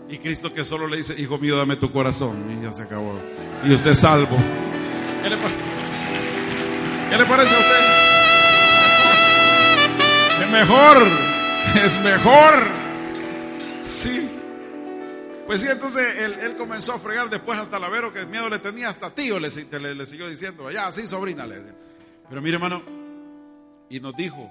y 0.07 0.17
Cristo 0.19 0.53
que 0.53 0.63
solo 0.63 0.85
le 0.85 0.97
dice, 0.97 1.19
hijo 1.19 1.39
mío, 1.39 1.57
dame 1.57 1.75
tu 1.77 1.91
corazón. 1.91 2.55
Y 2.55 2.61
ya 2.63 2.71
se 2.71 2.83
acabó. 2.83 3.15
Y 3.63 3.73
usted 3.73 3.89
es 3.89 3.99
salvo. 3.99 4.37
¿Qué 5.23 5.29
le, 5.29 5.37
¿Qué 7.09 7.17
le 7.17 7.25
parece 7.25 7.55
a 7.55 7.59
usted? 7.59 7.81
Es 10.43 10.51
mejor, 10.51 11.30
es 11.75 12.01
mejor. 12.01 12.53
Sí. 13.83 14.29
Pues 15.45 15.61
sí, 15.61 15.67
entonces 15.69 16.17
él, 16.17 16.55
comenzó 16.55 16.93
a 16.93 16.99
fregar 16.99 17.29
después 17.29 17.59
hasta 17.59 17.77
la 17.79 17.89
Vero, 17.89 18.13
que 18.13 18.25
miedo 18.25 18.47
le 18.49 18.59
tenía, 18.59 18.89
hasta 18.89 19.13
tío 19.13 19.39
le, 19.39 19.49
le, 19.49 20.05
siguió 20.05 20.29
diciendo, 20.29 20.71
ya, 20.71 20.91
sí, 20.91 21.07
sobrina. 21.07 21.45
Le, 21.45 21.57
pero 22.29 22.41
mire, 22.41 22.55
hermano, 22.55 22.81
y 23.89 23.99
nos 23.99 24.15
dijo, 24.15 24.49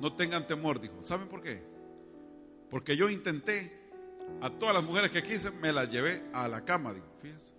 no 0.00 0.14
tengan 0.14 0.46
temor, 0.46 0.80
dijo. 0.80 1.02
¿Saben 1.02 1.28
por 1.28 1.42
qué? 1.42 1.62
Porque 2.70 2.96
yo 2.96 3.10
intenté, 3.10 3.78
a 4.40 4.48
todas 4.50 4.74
las 4.74 4.84
mujeres 4.84 5.10
que 5.10 5.22
quise, 5.22 5.50
me 5.50 5.72
las 5.72 5.90
llevé 5.90 6.22
a 6.32 6.48
la 6.48 6.64
cama, 6.64 6.94
digo, 6.94 7.06
fíjense. 7.20 7.52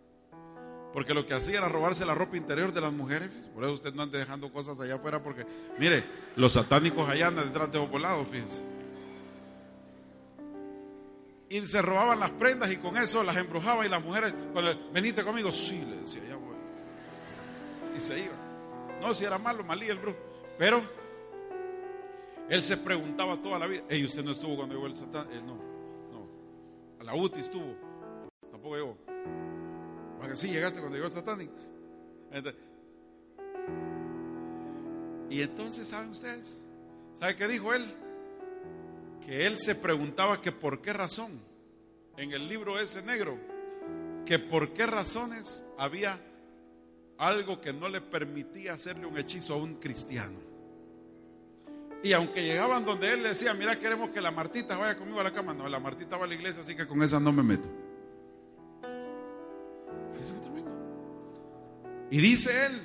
Porque 0.93 1.13
lo 1.13 1.25
que 1.25 1.33
hacía 1.33 1.57
era 1.57 1.69
robarse 1.69 2.05
la 2.05 2.13
ropa 2.13 2.37
interior 2.37 2.71
de 2.71 2.81
las 2.81 2.93
mujeres. 2.93 3.29
Por 3.53 3.63
eso 3.63 3.73
usted 3.73 3.93
no 3.93 4.03
ande 4.03 4.19
dejando 4.19 4.51
cosas 4.51 4.79
allá 4.79 4.95
afuera. 4.95 5.23
Porque, 5.23 5.43
mire, 5.79 6.03
los 6.35 6.53
satánicos 6.53 7.09
allá 7.09 7.27
andan 7.27 7.47
detrás 7.47 7.71
de 7.71 7.79
los 7.79 8.01
lados, 8.01 8.27
fíjense. 8.31 8.72
Y 11.53 11.63
se 11.67 11.83
robaban 11.83 12.19
las 12.19 12.31
prendas 12.31 12.71
y 12.71 12.77
con 12.77 12.97
eso 12.97 13.21
las 13.21 13.37
embrujaba. 13.37 13.85
Y 13.85 13.89
las 13.89 14.03
mujeres, 14.03 14.33
cuando 14.53 14.75
veniste 14.91 15.23
conmigo, 15.23 15.51
sí, 15.51 15.85
le 15.87 15.97
decía, 15.97 16.23
ya 16.27 16.35
voy. 16.35 16.55
Y 17.95 17.99
se 18.01 18.21
iba. 18.21 18.33
No, 18.99 19.13
si 19.13 19.23
era 19.23 19.37
malo, 19.37 19.63
malía 19.63 19.91
el 19.91 19.99
brujo. 19.99 20.17
Pero 20.57 20.81
él 22.49 22.59
se 22.59 22.75
preguntaba 22.77 23.39
toda 23.39 23.59
la 23.59 23.67
vida. 23.67 23.83
Ey, 23.87 24.03
usted 24.03 24.23
no 24.23 24.31
estuvo 24.31 24.55
cuando 24.55 24.73
llegó 24.73 24.87
el 24.87 24.95
Satán. 24.95 25.31
Él 25.31 25.45
no, 25.45 25.53
no. 26.11 26.27
A 26.99 27.03
la 27.03 27.13
UTI 27.13 27.41
estuvo. 27.41 27.75
Tampoco 28.49 28.75
llegó. 28.75 28.97
Porque 30.17 30.35
sí 30.35 30.47
llegaste 30.47 30.79
cuando 30.79 30.97
llegó 30.97 31.05
el 31.05 31.13
Satán. 31.13 31.47
Y 35.29 35.39
entonces, 35.43 35.87
¿saben 35.87 36.09
ustedes? 36.09 36.65
¿Sabe 37.13 37.35
qué 37.35 37.47
dijo 37.47 37.71
él? 37.75 37.95
Que 39.25 39.45
él 39.45 39.57
se 39.57 39.75
preguntaba 39.75 40.41
que 40.41 40.51
por 40.51 40.81
qué 40.81 40.93
razón, 40.93 41.31
en 42.17 42.31
el 42.31 42.47
libro 42.47 42.79
ese 42.79 43.01
negro, 43.01 43.37
que 44.25 44.39
por 44.39 44.73
qué 44.73 44.85
razones 44.85 45.65
había 45.77 46.19
algo 47.17 47.61
que 47.61 47.73
no 47.73 47.87
le 47.89 48.01
permitía 48.01 48.73
hacerle 48.73 49.05
un 49.05 49.17
hechizo 49.17 49.53
a 49.53 49.57
un 49.57 49.75
cristiano. 49.75 50.39
Y 52.03 52.11
aunque 52.11 52.43
llegaban 52.43 52.83
donde 52.83 53.13
él 53.13 53.23
le 53.23 53.29
decía, 53.29 53.53
mira, 53.53 53.79
queremos 53.79 54.09
que 54.09 54.19
la 54.19 54.31
Martita 54.31 54.75
vaya 54.75 54.97
conmigo 54.97 55.21
a 55.21 55.23
la 55.23 55.31
cama. 55.31 55.53
No, 55.53 55.69
la 55.69 55.79
Martita 55.79 56.17
va 56.17 56.25
a 56.25 56.27
la 56.27 56.35
iglesia, 56.35 56.61
así 56.61 56.75
que 56.75 56.85
con 56.85 57.01
esa 57.01 57.19
no 57.19 57.31
me 57.31 57.43
meto. 57.43 57.69
Y 62.13 62.17
dice 62.19 62.67
él 62.67 62.81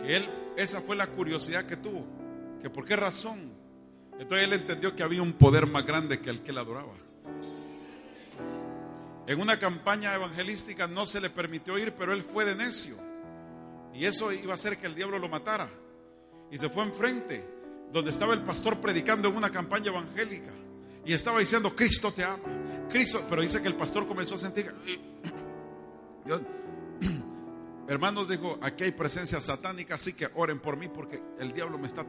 que 0.00 0.16
él, 0.16 0.28
esa 0.56 0.80
fue 0.80 0.94
la 0.94 1.08
curiosidad 1.08 1.64
que 1.64 1.76
tuvo. 1.76 2.06
Que 2.60 2.70
por 2.70 2.84
qué 2.84 2.94
razón. 2.94 3.53
Entonces 4.18 4.44
él 4.44 4.52
entendió 4.52 4.94
que 4.94 5.02
había 5.02 5.22
un 5.22 5.32
poder 5.32 5.66
más 5.66 5.84
grande 5.84 6.20
que 6.20 6.30
el 6.30 6.42
que 6.42 6.50
él 6.50 6.58
adoraba. 6.58 6.94
En 9.26 9.40
una 9.40 9.58
campaña 9.58 10.14
evangelística 10.14 10.86
no 10.86 11.06
se 11.06 11.20
le 11.20 11.30
permitió 11.30 11.78
ir, 11.78 11.94
pero 11.94 12.12
él 12.12 12.22
fue 12.22 12.44
de 12.44 12.54
necio. 12.54 12.96
Y 13.94 14.04
eso 14.04 14.32
iba 14.32 14.52
a 14.52 14.54
hacer 14.54 14.76
que 14.76 14.86
el 14.86 14.94
diablo 14.94 15.18
lo 15.18 15.28
matara. 15.28 15.68
Y 16.50 16.58
se 16.58 16.68
fue 16.68 16.84
enfrente 16.84 17.44
donde 17.92 18.10
estaba 18.10 18.34
el 18.34 18.42
pastor 18.42 18.80
predicando 18.80 19.28
en 19.28 19.36
una 19.36 19.50
campaña 19.50 19.88
evangélica 19.88 20.52
y 21.04 21.12
estaba 21.12 21.38
diciendo, 21.38 21.74
Cristo 21.74 22.12
te 22.12 22.24
ama, 22.24 22.42
Cristo, 22.88 23.22
pero 23.28 23.42
dice 23.42 23.60
que 23.60 23.68
el 23.68 23.74
pastor 23.74 24.06
comenzó 24.06 24.36
a 24.36 24.38
sentir, 24.38 24.74
hermanos 27.88 28.28
dijo, 28.28 28.58
aquí 28.62 28.84
hay 28.84 28.92
presencia 28.92 29.40
satánica, 29.40 29.94
así 29.96 30.12
que 30.12 30.28
oren 30.34 30.60
por 30.60 30.76
mí 30.76 30.88
porque 30.88 31.22
el 31.38 31.52
diablo 31.52 31.78
me 31.78 31.86
está 31.86 32.06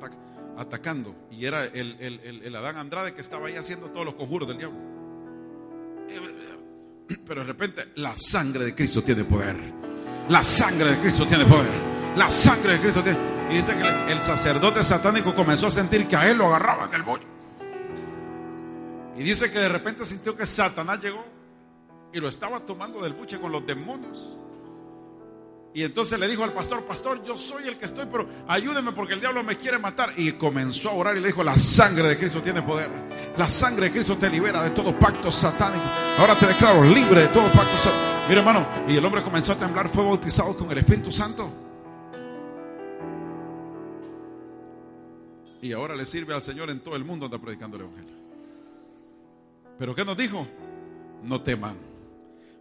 atacando. 0.58 1.16
Y 1.32 1.46
era 1.46 1.66
el, 1.66 1.98
el, 2.00 2.56
Adán 2.56 2.78
Andrade 2.78 3.14
que 3.14 3.22
estaba 3.22 3.48
ahí 3.48 3.56
haciendo 3.56 3.90
todos 3.92 4.06
los 4.06 4.16
conjuros 4.16 4.48
del 4.48 4.58
diablo. 4.58 4.80
Pero 7.26 7.42
de 7.42 7.48
repente 7.48 7.92
la 7.96 8.16
sangre 8.16 8.66
de 8.66 8.76
Cristo 8.76 9.04
tiene 9.04 9.24
poder. 9.24 9.58
La 10.30 10.44
sangre 10.44 10.92
de 10.92 10.98
Cristo 11.00 11.26
tiene 11.26 11.46
poder. 11.46 11.70
La 12.16 12.30
sangre 12.30 12.74
de 12.74 12.80
Cristo 12.80 13.04
tiene 13.04 13.36
y 13.50 13.58
dice 13.58 13.76
que 13.78 14.12
el 14.12 14.24
sacerdote 14.24 14.84
satánico 14.84 15.36
comenzó 15.36 15.68
a 15.68 15.72
sentir 15.72 16.08
que 16.08 16.16
a 16.16 16.30
él 16.30 16.38
lo 16.38 16.48
agarraban 16.48 16.90
del 16.90 17.04
bollo. 17.04 17.26
Y 19.16 19.24
dice 19.24 19.52
que 19.52 19.60
de 19.60 19.70
repente 19.70 20.04
sintió 20.04 20.36
que 20.36 20.46
Satanás 20.46 21.00
llegó 21.00 21.24
y 22.12 22.20
lo 22.20 22.28
estaba 22.28 22.60
tomando 22.62 23.02
del 23.02 23.14
buche 23.14 23.40
con 23.40 23.52
los 23.52 23.66
demonios. 23.66 24.38
Y 25.76 25.84
entonces 25.84 26.18
le 26.18 26.30
dijo 26.30 26.46
al 26.46 26.54
pastor, 26.54 26.86
pastor, 26.86 27.22
yo 27.26 27.36
soy 27.36 27.68
el 27.68 27.78
que 27.78 27.88
estoy, 27.88 28.06
pero 28.10 28.26
ayúdeme 28.48 28.94
porque 28.94 29.14
el 29.14 29.20
diablo 29.20 29.44
me 29.44 29.58
quiere 29.58 29.78
matar. 29.78 30.14
Y 30.16 30.32
comenzó 30.32 30.90
a 30.90 30.94
orar 30.94 31.18
y 31.18 31.20
le 31.20 31.28
dijo, 31.28 31.44
la 31.44 31.58
sangre 31.58 32.08
de 32.08 32.18
Cristo 32.18 32.42
tiene 32.42 32.62
poder. 32.62 32.90
La 33.36 33.50
sangre 33.50 33.88
de 33.88 33.92
Cristo 33.92 34.18
te 34.18 34.30
libera 34.30 34.64
de 34.64 34.70
todo 34.70 34.98
pacto 34.98 35.34
satánico. 35.34 35.84
Ahora 36.18 36.34
te 36.38 36.48
declaro 36.48 36.82
libre 36.82 37.24
de 37.24 37.28
todo 37.28 37.52
pacto 37.52 37.78
satánico. 37.78 38.26
Mira 38.30 38.40
hermano, 38.40 38.66
y 38.88 38.96
el 38.96 39.04
hombre 39.04 39.22
comenzó 39.22 39.52
a 39.52 39.60
temblar, 39.60 39.90
fue 39.90 40.06
bautizado 40.06 40.56
con 40.56 40.72
el 40.72 40.78
Espíritu 40.78 41.12
Santo. 41.12 41.52
Y 45.62 45.74
ahora 45.74 45.94
le 45.94 46.06
sirve 46.06 46.34
al 46.34 46.42
Señor 46.42 46.70
en 46.70 46.80
todo 46.80 46.96
el 46.96 47.04
mundo, 47.04 47.26
anda 47.26 47.38
predicando 47.38 47.76
el 47.76 47.84
Evangelio. 47.84 48.16
Pero 49.78 49.94
¿qué 49.94 50.06
nos 50.06 50.16
dijo? 50.16 50.48
No 51.22 51.42
teman. 51.42 51.76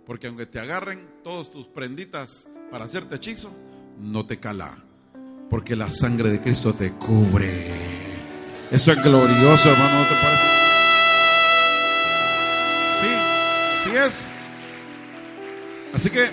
Porque 0.05 0.27
aunque 0.27 0.47
te 0.47 0.59
agarren 0.59 1.09
todos 1.23 1.49
tus 1.53 1.69
prenditas 1.69 2.49
para 2.75 2.87
hacerte 2.87 3.15
hechizo, 3.15 3.53
no 4.01 4.27
te 4.27 4.41
cala. 4.41 4.75
Porque 5.49 5.77
la 5.77 5.89
sangre 5.89 6.29
de 6.29 6.41
Cristo 6.41 6.75
te 6.75 6.91
cubre. 6.91 7.73
Eso 8.69 8.91
es 8.91 9.01
glorioso, 9.01 9.71
hermano, 9.71 10.01
¿no 10.01 10.09
te 10.09 10.15
parece? 10.17 10.43
Sí, 13.01 13.85
sí 13.85 13.91
es. 13.97 14.31
Así 15.95 16.11
que 16.11 16.29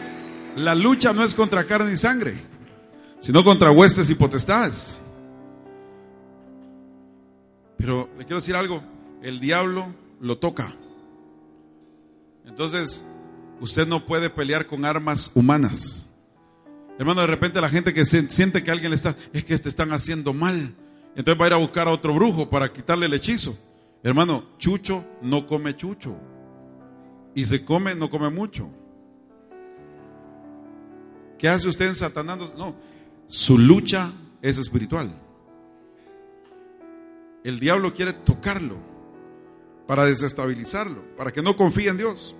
la 0.55 0.73
lucha 0.73 1.13
no 1.13 1.23
es 1.23 1.35
contra 1.35 1.63
carne 1.65 1.93
y 1.93 1.97
sangre, 1.97 2.33
sino 3.19 3.43
contra 3.43 3.69
huestes 3.69 4.09
y 4.09 4.15
potestades. 4.15 4.99
Pero 7.77 8.09
le 8.17 8.25
quiero 8.25 8.37
decir 8.37 8.55
algo, 8.55 8.81
el 9.21 9.39
diablo 9.39 9.93
lo 10.19 10.39
toca. 10.39 10.73
Entonces, 12.47 13.05
usted 13.59 13.85
no 13.85 14.07
puede 14.07 14.31
pelear 14.31 14.65
con 14.65 14.85
armas 14.85 15.29
humanas. 15.35 16.07
Hermano, 17.01 17.21
de 17.21 17.27
repente 17.27 17.59
la 17.59 17.67
gente 17.67 17.95
que 17.95 18.05
siente 18.05 18.61
que 18.61 18.69
alguien 18.69 18.91
le 18.91 18.95
está, 18.95 19.15
es 19.33 19.43
que 19.43 19.57
te 19.57 19.69
están 19.69 19.91
haciendo 19.91 20.33
mal. 20.33 20.75
Entonces 21.15 21.41
va 21.41 21.45
a 21.45 21.47
ir 21.47 21.53
a 21.53 21.57
buscar 21.57 21.87
a 21.87 21.91
otro 21.91 22.13
brujo 22.13 22.47
para 22.47 22.71
quitarle 22.71 23.07
el 23.07 23.13
hechizo. 23.15 23.57
Hermano, 24.03 24.49
chucho 24.59 25.03
no 25.23 25.47
come 25.47 25.75
chucho. 25.75 26.15
Y 27.33 27.47
se 27.47 27.65
come, 27.65 27.95
no 27.95 28.07
come 28.11 28.29
mucho. 28.29 28.69
¿Qué 31.39 31.49
hace 31.49 31.67
usted 31.67 31.87
en 31.87 31.95
Satanás? 31.95 32.53
No, 32.55 32.75
su 33.25 33.57
lucha 33.57 34.11
es 34.43 34.59
espiritual. 34.59 35.11
El 37.43 37.59
diablo 37.59 37.93
quiere 37.93 38.13
tocarlo 38.13 38.77
para 39.87 40.05
desestabilizarlo, 40.05 41.01
para 41.17 41.31
que 41.31 41.41
no 41.41 41.55
confíe 41.55 41.89
en 41.89 41.97
Dios. 41.97 42.35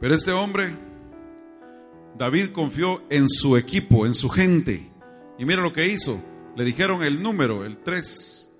Pero 0.00 0.12
este 0.12 0.32
hombre, 0.32 0.87
David 2.18 2.50
confió 2.50 3.02
en 3.10 3.28
su 3.28 3.56
equipo, 3.56 4.04
en 4.04 4.12
su 4.12 4.28
gente. 4.28 4.90
Y 5.38 5.44
mira 5.44 5.62
lo 5.62 5.72
que 5.72 5.86
hizo. 5.86 6.20
Le 6.56 6.64
dijeron 6.64 7.04
el 7.04 7.22
número, 7.22 7.64
el 7.64 7.78
3. 7.78 8.50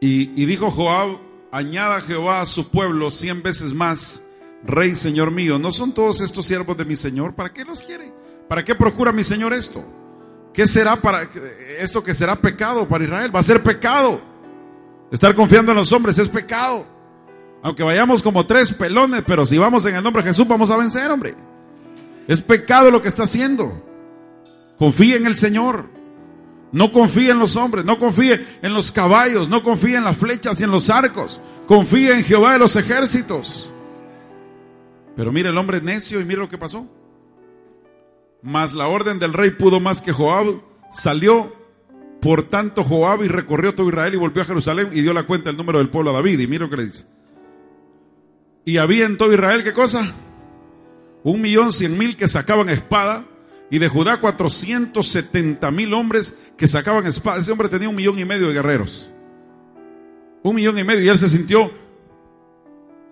Y, 0.00 0.42
y 0.42 0.46
dijo 0.46 0.70
Joab, 0.70 1.18
añada 1.52 2.00
Jehová 2.00 2.40
a 2.40 2.46
su 2.46 2.70
pueblo 2.70 3.10
cien 3.10 3.42
veces 3.42 3.74
más, 3.74 4.24
Rey, 4.64 4.96
Señor 4.96 5.30
mío. 5.30 5.58
¿No 5.58 5.70
son 5.70 5.92
todos 5.92 6.22
estos 6.22 6.46
siervos 6.46 6.76
de 6.78 6.86
mi 6.86 6.96
Señor? 6.96 7.34
¿Para 7.34 7.52
qué 7.52 7.64
los 7.64 7.82
quiere? 7.82 8.12
¿Para 8.48 8.64
qué 8.64 8.74
procura 8.74 9.12
mi 9.12 9.22
Señor 9.22 9.52
esto? 9.52 9.84
¿Qué 10.54 10.66
será 10.66 10.96
para 10.96 11.28
esto 11.78 12.02
que 12.02 12.14
será 12.14 12.36
pecado 12.40 12.88
para 12.88 13.04
Israel? 13.04 13.34
Va 13.34 13.40
a 13.40 13.44
ser 13.44 13.62
pecado. 13.62 14.20
Estar 15.10 15.34
confiando 15.34 15.72
en 15.72 15.78
los 15.78 15.92
hombres 15.92 16.18
es 16.18 16.28
pecado. 16.28 16.86
Aunque 17.62 17.82
vayamos 17.82 18.22
como 18.22 18.46
tres 18.46 18.72
pelones, 18.72 19.22
pero 19.26 19.44
si 19.44 19.58
vamos 19.58 19.84
en 19.84 19.96
el 19.96 20.02
nombre 20.02 20.22
de 20.22 20.30
Jesús 20.30 20.48
vamos 20.48 20.70
a 20.70 20.76
vencer, 20.78 21.10
hombre. 21.10 21.34
Es 22.28 22.40
pecado 22.40 22.90
lo 22.90 23.02
que 23.02 23.08
está 23.08 23.24
haciendo. 23.24 23.82
Confíe 24.78 25.16
en 25.16 25.26
el 25.26 25.36
Señor. 25.36 25.88
No 26.72 26.90
confíe 26.90 27.30
en 27.30 27.38
los 27.38 27.54
hombres, 27.56 27.84
no 27.84 27.98
confíe 27.98 28.46
en 28.62 28.72
los 28.72 28.90
caballos, 28.90 29.50
no 29.50 29.62
confíe 29.62 29.96
en 29.96 30.04
las 30.04 30.16
flechas 30.16 30.58
y 30.58 30.64
en 30.64 30.70
los 30.70 30.88
arcos. 30.88 31.38
Confíe 31.66 32.14
en 32.14 32.24
Jehová 32.24 32.54
de 32.54 32.60
los 32.60 32.76
ejércitos. 32.76 33.70
Pero 35.14 35.30
mire 35.32 35.50
el 35.50 35.58
hombre 35.58 35.82
necio 35.82 36.18
y 36.18 36.24
mire 36.24 36.40
lo 36.40 36.48
que 36.48 36.56
pasó. 36.56 36.90
Mas 38.40 38.72
la 38.72 38.88
orden 38.88 39.18
del 39.18 39.34
rey 39.34 39.50
pudo 39.50 39.80
más 39.80 40.00
que 40.00 40.12
Joab. 40.12 40.62
Salió 40.90 41.54
por 42.22 42.44
tanto 42.44 42.82
Joab 42.82 43.22
y 43.22 43.28
recorrió 43.28 43.74
todo 43.74 43.88
Israel 43.88 44.14
y 44.14 44.18
volvió 44.18 44.42
a 44.42 44.46
Jerusalén 44.46 44.88
y 44.92 45.02
dio 45.02 45.12
la 45.12 45.26
cuenta 45.26 45.50
del 45.50 45.58
número 45.58 45.78
del 45.78 45.90
pueblo 45.90 46.10
a 46.10 46.14
David. 46.14 46.40
Y 46.40 46.46
mire 46.46 46.64
lo 46.64 46.70
que 46.70 46.76
le 46.78 46.84
dice. 46.84 47.06
Y 48.64 48.78
había 48.78 49.04
en 49.04 49.18
todo 49.18 49.32
Israel, 49.32 49.62
¿qué 49.62 49.74
cosa? 49.74 50.10
Un 51.24 51.40
millón 51.40 51.72
cien 51.72 51.96
mil 51.96 52.16
que 52.16 52.28
sacaban 52.28 52.68
espada. 52.68 53.26
Y 53.70 53.78
de 53.78 53.88
Judá 53.88 54.20
470 54.20 55.70
mil 55.70 55.94
hombres 55.94 56.36
que 56.56 56.68
sacaban 56.68 57.06
espada. 57.06 57.38
Ese 57.38 57.52
hombre 57.52 57.68
tenía 57.68 57.88
un 57.88 57.94
millón 57.94 58.18
y 58.18 58.24
medio 58.24 58.48
de 58.48 58.54
guerreros. 58.54 59.12
Un 60.42 60.56
millón 60.56 60.78
y 60.78 60.84
medio. 60.84 61.02
Y 61.02 61.08
él 61.08 61.18
se 61.18 61.28
sintió 61.28 61.70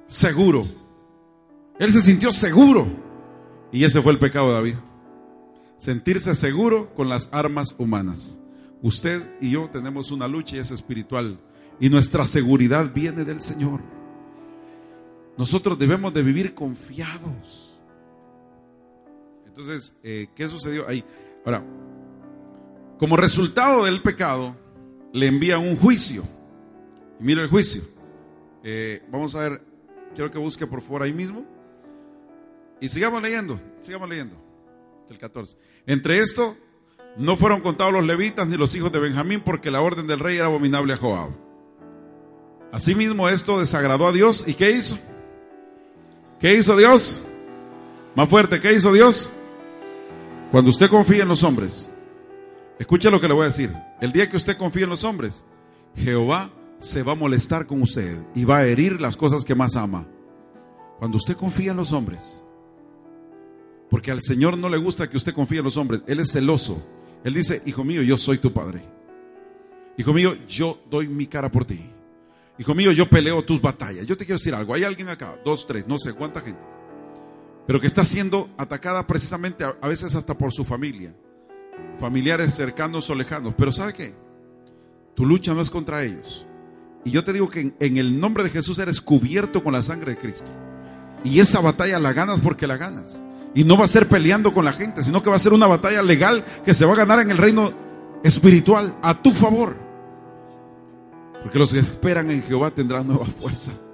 seguro. 0.08 0.66
Él 1.78 1.92
se 1.92 2.02
sintió 2.02 2.30
seguro. 2.32 2.86
Y 3.72 3.84
ese 3.84 4.02
fue 4.02 4.12
el 4.12 4.18
pecado 4.18 4.48
de 4.48 4.54
David 4.54 4.74
sentirse 5.80 6.34
seguro 6.34 6.94
con 6.94 7.08
las 7.08 7.30
armas 7.32 7.74
humanas. 7.78 8.38
Usted 8.82 9.38
y 9.40 9.50
yo 9.52 9.70
tenemos 9.70 10.10
una 10.10 10.28
lucha 10.28 10.56
y 10.56 10.58
es 10.58 10.70
espiritual. 10.70 11.40
Y 11.80 11.88
nuestra 11.88 12.26
seguridad 12.26 12.92
viene 12.92 13.24
del 13.24 13.40
Señor. 13.40 13.80
Nosotros 15.38 15.78
debemos 15.78 16.12
de 16.12 16.22
vivir 16.22 16.54
confiados. 16.54 17.69
Entonces, 19.50 19.96
eh, 20.04 20.28
¿qué 20.34 20.48
sucedió 20.48 20.88
ahí? 20.88 21.04
Ahora, 21.44 21.64
como 22.98 23.16
resultado 23.16 23.84
del 23.84 24.00
pecado, 24.00 24.56
le 25.12 25.26
envían 25.26 25.60
un 25.60 25.76
juicio. 25.76 26.22
Y 27.18 27.24
mira 27.24 27.42
el 27.42 27.48
juicio. 27.48 27.82
Eh, 28.62 29.02
vamos 29.10 29.34
a 29.34 29.40
ver, 29.40 29.62
quiero 30.14 30.30
que 30.30 30.38
busque 30.38 30.66
por 30.66 30.80
favor 30.82 31.02
ahí 31.02 31.12
mismo. 31.12 31.44
Y 32.80 32.88
sigamos 32.88 33.20
leyendo, 33.22 33.60
sigamos 33.80 34.08
leyendo 34.08 34.36
el 35.10 35.18
14. 35.18 35.56
Entre 35.86 36.20
esto, 36.20 36.56
no 37.16 37.36
fueron 37.36 37.60
contados 37.60 37.92
los 37.92 38.04
levitas 38.04 38.46
ni 38.46 38.56
los 38.56 38.74
hijos 38.76 38.92
de 38.92 39.00
Benjamín 39.00 39.42
porque 39.44 39.72
la 39.72 39.80
orden 39.80 40.06
del 40.06 40.20
rey 40.20 40.36
era 40.36 40.46
abominable 40.46 40.92
a 40.92 40.96
Joab. 40.96 41.30
Asimismo, 42.70 43.28
esto 43.28 43.58
desagradó 43.58 44.06
a 44.06 44.12
Dios. 44.12 44.44
¿Y 44.46 44.54
qué 44.54 44.70
hizo? 44.70 44.96
¿Qué 46.38 46.54
hizo 46.54 46.76
Dios? 46.76 47.20
Más 48.14 48.28
fuerte, 48.28 48.60
¿qué 48.60 48.72
hizo 48.72 48.92
Dios? 48.92 49.32
Cuando 50.50 50.70
usted 50.70 50.90
confía 50.90 51.22
en 51.22 51.28
los 51.28 51.44
hombres, 51.44 51.92
escuche 52.78 53.10
lo 53.10 53.20
que 53.20 53.28
le 53.28 53.34
voy 53.34 53.44
a 53.44 53.48
decir. 53.48 53.72
El 54.00 54.10
día 54.10 54.28
que 54.28 54.36
usted 54.36 54.56
confía 54.56 54.84
en 54.84 54.90
los 54.90 55.04
hombres, 55.04 55.44
Jehová 55.94 56.50
se 56.78 57.04
va 57.04 57.12
a 57.12 57.16
molestar 57.16 57.66
con 57.66 57.82
usted 57.82 58.20
y 58.34 58.44
va 58.44 58.58
a 58.58 58.66
herir 58.66 59.00
las 59.00 59.16
cosas 59.16 59.44
que 59.44 59.54
más 59.54 59.76
ama. 59.76 60.08
Cuando 60.98 61.18
usted 61.18 61.36
confía 61.36 61.70
en 61.70 61.76
los 61.76 61.92
hombres, 61.92 62.44
porque 63.88 64.10
al 64.10 64.22
Señor 64.22 64.58
no 64.58 64.68
le 64.68 64.78
gusta 64.78 65.08
que 65.08 65.16
usted 65.16 65.34
confíe 65.34 65.58
en 65.58 65.64
los 65.64 65.76
hombres. 65.76 66.02
Él 66.06 66.18
es 66.18 66.32
celoso. 66.32 66.82
Él 67.22 67.34
dice, 67.34 67.62
hijo 67.66 67.84
mío, 67.84 68.02
yo 68.02 68.16
soy 68.16 68.38
tu 68.38 68.52
padre. 68.52 68.82
Hijo 69.98 70.12
mío, 70.12 70.34
yo 70.48 70.80
doy 70.90 71.06
mi 71.06 71.26
cara 71.26 71.50
por 71.50 71.64
ti. 71.64 71.90
Hijo 72.58 72.74
mío, 72.74 72.90
yo 72.92 73.08
peleo 73.08 73.44
tus 73.44 73.60
batallas. 73.60 74.06
Yo 74.06 74.16
te 74.16 74.24
quiero 74.24 74.38
decir 74.38 74.54
algo. 74.54 74.74
Hay 74.74 74.82
alguien 74.84 75.08
acá, 75.08 75.40
dos, 75.44 75.66
tres, 75.66 75.86
no 75.86 75.98
sé 75.98 76.12
cuánta 76.12 76.40
gente. 76.40 76.60
Pero 77.70 77.78
que 77.78 77.86
está 77.86 78.04
siendo 78.04 78.50
atacada 78.58 79.06
precisamente 79.06 79.62
a, 79.62 79.86
veces 79.86 80.16
hasta 80.16 80.36
por 80.36 80.50
su 80.52 80.64
familia. 80.64 81.14
Familiares 82.00 82.52
cercanos 82.52 83.08
o 83.08 83.14
lejanos. 83.14 83.54
Pero 83.56 83.70
¿sabe 83.70 83.92
qué? 83.92 84.12
Tu 85.14 85.24
lucha 85.24 85.54
no 85.54 85.60
es 85.60 85.70
contra 85.70 86.02
ellos. 86.02 86.48
Y 87.04 87.12
yo 87.12 87.22
te 87.22 87.32
digo 87.32 87.48
que 87.48 87.72
en 87.78 87.96
el 87.96 88.18
nombre 88.18 88.42
de 88.42 88.50
Jesús 88.50 88.80
eres 88.80 89.00
cubierto 89.00 89.62
con 89.62 89.72
la 89.72 89.82
sangre 89.82 90.16
de 90.16 90.18
Cristo. 90.18 90.50
Y 91.22 91.38
esa 91.38 91.60
batalla 91.60 92.00
la 92.00 92.12
ganas 92.12 92.40
porque 92.40 92.66
la 92.66 92.76
ganas. 92.76 93.22
Y 93.54 93.62
no 93.62 93.78
va 93.78 93.84
a 93.84 93.88
ser 93.88 94.08
peleando 94.08 94.52
con 94.52 94.64
la 94.64 94.72
gente, 94.72 95.04
sino 95.04 95.22
que 95.22 95.30
va 95.30 95.36
a 95.36 95.38
ser 95.38 95.52
una 95.52 95.68
batalla 95.68 96.02
legal 96.02 96.44
que 96.64 96.74
se 96.74 96.84
va 96.84 96.94
a 96.94 96.96
ganar 96.96 97.20
en 97.20 97.30
el 97.30 97.38
reino 97.38 97.72
espiritual 98.24 98.96
a 99.00 99.22
tu 99.22 99.32
favor. 99.32 99.76
Porque 101.40 101.60
los 101.60 101.72
que 101.72 101.78
esperan 101.78 102.32
en 102.32 102.42
Jehová 102.42 102.72
tendrán 102.72 103.06
nuevas 103.06 103.28
fuerzas. 103.28 103.86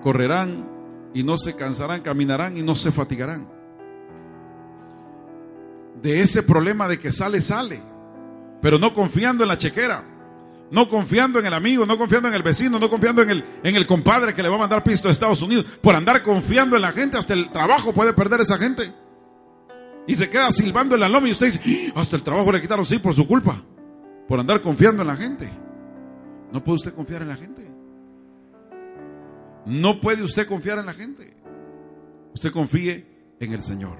Correrán 0.00 0.75
y 1.16 1.22
no 1.22 1.38
se 1.38 1.56
cansarán, 1.56 2.02
caminarán 2.02 2.58
y 2.58 2.62
no 2.62 2.74
se 2.74 2.92
fatigarán. 2.92 3.48
De 6.02 6.20
ese 6.20 6.42
problema 6.42 6.86
de 6.86 6.98
que 6.98 7.10
sale, 7.10 7.40
sale. 7.40 7.82
Pero 8.60 8.78
no 8.78 8.92
confiando 8.92 9.42
en 9.42 9.48
la 9.48 9.56
chequera. 9.56 10.04
No 10.70 10.90
confiando 10.90 11.38
en 11.38 11.46
el 11.46 11.54
amigo, 11.54 11.86
no 11.86 11.96
confiando 11.96 12.28
en 12.28 12.34
el 12.34 12.42
vecino, 12.42 12.78
no 12.78 12.90
confiando 12.90 13.22
en 13.22 13.30
el, 13.30 13.44
en 13.62 13.76
el 13.76 13.86
compadre 13.86 14.34
que 14.34 14.42
le 14.42 14.50
va 14.50 14.56
a 14.56 14.58
mandar 14.58 14.84
pisto 14.84 15.08
a 15.08 15.10
Estados 15.10 15.40
Unidos. 15.40 15.64
Por 15.80 15.94
andar 15.94 16.22
confiando 16.22 16.76
en 16.76 16.82
la 16.82 16.92
gente, 16.92 17.16
hasta 17.16 17.32
el 17.32 17.50
trabajo 17.50 17.94
puede 17.94 18.12
perder 18.12 18.42
esa 18.42 18.58
gente. 18.58 18.92
Y 20.06 20.16
se 20.16 20.28
queda 20.28 20.50
silbando 20.50 20.96
en 20.96 21.00
la 21.00 21.08
loma 21.08 21.28
y 21.28 21.32
usted 21.32 21.46
dice, 21.46 21.92
¡Ah! 21.96 22.00
hasta 22.02 22.16
el 22.16 22.22
trabajo 22.22 22.52
le 22.52 22.60
quitaron, 22.60 22.84
sí, 22.84 22.98
por 22.98 23.14
su 23.14 23.26
culpa. 23.26 23.62
Por 24.28 24.38
andar 24.38 24.60
confiando 24.60 25.00
en 25.00 25.08
la 25.08 25.16
gente. 25.16 25.50
No 26.52 26.62
puede 26.62 26.76
usted 26.76 26.92
confiar 26.92 27.22
en 27.22 27.28
la 27.28 27.36
gente. 27.36 27.75
No 29.66 30.00
puede 30.00 30.22
usted 30.22 30.46
confiar 30.46 30.78
en 30.78 30.86
la 30.86 30.94
gente. 30.94 31.36
Usted 32.32 32.52
confíe 32.52 33.04
en 33.40 33.52
el 33.52 33.62
Señor. 33.62 33.98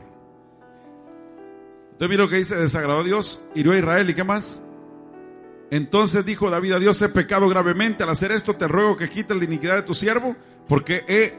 Usted 1.92 2.08
mira 2.08 2.22
lo 2.22 2.28
que 2.28 2.36
dice, 2.36 2.54
desagradó 2.54 3.00
a 3.00 3.04
Dios, 3.04 3.42
hirió 3.54 3.72
a 3.72 3.78
Israel 3.78 4.08
y 4.08 4.14
qué 4.14 4.22
más. 4.22 4.62
Entonces 5.70 6.24
dijo 6.24 6.48
David 6.50 6.72
a 6.72 6.78
Dios, 6.78 7.02
he 7.02 7.08
pecado 7.08 7.48
gravemente 7.48 8.04
al 8.04 8.10
hacer 8.10 8.30
esto, 8.30 8.54
te 8.54 8.68
ruego 8.68 8.96
que 8.96 9.08
quites 9.08 9.36
la 9.36 9.44
iniquidad 9.44 9.74
de 9.74 9.82
tu 9.82 9.94
siervo, 9.94 10.36
porque 10.68 11.04
he 11.08 11.34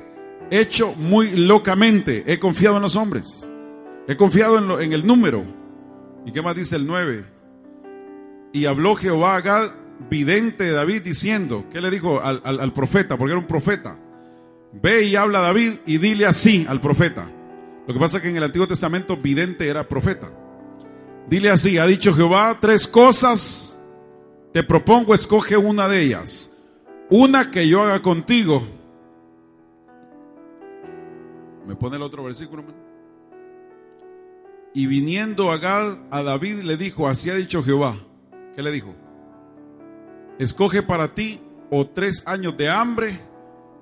hecho 0.52 0.94
muy 0.96 1.32
locamente, 1.32 2.24
he 2.28 2.38
confiado 2.38 2.76
en 2.76 2.82
los 2.82 2.98
hombres, 2.98 3.50
he 4.08 4.18
confiado 4.18 4.82
en, 4.82 4.92
el 4.92 5.08
número. 5.08 5.46
¿Y 6.26 6.34
qué 6.34 6.42
más 6.42 6.56
dice 6.56 6.76
el 6.76 6.86
9? 6.86 7.26
Y 8.52 8.66
habló 8.66 8.96
Jehová 8.96 9.38
a 9.38 9.42
Gad 9.42 9.72
vidente 10.10 10.66
de 10.66 10.72
David 10.74 11.04
diciendo, 11.04 11.66
¿qué 11.72 11.80
le 11.80 11.90
dijo 11.90 12.20
al 12.22 12.74
profeta? 12.74 13.18
Porque 13.18 13.32
era 13.32 13.40
un 13.40 13.48
profeta. 13.48 13.98
Ve 14.74 15.04
y 15.04 15.16
habla 15.16 15.40
a 15.40 15.44
David 15.44 15.80
y 15.86 15.98
dile 15.98 16.26
así 16.26 16.66
al 16.70 16.82
profeta. 16.82 17.30
Lo 17.88 17.94
que 17.94 18.00
pasa 18.00 18.18
es 18.18 18.24
que 18.24 18.30
en 18.30 18.38
el 18.38 18.44
Antiguo 18.44 18.68
Testamento 18.68 19.18
vidente 19.18 19.68
era 19.68 19.88
profeta. 19.88 20.30
Dile 21.28 21.50
así, 21.50 21.78
ha 21.78 21.86
dicho 21.86 22.14
Jehová, 22.14 22.58
tres 22.60 22.88
cosas 22.88 23.78
te 24.58 24.64
propongo, 24.64 25.14
escoge 25.14 25.56
una 25.56 25.88
de 25.88 26.02
ellas. 26.02 26.52
Una 27.12 27.52
que 27.52 27.68
yo 27.68 27.84
haga 27.84 28.02
contigo. 28.02 28.68
¿Me 31.68 31.76
pone 31.76 31.98
el 31.98 32.02
otro 32.02 32.24
versículo? 32.24 32.64
Y 34.74 34.88
viniendo 34.88 35.52
a 35.52 35.60
a 36.10 36.24
David 36.24 36.64
le 36.64 36.76
dijo, 36.76 37.08
así 37.08 37.30
ha 37.30 37.36
dicho 37.36 37.64
Jehová. 37.64 37.98
¿Qué 38.56 38.64
le 38.64 38.72
dijo? 38.72 38.96
Escoge 40.40 40.82
para 40.82 41.14
ti 41.14 41.40
o 41.70 41.86
tres 41.86 42.24
años 42.26 42.58
de 42.58 42.70
hambre, 42.70 43.20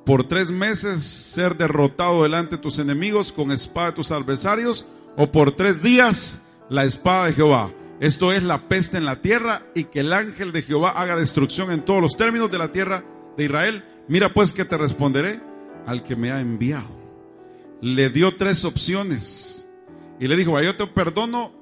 por 0.06 0.28
tres 0.28 0.52
meses 0.52 1.04
ser 1.04 1.58
derrotado 1.58 2.24
delante 2.24 2.56
de 2.56 2.62
tus 2.62 2.80
enemigos 2.80 3.32
con 3.32 3.52
espada 3.52 3.88
de 3.88 3.94
tus 3.94 4.12
adversarios, 4.12 4.86
o 5.18 5.32
por 5.32 5.54
tres 5.54 5.82
días 5.82 6.42
la 6.70 6.84
espada 6.84 7.28
de 7.28 7.34
Jehová. 7.34 7.72
Esto 8.00 8.34
es 8.34 8.44
la 8.44 8.68
peste 8.68 8.98
en 8.98 9.06
la 9.06 9.22
tierra 9.22 9.66
y 9.74 9.86
que 9.86 10.02
el 10.02 10.14
ángel 10.14 10.52
de 10.52 10.62
Jehová 10.62 10.92
haga 10.92 11.16
destrucción 11.16 11.72
en 11.72 11.84
todos 11.84 12.02
los 12.02 12.18
términos 12.18 12.52
de 12.52 12.58
la 12.58 12.72
tierra 12.72 13.06
de 13.38 13.46
Israel. 13.46 13.86
Mira 14.08 14.34
pues 14.34 14.54
que 14.54 14.66
te 14.66 14.78
responderé 14.78 15.42
al 15.86 16.04
que 16.04 16.16
me 16.16 16.32
ha 16.32 16.42
enviado. 16.42 16.90
Le 17.82 18.10
dio 18.10 18.36
tres 18.36 18.66
opciones 18.66 19.70
y 20.20 20.28
le 20.28 20.36
dijo, 20.36 20.52
"Va, 20.52 20.62
yo 20.62 20.76
te 20.76 20.86
perdono 20.88 21.54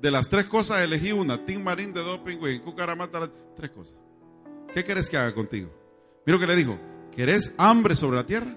de 0.00 0.10
las 0.10 0.28
tres 0.28 0.46
cosas, 0.46 0.82
elegí 0.82 1.12
una, 1.12 1.44
Tim 1.44 1.62
Marín 1.62 1.92
de 1.92 2.00
doping, 2.00 2.38
güey, 2.38 2.60
cucaramata, 2.60 3.30
tres 3.54 3.70
cosas. 3.70 3.94
¿Qué 4.72 4.84
querés 4.84 5.10
que 5.10 5.16
haga 5.16 5.34
contigo? 5.34 5.68
Mira 6.24 6.38
lo 6.38 6.40
que 6.40 6.46
le 6.46 6.56
dijo, 6.56 6.78
¿querés 7.14 7.52
hambre 7.58 7.96
sobre 7.96 8.16
la 8.16 8.26
tierra? 8.26 8.56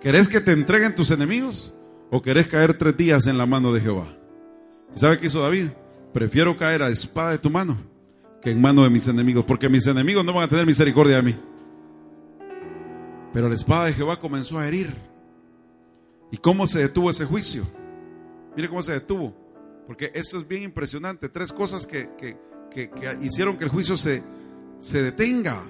¿Querés 0.00 0.28
que 0.28 0.40
te 0.40 0.52
entreguen 0.52 0.94
tus 0.94 1.10
enemigos? 1.10 1.74
¿O 2.10 2.22
querés 2.22 2.46
caer 2.46 2.76
tres 2.78 2.96
días 2.96 3.26
en 3.26 3.38
la 3.38 3.46
mano 3.46 3.72
de 3.72 3.80
Jehová? 3.80 4.06
¿Y 4.94 4.98
sabe 4.98 5.18
qué 5.18 5.26
hizo 5.26 5.40
David? 5.40 5.70
Prefiero 6.12 6.56
caer 6.56 6.82
a 6.82 6.88
espada 6.88 7.32
de 7.32 7.38
tu 7.38 7.50
mano 7.50 7.76
que 8.40 8.50
en 8.50 8.60
mano 8.60 8.84
de 8.84 8.90
mis 8.90 9.08
enemigos, 9.08 9.44
porque 9.44 9.68
mis 9.68 9.86
enemigos 9.86 10.24
no 10.24 10.32
van 10.32 10.44
a 10.44 10.48
tener 10.48 10.64
misericordia 10.66 11.16
de 11.16 11.22
mí. 11.22 11.36
Pero 13.32 13.48
la 13.48 13.54
espada 13.54 13.86
de 13.86 13.92
Jehová 13.94 14.18
comenzó 14.18 14.58
a 14.58 14.66
herir. 14.68 14.94
¿Y 16.30 16.36
cómo 16.38 16.66
se 16.66 16.78
detuvo 16.80 17.10
ese 17.10 17.24
juicio? 17.24 17.64
Mire 18.56 18.68
cómo 18.68 18.82
se 18.82 18.92
detuvo. 18.92 19.34
Porque 19.86 20.10
esto 20.14 20.38
es 20.38 20.46
bien 20.48 20.62
impresionante. 20.62 21.28
Tres 21.28 21.52
cosas 21.52 21.86
que, 21.86 22.10
que- 22.16 22.36
que- 22.70 22.90
que 22.90 23.18
hicieron 23.22 23.56
que 23.56 23.64
el 23.64 23.70
juicio 23.70 23.96
se, 23.96 24.22
se 24.78 25.02
detenga. 25.02 25.62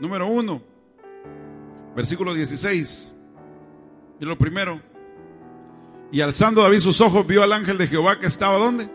Número 0.00 0.26
uno, 0.26 0.62
versículo 1.94 2.34
16. 2.34 3.14
Y 4.20 4.24
lo 4.24 4.38
primero. 4.38 4.80
Y 6.10 6.20
alzando 6.20 6.62
David 6.62 6.80
sus 6.80 7.00
ojos, 7.00 7.26
vio 7.26 7.42
al 7.42 7.52
ángel 7.52 7.78
de 7.78 7.86
Jehová 7.86 8.18
que 8.18 8.26
estaba 8.26 8.58
¿dónde? 8.58 8.90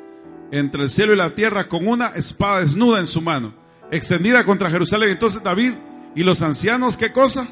Entre 0.52 0.84
el 0.84 0.90
cielo 0.90 1.14
y 1.14 1.18
la 1.18 1.36
tierra 1.36 1.68
con 1.68 1.88
una 1.88 2.08
espada 2.08 2.62
desnuda 2.62 3.00
en 3.00 3.08
su 3.08 3.22
mano, 3.22 3.54
extendida 3.92 4.46
contra 4.46 4.70
Jerusalén. 4.70 5.10
Entonces 5.10 5.42
David 5.44 5.74
y 6.16 6.24
los 6.24 6.42
ancianos, 6.42 6.96
¿qué 6.96 7.12
cosa? 7.12 7.48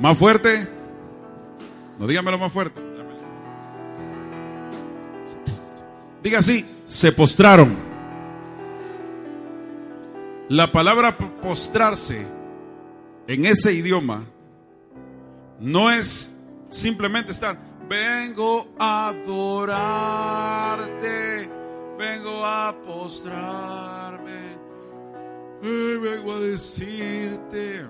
Más 0.00 0.16
fuerte. 0.16 0.66
No 1.98 2.06
dígamelo 2.06 2.38
más 2.38 2.52
fuerte. 2.52 2.80
Diga 6.22 6.40
así, 6.40 6.66
se 6.86 7.12
postraron. 7.12 7.76
La 10.48 10.72
palabra 10.72 11.16
postrarse 11.18 12.35
en 13.26 13.44
ese 13.44 13.72
idioma 13.72 14.24
no 15.58 15.90
es 15.90 16.32
simplemente 16.68 17.32
estar, 17.32 17.58
vengo 17.88 18.68
a 18.78 19.08
adorarte, 19.08 20.86
vengo 21.98 22.44
a 22.44 22.76
postrarme, 22.84 24.56
eh, 25.62 25.98
vengo 26.00 26.34
a 26.34 26.40
decirte 26.40 27.86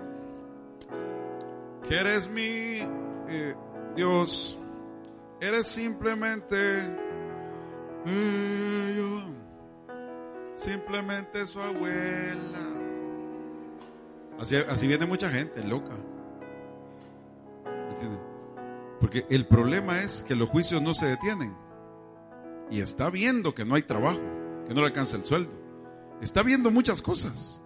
que 1.88 1.94
eres 1.94 2.28
mi 2.28 2.80
eh, 3.28 3.54
Dios, 3.94 4.56
eres 5.40 5.66
simplemente 5.66 6.56
eh, 8.06 8.94
yo, 8.96 9.22
simplemente 10.54 11.46
su 11.46 11.60
abuela. 11.60 12.75
Así, 14.40 14.56
así 14.56 14.86
viene 14.86 15.06
mucha 15.06 15.30
gente 15.30 15.62
loca. 15.64 15.94
¿Me 17.64 17.90
entienden? 17.90 18.20
Porque 19.00 19.26
el 19.30 19.46
problema 19.46 20.02
es 20.02 20.22
que 20.22 20.34
los 20.34 20.48
juicios 20.48 20.82
no 20.82 20.94
se 20.94 21.06
detienen. 21.06 21.54
Y 22.70 22.80
está 22.80 23.10
viendo 23.10 23.54
que 23.54 23.64
no 23.64 23.74
hay 23.74 23.82
trabajo, 23.82 24.20
que 24.66 24.74
no 24.74 24.80
le 24.80 24.88
alcanza 24.88 25.16
el 25.16 25.24
sueldo. 25.24 25.50
Está 26.20 26.42
viendo 26.42 26.70
muchas 26.70 27.02
cosas. 27.02 27.62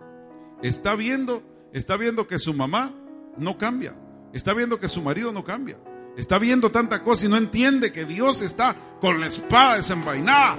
Está 0.62 0.94
viendo, 0.94 1.42
está 1.72 1.96
viendo 1.96 2.26
que 2.26 2.38
su 2.38 2.52
mamá 2.52 2.94
no 3.36 3.56
cambia. 3.56 3.94
Está 4.32 4.52
viendo 4.54 4.78
que 4.78 4.88
su 4.88 5.00
marido 5.02 5.32
no 5.32 5.44
cambia. 5.44 5.78
Está 6.16 6.38
viendo 6.38 6.70
tanta 6.70 7.00
cosa 7.02 7.26
y 7.26 7.28
no 7.28 7.36
entiende 7.36 7.92
que 7.92 8.04
Dios 8.04 8.42
está 8.42 8.76
con 9.00 9.20
la 9.20 9.28
espada 9.28 9.76
desenvainada. 9.76 10.58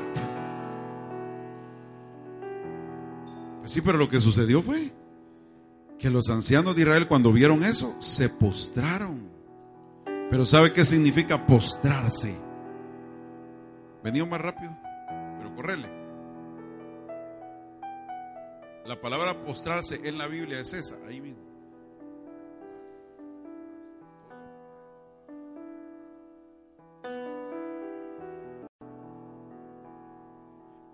Pues 3.59 3.71
sí, 3.71 3.81
pero 3.81 3.97
lo 3.97 4.09
que 4.09 4.19
sucedió 4.19 4.61
fue 4.61 4.91
que 6.01 6.09
los 6.09 6.31
ancianos 6.31 6.75
de 6.75 6.81
Israel 6.81 7.07
cuando 7.07 7.31
vieron 7.31 7.63
eso 7.63 7.95
se 7.99 8.27
postraron. 8.27 9.29
Pero 10.31 10.45
¿sabe 10.45 10.73
qué 10.73 10.83
significa 10.83 11.45
postrarse? 11.45 12.35
Venía 14.03 14.25
más 14.25 14.41
rápido, 14.41 14.75
pero 15.37 15.55
correle. 15.55 15.87
La 18.87 18.99
palabra 18.99 19.43
postrarse 19.45 20.01
en 20.03 20.17
la 20.17 20.25
Biblia 20.25 20.59
es 20.59 20.73
esa, 20.73 20.95
ahí 21.07 21.21
mismo. 21.21 21.43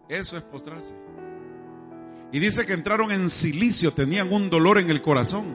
Eso 0.09 0.35
es 0.35 0.43
postrarse. 0.43 0.93
Y 2.31 2.39
dice 2.39 2.65
que 2.65 2.73
entraron 2.73 3.11
en 3.11 3.29
silicio, 3.29 3.93
tenían 3.93 4.31
un 4.31 4.49
dolor 4.49 4.79
en 4.79 4.89
el 4.89 5.01
corazón. 5.01 5.45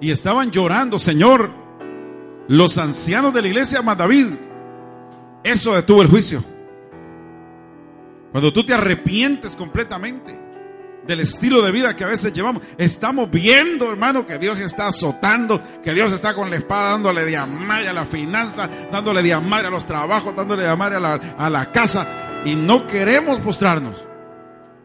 Y 0.00 0.10
estaban 0.10 0.50
llorando, 0.50 0.98
Señor, 0.98 1.50
los 2.48 2.78
ancianos 2.78 3.34
de 3.34 3.42
la 3.42 3.48
iglesia 3.48 3.82
más 3.82 3.98
David. 3.98 4.28
Eso 5.44 5.74
detuvo 5.74 6.02
el 6.02 6.08
juicio. 6.08 6.42
Cuando 8.32 8.52
tú 8.52 8.64
te 8.64 8.72
arrepientes 8.72 9.54
completamente 9.56 10.38
del 11.06 11.20
estilo 11.20 11.62
de 11.62 11.72
vida 11.72 11.96
que 11.96 12.04
a 12.04 12.08
veces 12.08 12.32
llevamos, 12.32 12.62
estamos 12.78 13.30
viendo, 13.30 13.90
hermano, 13.90 14.24
que 14.24 14.38
Dios 14.38 14.58
está 14.58 14.88
azotando, 14.88 15.60
que 15.82 15.92
Dios 15.92 16.12
está 16.12 16.34
con 16.34 16.48
la 16.48 16.56
espada 16.56 16.90
dándole 16.90 17.24
de 17.24 17.36
amar 17.36 17.86
a 17.86 17.92
la 17.92 18.06
finanza, 18.06 18.70
dándole 18.90 19.22
de 19.22 19.32
amar 19.32 19.66
a 19.66 19.70
los 19.70 19.84
trabajos, 19.84 20.34
dándole 20.34 20.62
de 20.62 20.68
a 20.68 20.76
la, 20.76 21.14
a 21.36 21.50
la 21.50 21.72
casa. 21.72 22.42
Y 22.46 22.54
no 22.54 22.86
queremos 22.86 23.40
postrarnos. 23.40 24.09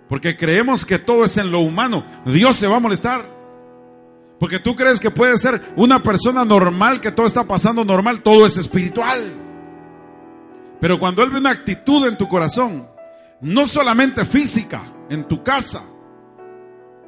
Porque 0.07 0.37
creemos 0.37 0.85
que 0.85 0.99
todo 0.99 1.25
es 1.25 1.37
en 1.37 1.51
lo 1.51 1.59
humano. 1.59 2.05
Dios 2.25 2.55
se 2.55 2.67
va 2.67 2.77
a 2.77 2.79
molestar. 2.79 3.25
Porque 4.39 4.59
tú 4.59 4.75
crees 4.75 4.99
que 4.99 5.11
puedes 5.11 5.41
ser 5.41 5.61
una 5.75 6.03
persona 6.03 6.45
normal, 6.45 7.01
que 7.01 7.11
todo 7.11 7.25
está 7.25 7.45
pasando 7.45 7.83
normal, 7.83 8.21
todo 8.21 8.45
es 8.45 8.57
espiritual. 8.57 9.21
Pero 10.79 10.99
cuando 10.99 11.23
Él 11.23 11.31
ve 11.31 11.39
una 11.39 11.51
actitud 11.51 12.05
en 12.07 12.17
tu 12.17 12.27
corazón, 12.27 12.87
no 13.41 13.65
solamente 13.65 14.25
física, 14.25 14.83
en 15.09 15.27
tu 15.27 15.43
casa, 15.43 15.83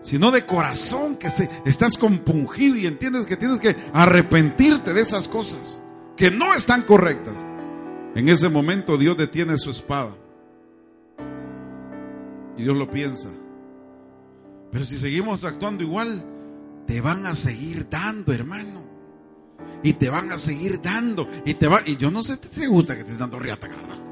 sino 0.01 0.31
de 0.31 0.45
corazón, 0.45 1.17
que 1.17 1.29
se, 1.29 1.49
estás 1.65 1.97
compungido 1.97 2.77
y 2.77 2.87
entiendes 2.87 3.25
que 3.25 3.37
tienes 3.37 3.59
que 3.59 3.75
arrepentirte 3.93 4.93
de 4.93 5.01
esas 5.01 5.27
cosas 5.27 5.81
que 6.15 6.31
no 6.31 6.53
están 6.53 6.83
correctas. 6.83 7.35
En 8.15 8.29
ese 8.29 8.49
momento 8.49 8.97
Dios 8.97 9.17
detiene 9.17 9.57
su 9.57 9.69
espada. 9.69 10.15
Y 12.57 12.63
Dios 12.63 12.75
lo 12.75 12.89
piensa. 12.89 13.29
Pero 14.71 14.83
si 14.83 14.97
seguimos 14.97 15.45
actuando 15.45 15.83
igual, 15.83 16.23
te 16.85 17.01
van 17.01 17.25
a 17.25 17.35
seguir 17.35 17.89
dando, 17.89 18.33
hermano. 18.33 18.81
Y 19.83 19.93
te 19.93 20.09
van 20.09 20.31
a 20.31 20.37
seguir 20.37 20.81
dando. 20.81 21.27
Y 21.45 21.53
te 21.53 21.67
va, 21.67 21.81
y 21.85 21.97
yo 21.97 22.09
no 22.09 22.23
sé 22.23 22.35
si 22.35 22.61
te 22.61 22.67
gusta 22.67 22.95
que 22.95 23.03
te 23.03 23.11
estén 23.11 23.19
dando 23.19 23.39
riata, 23.39 23.67
carnal. 23.67 24.03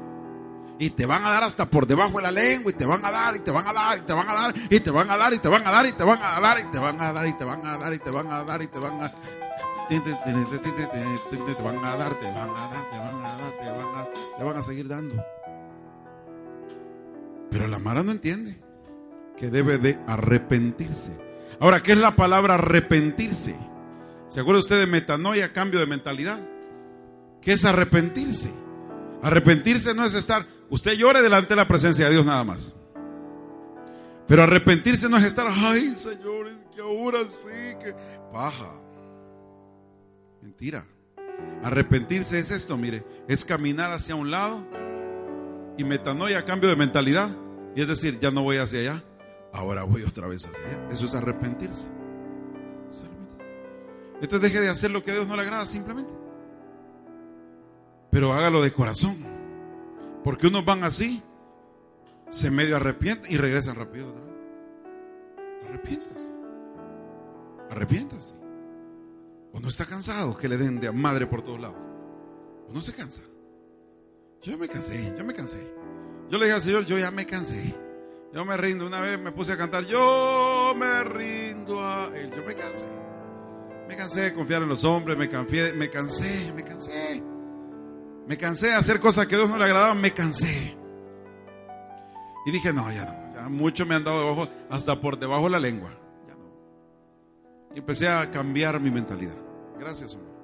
Y 0.78 0.90
te 0.90 1.06
van 1.06 1.24
a 1.24 1.30
dar 1.30 1.42
hasta 1.42 1.68
por 1.68 1.86
debajo 1.86 2.18
de 2.18 2.22
la 2.22 2.30
lengua. 2.30 2.70
Y 2.70 2.74
te 2.74 2.86
van 2.86 3.04
a 3.04 3.10
dar, 3.10 3.36
y 3.36 3.40
te 3.40 3.50
van 3.50 3.66
a 3.66 3.72
dar, 3.72 3.98
y 3.98 4.02
te 4.02 4.12
van 4.12 4.28
a 4.28 4.34
dar, 4.34 4.54
y 4.70 4.80
te 4.80 4.90
van 4.90 5.10
a 5.10 5.16
dar, 5.16 5.32
y 5.32 5.38
te 5.38 5.48
van 5.48 5.66
a 5.66 5.70
dar, 5.70 5.86
y 5.86 5.92
te 5.92 6.04
van 6.04 6.16
a 6.20 6.30
dar, 6.30 6.60
y 6.60 6.68
te 6.68 6.80
van 6.80 7.00
a 7.00 7.12
dar, 7.12 7.32
y 7.32 7.38
te 7.38 7.44
van 7.44 7.60
a 7.60 7.72
dar, 7.72 7.92
y 7.92 7.98
te 7.98 8.10
van 8.10 8.30
a 8.30 8.42
dar, 8.44 8.62
y 8.62 8.66
te 8.68 8.80
van 8.80 9.00
a 9.00 9.12
te 11.48 11.62
van 11.62 11.84
a 11.84 11.96
dar, 11.96 12.18
te 12.18 12.30
van 12.30 12.50
a 12.50 12.68
dar, 12.68 12.90
te 12.90 12.98
van 12.98 13.24
a 13.24 13.36
dar, 13.36 13.58
te 13.58 13.70
van 13.70 13.94
a, 13.96 14.06
te 14.38 14.44
van 14.44 14.56
a 14.56 14.62
seguir 14.62 14.88
dando. 14.88 15.22
Pero 17.50 17.66
la 17.68 17.78
Mara 17.78 18.02
no 18.02 18.12
entiende. 18.12 18.60
que 19.36 19.50
debe 19.50 19.76
de 19.76 19.98
arrepentirse. 20.06 21.12
Ahora, 21.60 21.82
¿qué 21.82 21.92
es 21.92 21.98
la 21.98 22.16
palabra 22.16 22.54
arrepentirse? 22.54 23.54
¿Se 24.28 24.40
acuerda 24.40 24.60
usted 24.60 24.78
de 24.78 24.86
metanoia, 24.86 25.52
cambio 25.52 25.78
de 25.78 25.86
mentalidad? 25.86 26.40
¿Qué 27.42 27.52
es 27.52 27.64
arrepentirse? 27.66 28.50
Arrepentirse 29.22 29.94
no 29.94 30.04
es 30.04 30.14
estar, 30.14 30.46
usted 30.70 30.92
llore 30.94 31.20
delante 31.20 31.50
de 31.50 31.56
la 31.56 31.68
presencia 31.68 32.06
de 32.06 32.12
Dios 32.12 32.24
nada 32.24 32.44
más. 32.44 32.74
Pero 34.26 34.42
arrepentirse 34.42 35.08
no 35.08 35.18
es 35.18 35.24
estar, 35.24 35.46
ay 35.50 35.94
Señor, 35.96 36.48
que 36.74 36.80
ahora 36.80 37.20
sí, 37.24 37.76
que 37.78 37.94
paja. 38.32 38.72
Mentira. 40.42 40.84
Arrepentirse 41.62 42.38
es 42.38 42.50
esto, 42.50 42.76
mire, 42.76 43.04
es 43.28 43.44
caminar 43.44 43.92
hacia 43.92 44.14
un 44.14 44.30
lado 44.30 44.66
y 45.76 45.84
metanoia, 45.84 46.44
cambio 46.44 46.68
de 46.68 46.76
mentalidad. 46.76 47.30
Y 47.74 47.82
es 47.82 47.88
decir, 47.88 48.18
ya 48.18 48.30
no 48.30 48.42
voy 48.42 48.56
hacia 48.56 48.80
allá, 48.80 49.04
ahora 49.52 49.82
voy 49.82 50.02
otra 50.02 50.26
vez 50.26 50.46
hacia 50.46 50.64
allá. 50.66 50.88
Eso 50.90 51.06
es 51.06 51.14
arrepentirse. 51.14 51.88
Entonces 54.20 54.50
deje 54.50 54.60
de 54.60 54.70
hacer 54.70 54.90
lo 54.90 55.04
que 55.04 55.10
a 55.10 55.14
Dios 55.14 55.28
no 55.28 55.36
le 55.36 55.42
agrada 55.42 55.66
simplemente. 55.66 56.14
Pero 58.10 58.32
hágalo 58.32 58.62
de 58.62 58.72
corazón. 58.72 59.16
Porque 60.24 60.46
unos 60.46 60.64
van 60.64 60.84
así, 60.84 61.22
se 62.30 62.50
medio 62.50 62.76
arrepienten 62.76 63.30
y 63.30 63.36
regresan 63.36 63.76
rápido 63.76 64.08
otra 64.08 64.22
vez. 64.22 64.34
Arrepiéntase. 65.68 66.32
Arrepiéntase. 67.70 68.34
O 69.52 69.60
no 69.60 69.68
está 69.68 69.84
cansado 69.84 70.36
que 70.36 70.48
le 70.48 70.56
den 70.56 70.80
de 70.80 70.90
madre 70.92 71.26
por 71.26 71.42
todos 71.42 71.60
lados. 71.60 71.76
O 72.68 72.72
no 72.72 72.80
se 72.80 72.92
cansa. 72.92 73.22
Yo 74.42 74.56
me 74.56 74.68
cansé, 74.68 75.14
yo 75.16 75.24
me 75.24 75.34
cansé. 75.34 75.72
Yo 76.30 76.38
le 76.38 76.46
dije 76.46 76.56
al 76.56 76.62
Señor, 76.62 76.84
yo 76.84 76.98
ya 76.98 77.10
me 77.10 77.26
cansé. 77.26 77.74
Yo 78.32 78.44
me 78.44 78.56
rindo. 78.56 78.86
Una 78.86 79.00
vez 79.00 79.18
me 79.18 79.32
puse 79.32 79.52
a 79.52 79.56
cantar, 79.56 79.84
yo 79.84 80.74
me 80.76 81.04
rindo 81.04 81.82
a 81.82 82.06
Él. 82.14 82.30
Yo 82.30 82.44
me 82.44 82.54
cansé. 82.54 82.86
Me 83.88 83.96
cansé 83.96 84.20
de 84.22 84.34
confiar 84.34 84.62
en 84.62 84.68
los 84.68 84.84
hombres, 84.84 85.16
me, 85.16 85.28
cansé, 85.28 85.72
me 85.72 85.88
cansé, 85.88 86.52
me 86.54 86.64
cansé. 86.64 87.22
Me 88.26 88.36
cansé 88.36 88.66
de 88.66 88.74
hacer 88.74 88.98
cosas 88.98 89.26
que 89.26 89.36
a 89.36 89.38
Dios 89.38 89.50
no 89.50 89.56
le 89.56 89.64
agradaban, 89.64 90.00
me 90.00 90.12
cansé. 90.12 90.76
Y 92.44 92.50
dije, 92.50 92.72
no, 92.72 92.90
ya 92.90 93.04
no, 93.04 93.34
ya 93.34 93.48
mucho 93.48 93.86
me 93.86 93.94
han 93.94 94.04
dado 94.04 94.20
debajo, 94.20 94.48
hasta 94.68 95.00
por 95.00 95.18
debajo 95.18 95.44
de 95.44 95.50
la 95.50 95.60
lengua. 95.60 95.90
Ya 96.26 96.34
no. 96.34 97.74
Y 97.74 97.78
empecé 97.78 98.08
a 98.08 98.28
cambiar 98.30 98.80
mi 98.80 98.90
mentalidad. 98.90 99.36
Gracias, 99.78 100.14
hombre. 100.14 100.35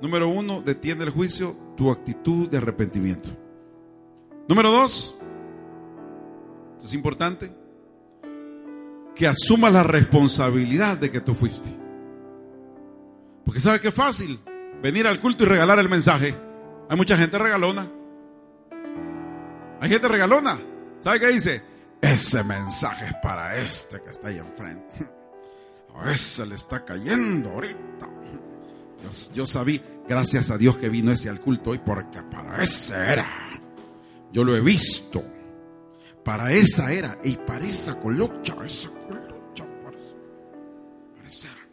Número 0.00 0.28
uno, 0.28 0.62
detiene 0.62 1.04
el 1.04 1.10
juicio 1.10 1.56
tu 1.76 1.90
actitud 1.90 2.48
de 2.48 2.56
arrepentimiento. 2.56 3.28
Número 4.48 4.70
dos, 4.70 5.14
es 6.82 6.94
importante, 6.94 7.52
que 9.14 9.26
asumas 9.26 9.72
la 9.72 9.82
responsabilidad 9.82 10.96
de 10.96 11.10
que 11.10 11.20
tú 11.20 11.34
fuiste. 11.34 11.68
Porque 13.44 13.60
sabe 13.60 13.80
que 13.80 13.88
es 13.88 13.94
fácil 13.94 14.38
venir 14.82 15.06
al 15.06 15.20
culto 15.20 15.44
y 15.44 15.46
regalar 15.46 15.78
el 15.78 15.88
mensaje. 15.88 16.34
Hay 16.88 16.96
mucha 16.96 17.16
gente 17.16 17.38
regalona. 17.38 17.90
Hay 19.80 19.88
gente 19.88 20.08
regalona. 20.08 20.58
¿Sabe 21.00 21.20
qué 21.20 21.28
dice? 21.28 21.62
Ese 22.00 22.42
mensaje 22.44 23.06
es 23.06 23.14
para 23.22 23.56
este 23.58 24.00
que 24.02 24.10
está 24.10 24.28
ahí 24.28 24.38
enfrente. 24.38 25.08
A 25.94 26.12
ese 26.12 26.46
le 26.46 26.54
está 26.54 26.84
cayendo 26.84 27.50
ahorita. 27.50 28.08
Yo, 29.34 29.46
sabía, 29.46 29.82
gracias 30.08 30.50
a 30.50 30.58
Dios 30.58 30.78
que 30.78 30.88
vino 30.88 31.10
ese 31.12 31.28
al 31.28 31.40
culto 31.40 31.70
hoy, 31.70 31.78
porque 31.78 32.22
para 32.22 32.62
ese 32.62 32.94
era. 32.94 33.26
Yo 34.32 34.44
lo 34.44 34.56
he 34.56 34.60
visto. 34.60 35.22
Para 36.24 36.52
esa 36.52 36.92
era. 36.92 37.18
Y 37.24 37.36
para 37.36 37.64
esa 37.64 37.98
colocha, 37.98 38.56
esa 38.64 38.90
colocha, 38.90 39.64
para, 39.82 41.28
esa 41.28 41.48
era. 41.48 41.68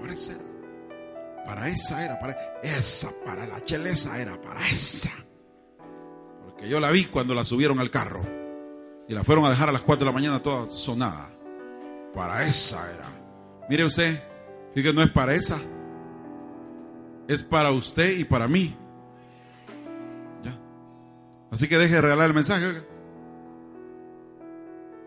Para 0.00 0.12
esa 0.12 0.32
era. 0.32 0.50
Para 1.44 1.68
esa 1.68 2.04
era, 2.04 2.20
para 2.20 2.60
esa, 2.62 3.08
para 3.24 3.46
la 3.46 3.64
chelesa 3.64 4.20
era, 4.20 4.40
para 4.40 4.66
esa. 4.68 5.10
Porque 6.44 6.68
yo 6.68 6.78
la 6.78 6.90
vi 6.90 7.06
cuando 7.06 7.34
la 7.34 7.44
subieron 7.44 7.80
al 7.80 7.90
carro. 7.90 8.20
Y 9.08 9.14
la 9.14 9.24
fueron 9.24 9.44
a 9.46 9.50
dejar 9.50 9.68
a 9.68 9.72
las 9.72 9.82
4 9.82 10.04
de 10.04 10.12
la 10.12 10.14
mañana 10.14 10.42
toda 10.42 10.70
sonada. 10.70 11.30
Para 12.14 12.44
esa 12.46 12.92
era. 12.92 13.08
Mire 13.68 13.84
usted, 13.84 14.29
Fíjate, 14.74 14.94
no 14.94 15.02
es 15.02 15.10
para 15.10 15.34
esa. 15.34 15.58
Es 17.28 17.42
para 17.42 17.70
usted 17.70 18.18
y 18.18 18.24
para 18.24 18.48
mí. 18.48 18.74
Ya. 20.42 20.58
Así 21.50 21.68
que 21.68 21.78
deje 21.78 21.94
de 21.94 22.00
regalar 22.00 22.28
el 22.28 22.34
mensaje. 22.34 22.82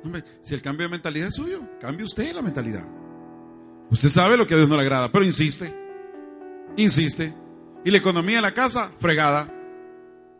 Hombre, 0.04 0.24
si 0.42 0.54
el 0.54 0.62
cambio 0.62 0.88
de 0.88 0.92
mentalidad 0.92 1.30
es 1.30 1.36
suyo, 1.36 1.62
cambie 1.80 2.06
usted 2.06 2.34
la 2.34 2.42
mentalidad. 2.42 2.86
Usted 3.90 4.10
sabe 4.10 4.38
lo 4.38 4.46
que 4.46 4.54
a 4.54 4.58
Dios 4.58 4.70
no 4.70 4.76
le 4.76 4.82
agrada, 4.82 5.12
pero 5.12 5.24
insiste. 5.24 5.74
Insiste. 6.76 7.34
Y 7.86 7.92
la 7.92 7.98
economía 7.98 8.38
en 8.38 8.44
la 8.44 8.54
casa, 8.54 8.90
fregada. 9.00 9.48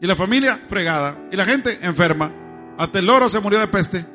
Y 0.02 0.08
la 0.08 0.16
familia, 0.16 0.66
fregada. 0.68 1.18
Y 1.32 1.36
la 1.36 1.46
gente, 1.46 1.80
enferma. 1.82 2.34
Hasta 2.78 3.00
el 3.00 3.06
loro 3.06 3.30
se 3.30 3.40
murió 3.40 3.60
de 3.60 3.68
peste. 3.68 4.06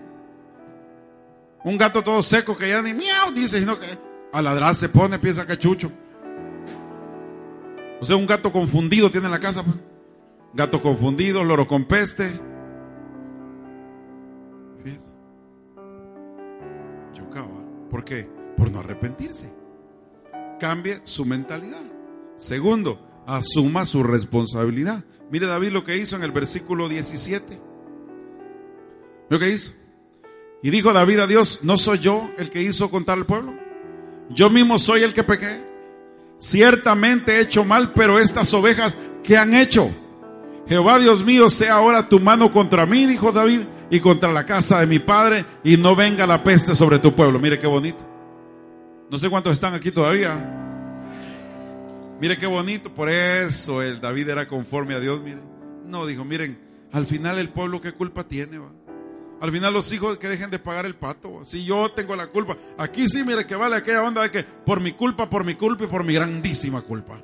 Un 1.64 1.78
gato 1.78 2.02
todo 2.02 2.22
seco 2.22 2.56
que 2.56 2.68
ya 2.68 2.82
ni 2.82 2.94
miau 2.94 3.32
dice, 3.32 3.60
sino 3.60 3.78
que 3.78 4.07
a 4.32 4.42
ladrar 4.42 4.74
se 4.74 4.88
pone, 4.88 5.18
piensa 5.18 5.46
que 5.46 5.58
chucho. 5.58 5.90
O 8.00 8.04
sea, 8.04 8.16
un 8.16 8.26
gato 8.26 8.52
confundido 8.52 9.10
tiene 9.10 9.26
en 9.26 9.32
la 9.32 9.40
casa. 9.40 9.62
Pues. 9.64 9.76
Gato 10.54 10.80
confundido, 10.80 11.44
loro 11.44 11.66
con 11.66 11.84
peste. 11.84 12.40
Chocaba. 17.12 17.48
¿Por 17.90 18.04
qué? 18.04 18.28
Por 18.56 18.70
no 18.70 18.80
arrepentirse. 18.80 19.52
Cambie 20.58 21.00
su 21.04 21.24
mentalidad. 21.24 21.82
Segundo, 22.36 23.00
asuma 23.26 23.84
su 23.84 24.02
responsabilidad. 24.02 25.04
Mire 25.30 25.46
David 25.46 25.70
lo 25.70 25.84
que 25.84 25.96
hizo 25.96 26.16
en 26.16 26.22
el 26.22 26.32
versículo 26.32 26.88
17. 26.88 27.60
¿Lo 29.28 29.38
que 29.38 29.50
hizo? 29.50 29.72
Y 30.62 30.70
dijo 30.70 30.92
David 30.92 31.20
a 31.20 31.26
Dios, 31.26 31.60
¿no 31.62 31.76
soy 31.76 31.98
yo 31.98 32.30
el 32.38 32.50
que 32.50 32.62
hizo 32.62 32.90
contar 32.90 33.18
al 33.18 33.26
pueblo? 33.26 33.67
Yo 34.30 34.50
mismo 34.50 34.78
soy 34.78 35.02
el 35.02 35.14
que 35.14 35.24
pequé. 35.24 35.62
Ciertamente 36.38 37.36
he 37.36 37.40
hecho 37.40 37.64
mal, 37.64 37.92
pero 37.92 38.18
estas 38.18 38.52
ovejas, 38.54 38.96
¿qué 39.24 39.36
han 39.36 39.54
hecho? 39.54 39.90
Jehová 40.68 40.98
Dios 40.98 41.24
mío, 41.24 41.50
sea 41.50 41.74
ahora 41.74 42.08
tu 42.08 42.20
mano 42.20 42.52
contra 42.52 42.86
mí, 42.86 43.06
dijo 43.06 43.32
David, 43.32 43.62
y 43.90 44.00
contra 44.00 44.30
la 44.32 44.44
casa 44.44 44.80
de 44.80 44.86
mi 44.86 44.98
padre, 44.98 45.44
y 45.64 45.76
no 45.78 45.96
venga 45.96 46.26
la 46.26 46.44
peste 46.44 46.74
sobre 46.74 46.98
tu 46.98 47.14
pueblo. 47.14 47.38
Mire 47.38 47.58
qué 47.58 47.66
bonito. 47.66 48.06
No 49.10 49.18
sé 49.18 49.30
cuántos 49.30 49.54
están 49.54 49.74
aquí 49.74 49.90
todavía. 49.90 50.54
Mire 52.20 52.36
qué 52.36 52.46
bonito, 52.46 52.92
por 52.92 53.08
eso 53.08 53.82
el 53.82 54.00
David 54.00 54.28
era 54.28 54.46
conforme 54.46 54.94
a 54.94 55.00
Dios, 55.00 55.22
mire. 55.22 55.40
No, 55.86 56.04
dijo, 56.04 56.24
miren, 56.24 56.58
al 56.92 57.06
final 57.06 57.38
el 57.38 57.48
pueblo 57.48 57.80
qué 57.80 57.92
culpa 57.92 58.24
tiene, 58.24 58.58
va. 58.58 58.70
Al 59.40 59.52
final 59.52 59.72
los 59.72 59.92
hijos 59.92 60.16
que 60.18 60.28
dejen 60.28 60.50
de 60.50 60.58
pagar 60.58 60.84
el 60.84 60.96
pato. 60.96 61.44
Si 61.44 61.64
yo 61.64 61.92
tengo 61.92 62.16
la 62.16 62.26
culpa. 62.26 62.56
Aquí 62.76 63.08
sí, 63.08 63.22
mire 63.24 63.46
que 63.46 63.54
vale 63.54 63.76
aquella 63.76 64.02
onda 64.02 64.22
de 64.22 64.30
que 64.30 64.42
por 64.42 64.80
mi 64.80 64.92
culpa, 64.92 65.30
por 65.30 65.44
mi 65.44 65.54
culpa 65.54 65.84
y 65.84 65.86
por 65.86 66.02
mi 66.04 66.14
grandísima 66.14 66.82
culpa. 66.82 67.20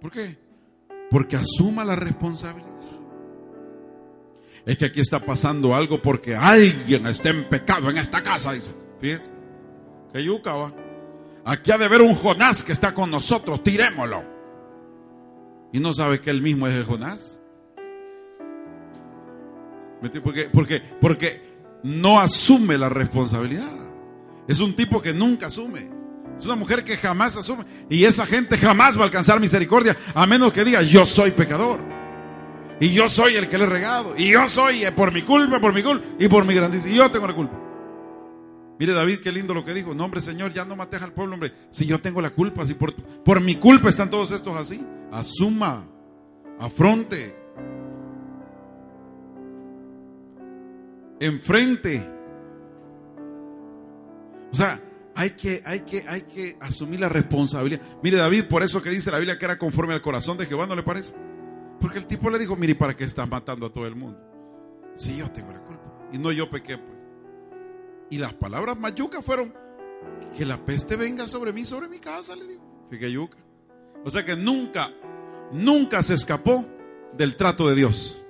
¿Por 0.00 0.10
qué? 0.10 0.36
Porque 1.10 1.36
asuma 1.36 1.84
la 1.84 1.96
responsabilidad. 1.96 2.74
Es 4.66 4.78
que 4.78 4.86
aquí 4.86 5.00
está 5.00 5.18
pasando 5.18 5.74
algo 5.74 6.00
porque 6.00 6.34
alguien 6.36 7.06
está 7.06 7.30
en 7.30 7.48
pecado 7.48 7.90
en 7.90 7.98
esta 7.98 8.22
casa, 8.22 8.52
dice. 8.52 8.72
Fíjese. 9.00 9.30
Que 10.12 10.22
yuca 10.22 10.52
va. 10.54 10.72
Aquí 11.44 11.70
ha 11.70 11.78
de 11.78 11.84
haber 11.84 12.02
un 12.02 12.14
Jonás 12.14 12.64
que 12.64 12.72
está 12.72 12.94
con 12.94 13.10
nosotros, 13.10 13.62
tirémoslo. 13.62 14.22
Y 15.72 15.80
no 15.80 15.92
sabe 15.92 16.20
que 16.20 16.30
él 16.30 16.40
mismo 16.40 16.66
es 16.66 16.74
el 16.74 16.84
Jonás. 16.84 17.40
Porque, 20.10 20.48
porque, 20.52 20.82
porque 21.00 21.54
no 21.82 22.18
asume 22.20 22.78
la 22.78 22.88
responsabilidad. 22.88 23.72
Es 24.48 24.60
un 24.60 24.74
tipo 24.74 25.00
que 25.00 25.12
nunca 25.12 25.46
asume. 25.46 25.88
Es 26.38 26.46
una 26.46 26.56
mujer 26.56 26.82
que 26.84 26.96
jamás 26.96 27.36
asume. 27.36 27.64
Y 27.88 28.04
esa 28.04 28.26
gente 28.26 28.56
jamás 28.56 28.96
va 28.96 29.02
a 29.02 29.04
alcanzar 29.04 29.40
misericordia 29.40 29.96
a 30.14 30.26
menos 30.26 30.52
que 30.52 30.64
diga, 30.64 30.82
yo 30.82 31.06
soy 31.06 31.30
pecador. 31.30 31.80
Y 32.80 32.92
yo 32.92 33.08
soy 33.08 33.36
el 33.36 33.48
que 33.48 33.58
le 33.58 33.64
he 33.64 33.68
regado. 33.68 34.14
Y 34.16 34.32
yo 34.32 34.48
soy 34.48 34.84
eh, 34.84 34.92
por 34.92 35.12
mi 35.12 35.22
culpa, 35.22 35.60
por 35.60 35.72
mi 35.72 35.82
culpa 35.82 36.04
y 36.18 36.28
por 36.28 36.44
mi 36.44 36.54
grandeza. 36.54 36.88
Y 36.88 36.94
yo 36.94 37.10
tengo 37.10 37.26
la 37.26 37.34
culpa. 37.34 37.60
Mire 38.78 38.92
David, 38.92 39.20
qué 39.20 39.30
lindo 39.30 39.54
lo 39.54 39.64
que 39.64 39.72
dijo. 39.72 39.94
No, 39.94 40.04
hombre, 40.04 40.20
Señor, 40.20 40.52
ya 40.52 40.64
no 40.64 40.74
mates 40.74 41.00
al 41.00 41.12
pueblo, 41.12 41.34
hombre. 41.34 41.52
Si 41.70 41.86
yo 41.86 42.00
tengo 42.00 42.20
la 42.20 42.30
culpa, 42.30 42.66
si 42.66 42.74
por, 42.74 42.94
por 42.94 43.40
mi 43.40 43.54
culpa 43.56 43.88
están 43.88 44.10
todos 44.10 44.32
estos 44.32 44.56
así. 44.56 44.84
Asuma, 45.12 45.86
afronte, 46.58 47.36
enfrente. 51.20 52.10
O 54.52 54.54
sea, 54.54 54.80
hay 55.14 55.30
que, 55.30 55.62
hay 55.64 55.80
que, 55.80 56.04
hay 56.08 56.22
que 56.22 56.56
asumir 56.60 57.00
la 57.00 57.08
responsabilidad. 57.08 57.82
Mire, 58.02 58.18
David, 58.18 58.44
por 58.48 58.62
eso 58.62 58.82
que 58.82 58.90
dice 58.90 59.10
la 59.10 59.18
Biblia 59.18 59.38
que 59.38 59.44
era 59.44 59.58
conforme 59.58 59.94
al 59.94 60.02
corazón 60.02 60.36
de 60.36 60.46
Jehová, 60.46 60.66
¿no 60.66 60.74
le 60.74 60.82
parece? 60.82 61.14
Porque 61.80 61.98
el 61.98 62.06
tipo 62.06 62.30
le 62.30 62.38
dijo, 62.38 62.56
mire, 62.56 62.74
¿para 62.74 62.96
qué 62.96 63.04
estás 63.04 63.28
matando 63.28 63.66
a 63.66 63.72
todo 63.72 63.86
el 63.86 63.94
mundo? 63.94 64.18
Sí, 64.94 65.16
yo 65.16 65.30
tengo 65.30 65.52
la 65.52 65.60
culpa. 65.60 66.08
Y 66.12 66.18
no 66.18 66.32
yo 66.32 66.48
pequé, 66.48 66.78
pues. 66.78 66.98
Y 68.10 68.18
las 68.18 68.34
palabras 68.34 68.78
más 68.78 68.94
yucas 68.94 69.24
fueron, 69.24 69.52
que 70.36 70.44
la 70.44 70.64
peste 70.64 70.96
venga 70.96 71.26
sobre 71.26 71.52
mí, 71.52 71.64
sobre 71.64 71.88
mi 71.88 71.98
casa, 71.98 72.36
le 72.36 72.46
digo. 72.46 72.86
Fíjate 72.90 73.12
yuca. 73.12 73.38
O 74.04 74.10
sea 74.10 74.24
que 74.24 74.36
nunca, 74.36 74.92
nunca 75.52 76.02
se 76.02 76.14
escapó 76.14 76.64
del 77.16 77.36
trato 77.36 77.68
de 77.68 77.74
Dios. 77.74 78.22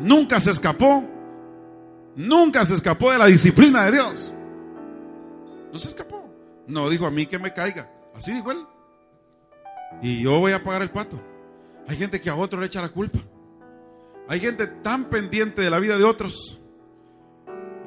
Nunca 0.00 0.40
se 0.40 0.50
escapó, 0.50 1.04
nunca 2.16 2.64
se 2.64 2.74
escapó 2.74 3.10
de 3.12 3.18
la 3.18 3.26
disciplina 3.26 3.84
de 3.84 3.92
Dios. 3.92 4.34
No 5.72 5.78
se 5.78 5.88
escapó. 5.88 6.28
No 6.66 6.88
dijo 6.88 7.06
a 7.06 7.10
mí 7.10 7.26
que 7.26 7.38
me 7.38 7.52
caiga. 7.52 7.90
Así 8.14 8.32
dijo 8.32 8.50
él. 8.52 8.58
Y 10.02 10.22
yo 10.22 10.38
voy 10.38 10.52
a 10.52 10.62
pagar 10.62 10.82
el 10.82 10.90
pato. 10.90 11.20
Hay 11.88 11.96
gente 11.96 12.20
que 12.20 12.30
a 12.30 12.36
otro 12.36 12.60
le 12.60 12.66
echa 12.66 12.80
la 12.80 12.88
culpa. 12.88 13.18
Hay 14.28 14.38
gente 14.38 14.66
tan 14.66 15.06
pendiente 15.06 15.62
de 15.62 15.70
la 15.70 15.78
vida 15.78 15.98
de 15.98 16.04
otros. 16.04 16.60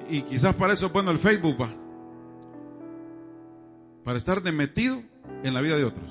Y 0.09 0.23
quizás 0.23 0.53
para 0.55 0.73
eso 0.73 0.87
es 0.87 0.91
bueno 0.93 1.11
el 1.11 1.17
Facebook, 1.17 1.61
va. 1.61 1.73
Para 4.03 4.17
estar 4.17 4.41
de 4.41 4.51
metido 4.51 5.01
en 5.43 5.53
la 5.53 5.61
vida 5.61 5.77
de 5.77 5.85
otros. 5.85 6.05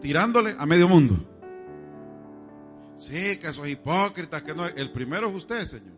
Tirándole 0.00 0.56
a 0.58 0.66
medio 0.66 0.88
mundo. 0.88 1.16
Sí, 2.96 3.38
que 3.38 3.48
esos 3.48 3.68
hipócritas, 3.68 4.42
que 4.42 4.54
no. 4.54 4.66
El 4.66 4.90
primero 4.90 5.28
es 5.28 5.34
usted, 5.34 5.64
Señor. 5.66 5.94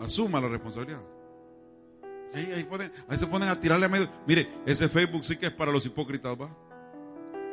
Asuma 0.00 0.40
la 0.40 0.48
responsabilidad. 0.48 1.02
Ahí, 2.34 2.66
se 3.16 3.26
ponen 3.26 3.48
a 3.48 3.60
tirarle 3.60 3.86
a 3.86 3.88
medio. 3.88 4.08
Mire, 4.26 4.48
ese 4.66 4.88
Facebook 4.88 5.24
sí 5.24 5.36
que 5.36 5.46
es 5.46 5.52
para 5.52 5.70
los 5.70 5.86
hipócritas, 5.86 6.34
¿va? 6.40 6.50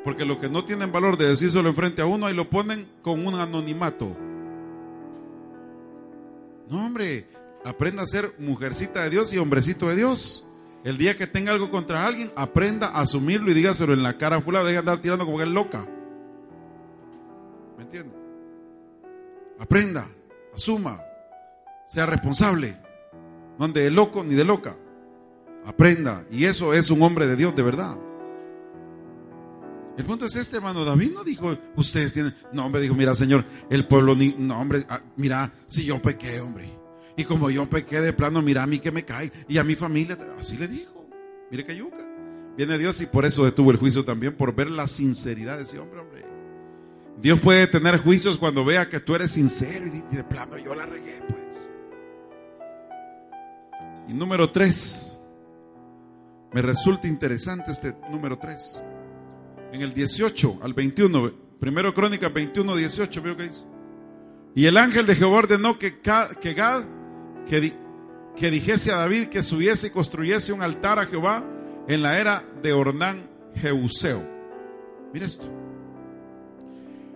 Porque 0.04 0.26
los 0.26 0.40
que 0.40 0.50
no 0.50 0.66
tienen 0.66 0.92
valor 0.92 1.18
de 1.18 1.28
decírselo 1.28 1.70
enfrente 1.70 2.02
a 2.02 2.06
uno, 2.06 2.26
ahí 2.26 2.34
lo 2.34 2.50
ponen 2.50 2.92
con 3.04 3.26
un 3.26 3.36
anonimato. 3.36 4.18
No, 6.68 6.86
hombre, 6.86 7.28
aprenda 7.64 8.02
a 8.02 8.08
ser 8.08 8.34
mujercita 8.40 9.04
de 9.04 9.12
Dios 9.12 9.32
y 9.34 9.38
hombrecito 9.38 9.88
de 9.90 9.98
Dios. 9.98 10.48
El 10.84 10.98
día 10.98 11.16
que 11.16 11.28
tenga 11.28 11.52
algo 11.52 11.70
contra 11.70 12.08
alguien, 12.08 12.32
aprenda 12.36 12.88
a 12.88 13.02
asumirlo 13.02 13.52
y 13.52 13.54
dígaselo 13.54 13.94
en 13.94 14.02
la 14.02 14.18
cara 14.18 14.38
a 14.38 14.42
fulano, 14.42 14.66
deja 14.66 14.78
de 14.78 14.80
andar 14.80 15.00
tirando 15.00 15.26
como 15.26 15.38
que 15.38 15.44
es 15.44 15.50
loca. 15.50 15.88
¿Me 17.78 17.84
entiende? 17.84 18.16
Aprenda, 19.60 20.10
asuma, 20.56 21.00
sea 21.88 22.06
responsable. 22.06 22.78
No 23.60 23.68
de 23.68 23.90
loco 23.90 24.24
ni 24.24 24.36
de 24.36 24.44
loca. 24.44 24.76
Aprenda. 25.66 26.26
Y 26.32 26.46
eso 26.46 26.74
es 26.74 26.90
un 26.90 27.02
hombre 27.02 27.28
de 27.28 27.36
Dios 27.36 27.56
de 27.56 27.64
verdad. 27.64 27.98
El 29.98 30.06
punto 30.06 30.26
es 30.26 30.36
este, 30.36 30.58
hermano. 30.58 30.84
David 30.86 31.12
no 31.14 31.24
dijo, 31.24 31.56
ustedes 31.76 32.14
tienen. 32.14 32.34
No, 32.52 32.66
hombre, 32.66 32.82
dijo, 32.82 32.96
mira, 32.96 33.14
Señor, 33.14 33.46
el 33.70 33.88
pueblo 33.88 34.16
ni. 34.16 34.34
No, 34.38 34.60
hombre, 34.60 34.84
ah, 34.90 35.02
mira, 35.18 35.52
si 35.68 35.84
yo 35.86 36.02
pequé, 36.02 36.40
hombre. 36.40 36.70
Y 37.18 37.26
como 37.26 37.50
yo 37.50 37.70
pequé 37.70 38.02
de 38.02 38.14
plano, 38.14 38.42
mira 38.42 38.64
a 38.64 38.68
mí 38.68 38.80
que 38.80 38.92
me 38.92 39.06
cae. 39.06 39.32
Y 39.48 39.58
a 39.58 39.64
mi 39.64 39.76
familia. 39.76 40.18
Así 40.40 40.58
le 40.58 40.68
dijo. 40.68 41.06
Mire 41.52 41.66
que 41.66 41.76
yuca. 41.76 42.08
Viene 42.58 42.78
Dios 42.78 43.02
y 43.02 43.06
por 43.06 43.26
eso 43.26 43.46
detuvo 43.46 43.72
el 43.72 43.78
juicio 43.78 44.04
también, 44.04 44.36
por 44.36 44.54
ver 44.54 44.70
la 44.72 44.88
sinceridad 44.88 45.58
de 45.58 45.64
ese 45.64 45.80
hombre, 45.80 46.00
hombre. 46.00 46.26
Dios 47.22 47.40
puede 47.40 47.68
tener 47.68 47.98
juicios 47.98 48.38
cuando 48.38 48.66
vea 48.66 48.90
que 48.90 49.00
tú 49.00 49.16
eres 49.16 49.32
sincero 49.32 49.86
y 49.86 50.16
de 50.16 50.24
plano 50.24 50.58
yo 50.58 50.74
la 50.74 50.86
regué, 50.86 51.22
pues. 51.28 51.41
Y 54.08 54.14
número 54.14 54.50
tres, 54.52 55.18
me 56.54 56.62
resulta 56.62 57.08
interesante 57.08 57.72
este 57.72 57.96
número 58.10 58.38
tres. 58.38 58.84
En 59.72 59.82
el 59.82 59.94
18 59.94 60.60
al 60.62 60.74
21, 60.74 61.32
primero 61.60 61.94
Crónica 61.94 62.30
21, 62.30 62.76
18, 62.76 63.22
veo 63.22 63.38
que 63.38 63.44
dice. 63.44 63.66
Y 64.54 64.66
el 64.66 64.76
ángel 64.78 65.06
de 65.06 65.16
Jehová 65.16 65.38
ordenó 65.38 65.80
que, 65.80 66.00
que 66.00 66.54
Gad, 66.54 66.84
que, 67.48 67.74
que 68.36 68.52
dijese 68.52 68.92
a 68.92 68.98
David 68.98 69.28
que 69.28 69.44
subiese 69.44 69.88
y 69.88 69.92
construyese 69.92 70.52
un 70.52 70.62
altar 70.62 71.00
a 71.00 71.06
Jehová 71.06 71.44
en 71.88 72.02
la 72.02 72.20
era 72.20 72.44
de 72.62 72.74
Ornán 72.74 73.30
Jeuseo. 73.56 74.28
Mira 75.14 75.26
esto. 75.26 75.46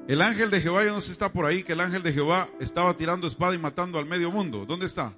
El 0.08 0.22
ángel 0.22 0.52
de 0.52 0.62
Jehová, 0.62 0.86
yo 0.86 0.94
no 0.94 1.02
sé 1.02 1.08
si 1.08 1.12
está 1.14 1.32
por 1.32 1.46
ahí, 1.46 1.64
que 1.64 1.74
el 1.74 1.82
ángel 1.82 2.04
de 2.04 2.14
Jehová 2.14 2.48
estaba 2.60 2.96
tirando 2.96 3.28
espada 3.28 3.56
y 3.56 3.58
matando 3.58 3.98
al 3.98 4.06
medio 4.06 4.32
mundo. 4.32 4.66
¿Dónde 4.66 4.86
está? 4.86 5.14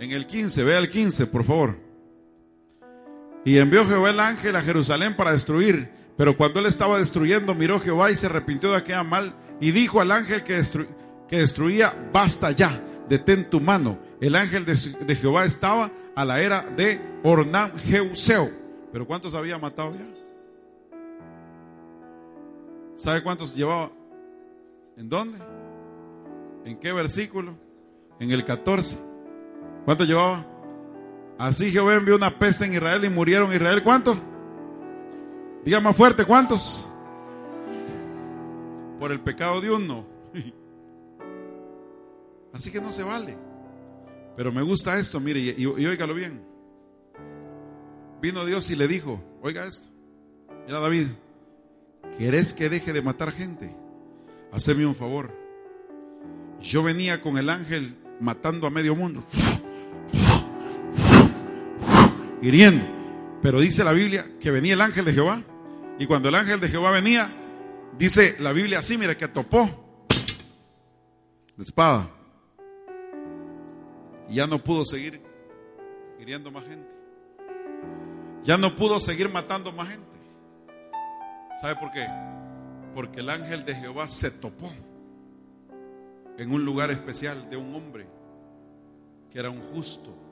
En 0.00 0.12
el 0.12 0.26
15, 0.26 0.62
vea 0.62 0.78
el 0.78 0.88
15, 0.88 1.26
por 1.26 1.44
favor. 1.44 1.76
Y 3.44 3.58
envió 3.58 3.84
Jehová 3.84 4.10
el 4.10 4.20
ángel 4.20 4.54
a 4.56 4.62
Jerusalén 4.62 5.16
para 5.16 5.32
destruir. 5.32 5.90
Pero 6.16 6.36
cuando 6.36 6.60
él 6.60 6.66
estaba 6.66 6.98
destruyendo, 6.98 7.54
miró 7.54 7.80
Jehová 7.80 8.10
y 8.10 8.16
se 8.16 8.26
arrepintió 8.26 8.70
de 8.72 8.76
aquella 8.76 9.02
mal. 9.02 9.34
Y 9.60 9.70
dijo 9.70 10.00
al 10.00 10.12
ángel 10.12 10.42
que, 10.42 10.60
que 11.28 11.38
destruía, 11.38 12.10
basta 12.12 12.50
ya, 12.50 12.80
detén 13.08 13.48
tu 13.50 13.60
mano. 13.60 13.98
El 14.20 14.36
ángel 14.36 14.64
de, 14.64 15.14
Jehová 15.14 15.44
estaba 15.44 15.90
a 16.14 16.24
la 16.24 16.40
era 16.40 16.62
de 16.62 17.00
Ornán 17.22 17.76
Jeuseo. 17.78 18.50
Pero 18.92 19.06
¿cuántos 19.06 19.34
había 19.34 19.58
matado 19.58 19.94
ya? 19.94 20.06
¿Sabe 22.94 23.22
cuántos 23.22 23.54
llevaba? 23.54 23.92
¿En 24.96 25.08
dónde? 25.08 25.38
¿En 26.64 26.78
qué 26.78 26.92
versículo? 26.92 27.56
En 28.18 28.32
el 28.32 28.44
14. 28.44 29.07
¿Cuánto 29.88 30.04
llevaba? 30.04 30.44
Así 31.38 31.70
Jehová 31.70 31.94
envió 31.94 32.14
una 32.14 32.38
peste 32.38 32.66
en 32.66 32.74
Israel 32.74 33.06
y 33.06 33.08
murieron 33.08 33.54
Israel. 33.54 33.82
¿Cuántos? 33.82 34.18
Diga 35.64 35.80
más 35.80 35.96
fuerte, 35.96 36.26
¿cuántos? 36.26 36.86
Por 39.00 39.12
el 39.12 39.20
pecado 39.20 39.62
de 39.62 39.70
uno. 39.70 40.04
Así 42.52 42.70
que 42.70 42.82
no 42.82 42.92
se 42.92 43.02
vale. 43.02 43.38
Pero 44.36 44.52
me 44.52 44.60
gusta 44.60 44.98
esto, 44.98 45.20
mire, 45.20 45.40
y, 45.40 45.54
y, 45.58 45.64
óigalo 45.64 46.12
bien. 46.12 46.42
Vino 48.20 48.44
Dios 48.44 48.70
y 48.70 48.76
le 48.76 48.88
dijo, 48.88 49.24
oiga 49.40 49.64
esto. 49.64 49.88
Mira 50.66 50.80
David, 50.80 51.06
¿querés 52.18 52.52
que 52.52 52.68
deje 52.68 52.92
de 52.92 53.00
matar 53.00 53.32
gente? 53.32 53.74
Haceme 54.52 54.84
un 54.84 54.94
favor. 54.94 55.32
Yo 56.60 56.82
venía 56.82 57.22
con 57.22 57.38
el 57.38 57.48
ángel 57.48 57.96
matando 58.20 58.66
a 58.66 58.70
medio 58.70 58.94
mundo 58.94 59.24
hiriendo. 62.42 62.84
Pero 63.42 63.60
dice 63.60 63.84
la 63.84 63.92
Biblia 63.92 64.26
que 64.40 64.50
venía 64.50 64.74
el 64.74 64.80
ángel 64.80 65.04
de 65.04 65.12
Jehová. 65.12 65.42
Y 65.98 66.06
cuando 66.06 66.28
el 66.28 66.34
ángel 66.34 66.60
de 66.60 66.68
Jehová 66.68 66.90
venía, 66.90 67.30
dice 67.96 68.36
la 68.38 68.52
Biblia 68.52 68.80
así, 68.80 68.96
mira, 68.98 69.16
que 69.16 69.28
topó 69.28 70.06
la 71.56 71.64
espada. 71.64 72.10
Y 74.28 74.36
ya 74.36 74.46
no 74.46 74.62
pudo 74.62 74.84
seguir 74.84 75.20
hiriendo 76.20 76.50
más 76.50 76.66
gente. 76.66 76.88
Ya 78.44 78.56
no 78.56 78.74
pudo 78.74 79.00
seguir 79.00 79.28
matando 79.28 79.72
más 79.72 79.88
gente. 79.88 80.16
¿Sabe 81.60 81.76
por 81.76 81.90
qué? 81.90 82.06
Porque 82.94 83.20
el 83.20 83.30
ángel 83.30 83.64
de 83.64 83.74
Jehová 83.74 84.08
se 84.08 84.30
topó 84.30 84.70
en 86.36 86.52
un 86.52 86.64
lugar 86.64 86.90
especial 86.90 87.50
de 87.50 87.56
un 87.56 87.74
hombre 87.74 88.06
que 89.30 89.38
era 89.38 89.50
un 89.50 89.60
justo 89.60 90.27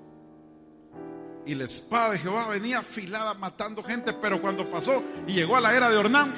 y 1.47 1.55
la 1.55 1.65
espada 1.65 2.11
de 2.11 2.19
Jehová 2.19 2.49
venía 2.49 2.81
afilada 2.81 3.33
matando 3.35 3.83
gente, 3.83 4.13
pero 4.13 4.41
cuando 4.41 4.69
pasó 4.69 5.03
y 5.29 5.33
llegó 5.33 5.57
a 5.57 5.61
la 5.61 5.75
era 5.75 5.89
de 5.89 5.97
Ornán, 5.97 6.33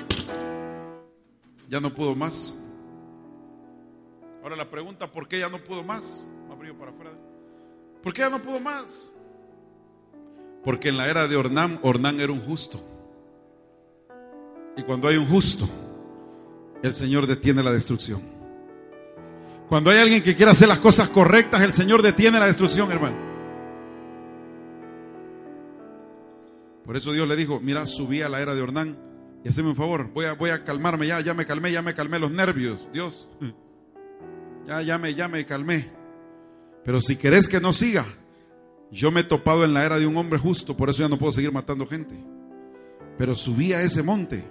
ya 1.68 1.80
no 1.80 1.92
pudo 1.94 2.14
más. 2.14 2.62
Ahora 4.42 4.54
la 4.54 4.70
pregunta, 4.70 5.10
¿por 5.10 5.26
qué 5.26 5.38
ya 5.40 5.48
no 5.48 5.64
pudo 5.64 5.82
más? 5.82 6.30
para 6.78 6.90
afuera. 6.90 7.12
¿Por 8.02 8.12
qué 8.12 8.20
ya 8.20 8.30
no 8.30 8.42
pudo 8.42 8.60
más? 8.60 9.12
Porque 10.64 10.88
en 10.88 10.96
la 10.96 11.08
era 11.08 11.26
de 11.28 11.36
Ornán, 11.36 11.78
Ornán 11.82 12.20
era 12.20 12.32
un 12.32 12.40
justo. 12.40 12.80
Y 14.76 14.82
cuando 14.82 15.08
hay 15.08 15.16
un 15.16 15.26
justo, 15.26 15.68
el 16.82 16.94
Señor 16.94 17.26
detiene 17.26 17.62
la 17.62 17.72
destrucción. 17.72 18.22
Cuando 19.68 19.90
hay 19.90 19.98
alguien 19.98 20.22
que 20.22 20.34
quiera 20.34 20.52
hacer 20.52 20.68
las 20.68 20.78
cosas 20.78 21.08
correctas, 21.08 21.62
el 21.62 21.72
Señor 21.72 22.02
detiene 22.02 22.38
la 22.38 22.46
destrucción, 22.46 22.90
hermano. 22.90 23.27
Por 26.88 26.96
eso 26.96 27.12
Dios 27.12 27.28
le 27.28 27.36
dijo, 27.36 27.60
mira, 27.60 27.84
subí 27.84 28.22
a 28.22 28.30
la 28.30 28.40
era 28.40 28.54
de 28.54 28.62
Ornán 28.62 28.98
y 29.44 29.50
haceme 29.50 29.68
un 29.68 29.76
favor, 29.76 30.10
voy 30.14 30.24
a, 30.24 30.32
voy 30.32 30.48
a 30.48 30.64
calmarme 30.64 31.06
ya, 31.06 31.20
ya 31.20 31.34
me 31.34 31.44
calmé, 31.44 31.70
ya 31.70 31.82
me 31.82 31.92
calmé 31.92 32.18
los 32.18 32.30
nervios, 32.30 32.88
Dios. 32.94 33.28
Ya, 34.66 34.80
ya 34.82 34.98
me, 34.98 35.14
ya 35.14 35.28
me 35.28 35.44
calmé. 35.44 35.90
Pero 36.84 37.00
si 37.02 37.16
querés 37.16 37.46
que 37.48 37.60
no 37.60 37.74
siga, 37.74 38.06
yo 38.90 39.10
me 39.10 39.20
he 39.20 39.24
topado 39.24 39.64
en 39.64 39.74
la 39.74 39.84
era 39.84 39.98
de 39.98 40.06
un 40.06 40.16
hombre 40.16 40.38
justo, 40.38 40.76
por 40.76 40.88
eso 40.88 41.02
ya 41.02 41.08
no 41.08 41.18
puedo 41.18 41.32
seguir 41.32 41.52
matando 41.52 41.86
gente. 41.86 42.14
Pero 43.18 43.34
subí 43.34 43.74
a 43.74 43.82
ese 43.82 44.02
monte 44.02 44.44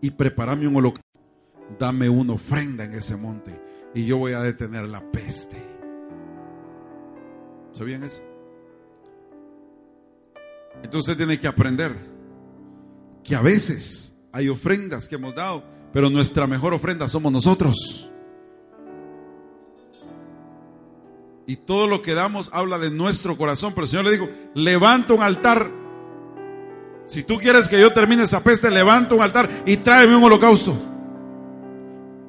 y 0.00 0.10
preparame 0.10 0.66
un 0.66 0.76
holocausto. 0.76 1.20
Dame 1.78 2.08
una 2.08 2.34
ofrenda 2.34 2.84
en 2.84 2.94
ese 2.94 3.16
monte 3.16 3.58
y 3.94 4.06
yo 4.06 4.16
voy 4.16 4.32
a 4.32 4.40
detener 4.40 4.84
la 4.84 5.02
peste. 5.10 5.56
¿Sabían 7.72 8.04
eso? 8.04 8.27
Entonces 10.82 11.16
tiene 11.16 11.38
que 11.38 11.46
aprender 11.46 11.96
que 13.24 13.34
a 13.34 13.42
veces 13.42 14.16
hay 14.32 14.48
ofrendas 14.48 15.08
que 15.08 15.16
hemos 15.16 15.34
dado, 15.34 15.64
pero 15.92 16.10
nuestra 16.10 16.46
mejor 16.46 16.74
ofrenda 16.74 17.08
somos 17.08 17.32
nosotros. 17.32 18.10
Y 21.46 21.56
todo 21.56 21.86
lo 21.86 22.02
que 22.02 22.12
damos 22.12 22.50
habla 22.52 22.78
de 22.78 22.90
nuestro 22.90 23.38
corazón. 23.38 23.72
Pero 23.74 23.84
el 23.84 23.88
Señor 23.88 24.04
le 24.04 24.10
dijo, 24.12 24.28
levanta 24.54 25.14
un 25.14 25.22
altar. 25.22 25.70
Si 27.06 27.22
tú 27.22 27.38
quieres 27.38 27.70
que 27.70 27.80
yo 27.80 27.90
termine 27.94 28.24
esa 28.24 28.44
peste, 28.44 28.70
levanta 28.70 29.14
un 29.14 29.22
altar 29.22 29.48
y 29.64 29.78
tráeme 29.78 30.14
un 30.14 30.24
holocausto. 30.24 30.78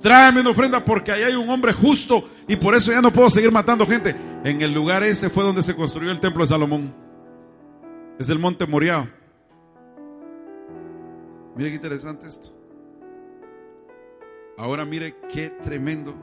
Tráeme 0.02 0.40
una 0.40 0.52
ofrenda 0.52 0.86
porque 0.86 1.12
ahí 1.12 1.24
hay 1.24 1.34
un 1.34 1.50
hombre 1.50 1.74
justo 1.74 2.30
y 2.48 2.56
por 2.56 2.74
eso 2.76 2.94
ya 2.94 3.02
no 3.02 3.12
puedo 3.12 3.30
seguir 3.30 3.52
matando 3.52 3.86
gente. 3.86 4.16
En 4.46 4.62
el 4.62 4.74
lugar 4.74 5.04
ese 5.04 5.30
fue 5.30 5.44
donde 5.44 5.64
se 5.64 5.76
construyó 5.76 6.12
el 6.12 6.22
templo 6.22 6.46
de 6.46 6.48
Salomón. 6.48 7.09
Es 8.20 8.28
el 8.30 8.38
monte 8.38 8.68
Moriah. 8.68 9.10
Mire 11.56 11.70
qué 11.70 11.76
interesante 11.78 12.28
esto. 12.28 12.50
Ahora 14.58 14.84
mire 14.84 15.16
qué 15.34 15.50
tremendo 15.50 16.14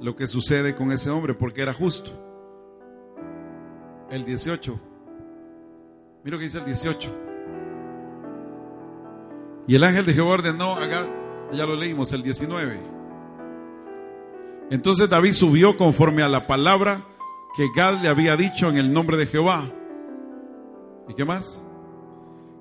lo 0.00 0.14
que 0.14 0.28
sucede 0.28 0.76
con 0.76 0.92
ese 0.92 1.10
hombre 1.10 1.34
porque 1.34 1.62
era 1.62 1.72
justo. 1.72 2.12
El 4.08 4.24
18. 4.24 4.80
Mira 6.22 6.38
que 6.38 6.44
dice 6.44 6.58
el 6.58 6.64
18. 6.64 7.12
Y 9.66 9.74
el 9.74 9.82
ángel 9.82 10.06
de 10.06 10.14
Jehová 10.14 10.34
ordenó, 10.34 10.76
acá 10.76 11.08
ya 11.50 11.66
lo 11.66 11.74
leímos, 11.74 12.12
el 12.12 12.22
19. 12.22 12.78
Entonces 14.70 15.10
David 15.10 15.32
subió 15.32 15.76
conforme 15.76 16.22
a 16.22 16.28
la 16.28 16.46
palabra 16.46 17.04
que 17.56 17.66
Gad 17.74 18.00
le 18.00 18.08
había 18.08 18.36
dicho 18.36 18.68
en 18.68 18.76
el 18.76 18.92
nombre 18.92 19.16
de 19.16 19.26
Jehová. 19.26 19.64
¿Y 21.08 21.14
qué 21.14 21.24
más? 21.24 21.64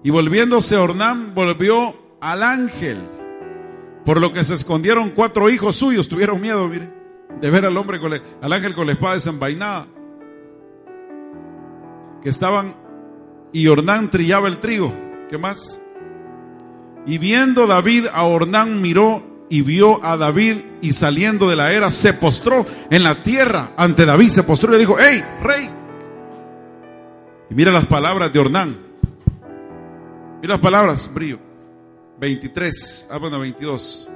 Y 0.04 0.12
volviéndose 0.12 0.78
Ornán, 0.78 1.34
volvió 1.34 1.96
al 2.22 2.44
ángel, 2.44 2.98
por 4.06 4.22
lo 4.22 4.32
que 4.32 4.44
se 4.44 4.54
escondieron 4.54 5.10
cuatro 5.10 5.50
hijos 5.50 5.78
suyos, 5.78 6.08
tuvieron 6.08 6.40
miedo, 6.40 6.68
mire, 6.68 6.92
de 7.42 7.50
ver 7.50 7.66
al 7.66 7.78
hombre, 7.78 8.00
con 8.00 8.14
al 8.14 8.54
ángel 8.54 8.76
con 8.76 8.88
la 8.88 8.94
espada 8.94 9.16
desenvainada, 9.16 9.88
que 12.22 12.30
estaban, 12.30 12.76
y 13.52 13.68
Ornán 13.68 14.12
trillaba 14.12 14.48
el 14.48 14.60
trigo, 14.60 14.94
¿qué 15.30 15.38
más? 15.38 15.82
Y 17.08 17.18
viendo 17.18 17.68
David 17.68 18.08
a 18.14 18.24
Ornán 18.24 18.82
miró 18.82 19.24
y 19.50 19.62
vio 19.62 20.04
a 20.04 20.18
David 20.18 20.58
y 20.82 20.94
saliendo 20.94 21.50
de 21.50 21.56
la 21.56 21.72
era 21.72 21.92
se 21.92 22.14
postró 22.14 22.66
en 22.90 23.04
la 23.04 23.22
tierra 23.22 23.72
ante 23.78 24.06
David, 24.06 24.30
se 24.30 24.44
postró 24.44 24.70
y 24.70 24.74
le 24.74 24.80
dijo, 24.80 24.98
hey, 25.00 25.24
rey. 25.42 25.75
Y 27.50 27.54
mira 27.56 27.72
las 27.72 27.86
palabras 27.86 28.32
de 28.32 28.40
Ornán. 28.40 28.76
Mira 30.42 30.56
las 30.56 30.62
palabras, 30.62 31.12
brillo. 31.14 31.40
23, 32.20 33.10
ah 33.12 33.18
bueno, 33.18 33.40
22. 33.40 34.10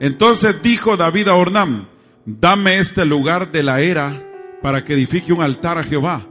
Entonces 0.00 0.62
dijo 0.62 0.96
David 0.96 1.28
a 1.28 1.34
Ornán, 1.34 1.88
dame 2.24 2.78
este 2.78 3.04
lugar 3.04 3.50
de 3.50 3.62
la 3.62 3.80
era 3.80 4.22
para 4.62 4.84
que 4.84 4.92
edifique 4.94 5.32
un 5.32 5.42
altar 5.42 5.78
a 5.78 5.82
Jehová. 5.82 6.22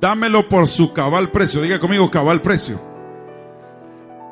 Dámelo 0.00 0.48
por 0.48 0.68
su 0.68 0.92
cabal 0.92 1.30
precio. 1.30 1.60
Diga 1.60 1.78
conmigo 1.78 2.10
cabal 2.10 2.40
precio 2.40 2.92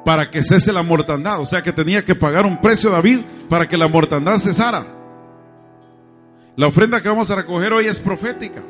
para 0.05 0.31
que 0.31 0.43
cese 0.43 0.73
la 0.73 0.83
mortandad. 0.83 1.41
O 1.41 1.47
sea 1.47 1.63
que 1.63 1.73
tenía 1.73 2.05
que 2.05 2.15
pagar 2.15 2.47
un 2.47 2.61
precio 2.61 2.91
David 2.91 3.21
para 3.49 3.69
que 3.69 3.77
la 3.77 3.89
mortandad 3.89 4.39
cesara. 4.39 4.87
La 6.57 6.67
ofrenda 6.67 7.01
que 7.01 7.09
vamos 7.09 7.31
a 7.31 7.37
recoger 7.37 7.73
hoy 7.73 7.87
es 7.87 7.99
profética. 7.99 8.63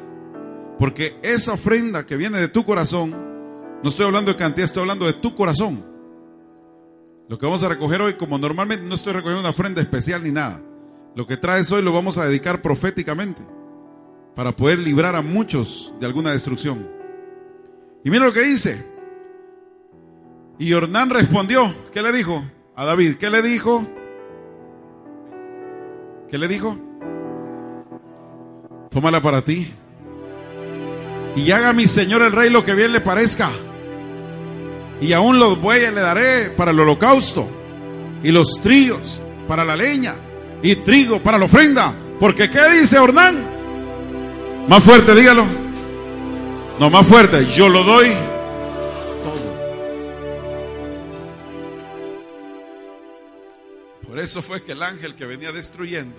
Porque 0.81 1.18
esa 1.20 1.53
ofrenda 1.53 2.07
que 2.07 2.16
viene 2.16 2.39
de 2.39 2.49
tu 2.49 2.64
corazón, 2.64 3.11
no 3.83 3.89
estoy 3.91 4.07
hablando 4.07 4.33
de 4.33 4.39
cantidad, 4.39 4.64
estoy 4.64 4.81
hablando 4.81 5.05
de 5.05 5.12
tu 5.12 5.35
corazón. 5.35 5.85
Lo 7.28 7.39
que 7.39 7.45
vamos 7.45 7.62
a 7.62 7.68
recoger 7.68 8.01
hoy, 8.01 8.14
como 8.14 8.39
normalmente 8.39 8.87
no 8.87 8.95
estoy 8.95 9.12
recogiendo 9.12 9.41
una 9.41 9.51
ofrenda 9.51 9.83
especial 9.83 10.24
ni 10.24 10.33
nada. 10.33 10.59
Lo 11.14 11.26
que 11.26 11.37
traes 11.37 11.70
hoy 11.70 11.83
lo 11.83 11.93
vamos 11.93 12.16
a 12.16 12.24
dedicar 12.24 12.62
proféticamente. 12.62 13.43
Para 14.35 14.53
poder 14.53 14.78
librar 14.78 15.14
a 15.16 15.20
muchos 15.20 15.95
de 16.01 16.07
alguna 16.07 16.33
destrucción. 16.33 16.89
Y 18.03 18.11
mira 18.11 18.24
lo 18.24 18.33
que 18.33 18.41
dice. 18.41 18.83
Y 20.59 20.72
Ornán 20.72 21.11
respondió, 21.11 21.74
¿qué 21.93 22.01
le 22.01 22.11
dijo 22.11 22.43
a 22.74 22.87
David? 22.87 23.16
¿Qué 23.16 23.28
le 23.28 23.43
dijo? 23.43 23.87
¿Qué 26.26 26.39
le 26.39 26.49
dijo? 26.49 26.74
Tómala 28.91 29.20
para 29.20 29.43
ti. 29.43 29.70
Y 31.37 31.51
haga 31.53 31.72
mi 31.72 31.87
señor 31.87 32.22
el 32.22 32.33
rey 32.33 32.51
lo 32.51 32.64
que 32.64 32.74
bien 32.74 32.93
le 32.93 33.01
parezca. 33.01 33.51
Y 35.01 35.12
aún 35.12 35.39
los 35.39 35.61
bueyes 35.61 35.93
le 35.93 36.01
daré 36.01 36.51
para 36.51 36.70
el 36.72 36.81
holocausto. 36.81 37.49
Y 38.22 38.31
los 38.31 38.61
trillos 38.61 39.22
para 39.49 39.64
la 39.64 39.76
leña. 39.76 40.14
Y 40.62 40.76
trigo 40.76 41.22
para 41.22 41.39
la 41.39 41.47
ofrenda. 41.47 41.95
Porque 42.18 42.51
¿qué 42.51 42.68
dice 42.70 42.99
Ornán? 42.99 44.66
Más 44.68 44.83
fuerte, 44.83 45.14
dígalo. 45.14 45.47
No, 46.78 46.91
más 46.91 47.07
fuerte. 47.07 47.47
Yo 47.47 47.68
lo 47.68 47.83
doy 47.83 48.12
Por 54.11 54.18
eso 54.18 54.43
fue 54.43 54.61
que 54.61 54.72
el 54.72 54.83
ángel 54.83 55.14
que 55.14 55.24
venía 55.24 55.53
destruyendo, 55.53 56.16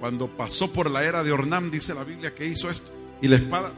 cuando 0.00 0.26
pasó 0.26 0.72
por 0.72 0.90
la 0.90 1.04
era 1.04 1.22
de 1.22 1.30
Ornam, 1.30 1.70
dice 1.70 1.94
la 1.94 2.02
Biblia 2.02 2.34
que 2.34 2.44
hizo 2.44 2.68
esto, 2.68 2.90
y 3.24 3.28
la 3.28 3.36
espada 3.36 3.72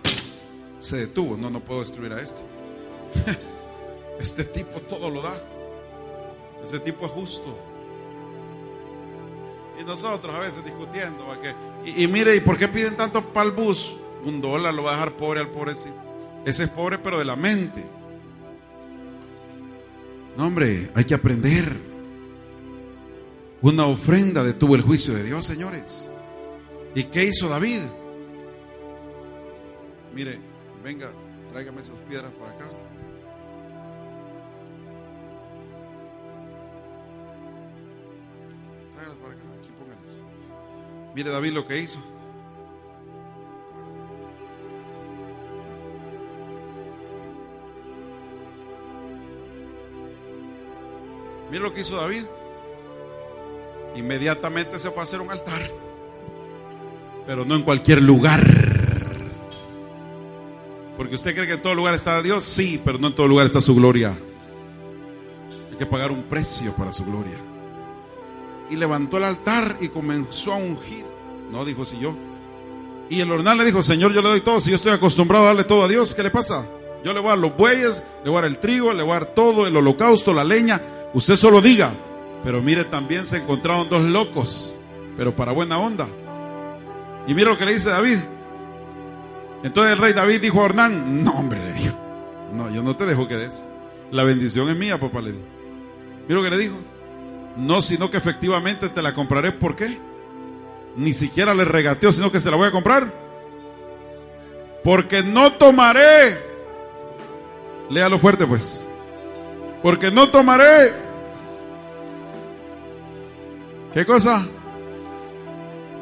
se 0.81 0.97
detuvo. 0.97 1.37
No, 1.37 1.49
no 1.51 1.61
puedo 1.61 1.81
destruir 1.81 2.13
a 2.13 2.21
este. 2.21 2.43
Este 4.19 4.45
tipo 4.45 4.81
todo 4.81 5.11
lo 5.11 5.21
da. 5.21 5.35
Este 6.65 6.81
tipo 6.81 7.05
es 7.05 7.13
justo. 7.13 7.55
Y 9.79 9.85
nosotros 9.85 10.35
a 10.35 10.39
veces 10.39 10.65
discutiendo, 10.65 11.27
y, 11.85 12.03
y, 12.03 12.09
mire, 12.09 12.35
¿y 12.35 12.41
por 12.41 12.57
qué 12.57 12.67
piden 12.67 12.97
tanto 12.97 13.23
para 13.23 13.51
el 13.51 13.53
bus? 13.53 13.95
Un 14.25 14.41
dólar 14.41 14.73
lo 14.73 14.85
va 14.85 14.93
a 14.93 14.95
dejar 14.95 15.13
pobre 15.19 15.41
al 15.41 15.51
pobrecito. 15.51 15.95
Ese 16.47 16.65
es 16.65 16.71
pobre, 16.71 16.97
pero 16.97 17.19
de 17.19 17.27
la 17.27 17.37
mente. 17.37 17.85
No, 20.35 20.47
hombre, 20.47 20.91
hay 20.95 21.05
que 21.05 21.13
aprender. 21.13 21.77
Una 23.61 23.85
ofrenda 23.85 24.43
detuvo 24.43 24.77
el 24.77 24.83
juicio 24.83 25.13
de 25.13 25.25
Dios, 25.25 25.45
señores. 25.45 26.11
¿Y 26.95 27.05
qué 27.05 27.25
hizo 27.25 27.51
David? 27.51 27.83
Mire, 30.17 30.39
venga, 30.83 31.13
tráigame 31.51 31.83
esas 31.83 32.01
piedras 32.01 32.33
para 32.33 32.51
acá. 32.53 32.65
Tráigalas 38.95 39.17
para 39.19 39.35
acá, 39.35 39.43
aquí 39.59 39.71
pónganlas. 39.79 40.23
Mire 41.15 41.31
David 41.31 41.53
lo 41.53 41.67
que 41.67 41.79
hizo. 41.79 42.01
Mire 51.51 51.63
lo 51.63 51.75
que 51.75 51.81
hizo 51.83 51.97
David. 51.99 52.25
Inmediatamente 53.97 54.79
se 54.79 54.91
fue 54.91 55.01
a 55.01 55.05
hacer 55.05 55.21
un 55.21 55.31
altar. 55.31 55.61
Pero 57.27 57.45
no 57.45 57.55
en 57.55 57.63
cualquier 57.65 58.01
lugar. 58.01 58.76
Porque 60.97 61.15
usted 61.15 61.35
cree 61.35 61.47
que 61.47 61.55
en 61.55 61.63
todo 61.63 61.75
lugar 61.75 61.95
está 61.95 62.23
Dios. 62.23 62.45
Sí, 62.45 62.81
pero 62.85 62.99
no 62.99 63.09
en 63.09 63.15
todo 63.15 63.29
lugar 63.29 63.47
está 63.47 63.61
su 63.61 63.75
gloria. 63.75 64.17
Hay 65.71 65.77
que 65.77 65.87
pagar 65.87 66.11
un 66.11 66.23
precio 66.23 66.75
para 66.75 66.93
su 66.93 67.05
gloria. 67.05 67.37
Y 68.71 68.77
levantó 68.77 69.19
el 69.19 69.25
altar 69.25 69.77
y 69.81 69.89
comenzó 69.89 70.53
a 70.53 70.57
ungir. 70.57 71.05
No, 71.51 71.65
dijo 71.65 71.85
si 71.85 71.99
yo. 71.99 72.17
Y 73.09 73.21
el 73.21 73.31
hornal 73.31 73.59
le 73.59 73.65
dijo, 73.65 73.83
Señor, 73.83 74.13
yo 74.13 74.23
le 74.23 74.29
doy 74.29 74.41
todo. 74.41 74.61
Si 74.61 74.71
yo 74.71 74.77
estoy 74.77 74.93
acostumbrado 74.93 75.45
a 75.45 75.49
darle 75.49 75.65
todo 75.65 75.85
a 75.85 75.89
Dios, 75.89 76.15
¿qué 76.15 76.23
le 76.23 76.31
pasa? 76.31 76.65
Yo 77.05 77.13
le 77.13 77.21
voy 77.21 77.29
a 77.29 77.33
dar 77.33 77.39
los 77.39 77.57
bueyes, 77.57 78.03
le 78.25 78.31
voy 78.31 78.39
a 78.39 78.43
dar 78.43 78.51
el 78.51 78.59
trigo, 78.59 78.93
le 78.93 79.03
voy 79.03 79.13
a 79.13 79.21
dar 79.21 79.35
todo, 79.35 79.67
el 79.67 79.77
holocausto, 79.77 80.35
la 80.35 80.43
leña. 80.43 80.81
Usted 81.15 81.37
solo 81.37 81.61
diga, 81.61 81.93
pero 82.43 82.61
mire, 82.63 82.85
también 82.85 83.27
se 83.27 83.37
encontraron 83.37 83.89
dos 83.89 84.03
locos, 84.03 84.75
pero 85.17 85.37
para 85.37 85.53
buena 85.53 85.79
onda. 85.79 86.09
Y 87.29 87.35
mira 87.35 87.51
lo 87.51 87.59
que 87.59 87.67
le 87.67 87.75
dice 87.75 87.91
David. 87.91 88.19
Entonces 89.63 89.93
el 89.93 89.99
rey 89.99 90.13
David 90.13 90.41
dijo 90.41 90.61
a 90.61 90.65
Ornán, 90.65 91.25
no 91.25 91.33
hombre, 91.33 91.65
le 91.65 91.73
dijo, 91.73 91.97
no, 92.53 92.71
yo 92.71 92.83
no 92.83 92.97
te 92.97 93.07
dejo 93.07 93.27
que 93.27 93.37
des. 93.37 93.67
La 94.11 94.23
bendición 94.23 94.69
es 94.69 94.77
mía, 94.77 94.99
papá, 95.01 95.21
le 95.21 95.33
dijo. 95.33 95.45
Mira 96.29 96.41
lo 96.41 96.45
que 96.45 96.51
le 96.51 96.59
dijo. 96.59 96.77
No, 97.57 97.83
sino 97.83 98.11
que 98.11 98.17
efectivamente 98.17 98.89
te 98.89 99.03
la 99.03 99.15
compraré. 99.15 99.53
¿Por 99.53 99.75
qué? 99.75 99.99
Ni 100.97 101.15
siquiera 101.15 101.55
le 101.55 101.65
regateo, 101.65 102.13
sino 102.13 102.31
que 102.31 102.41
se 102.41 102.51
la 102.51 102.57
voy 102.57 102.69
a 102.69 102.73
comprar. 102.73 103.13
Porque 104.85 105.23
no 105.23 105.55
tomaré. 105.55 106.39
Léalo 107.91 108.19
fuerte, 108.19 108.47
pues. 108.47 108.87
Porque 109.83 110.11
no 110.11 110.31
tomaré 110.31 111.07
¿Qué 113.97 114.05
cosa? 114.05 114.47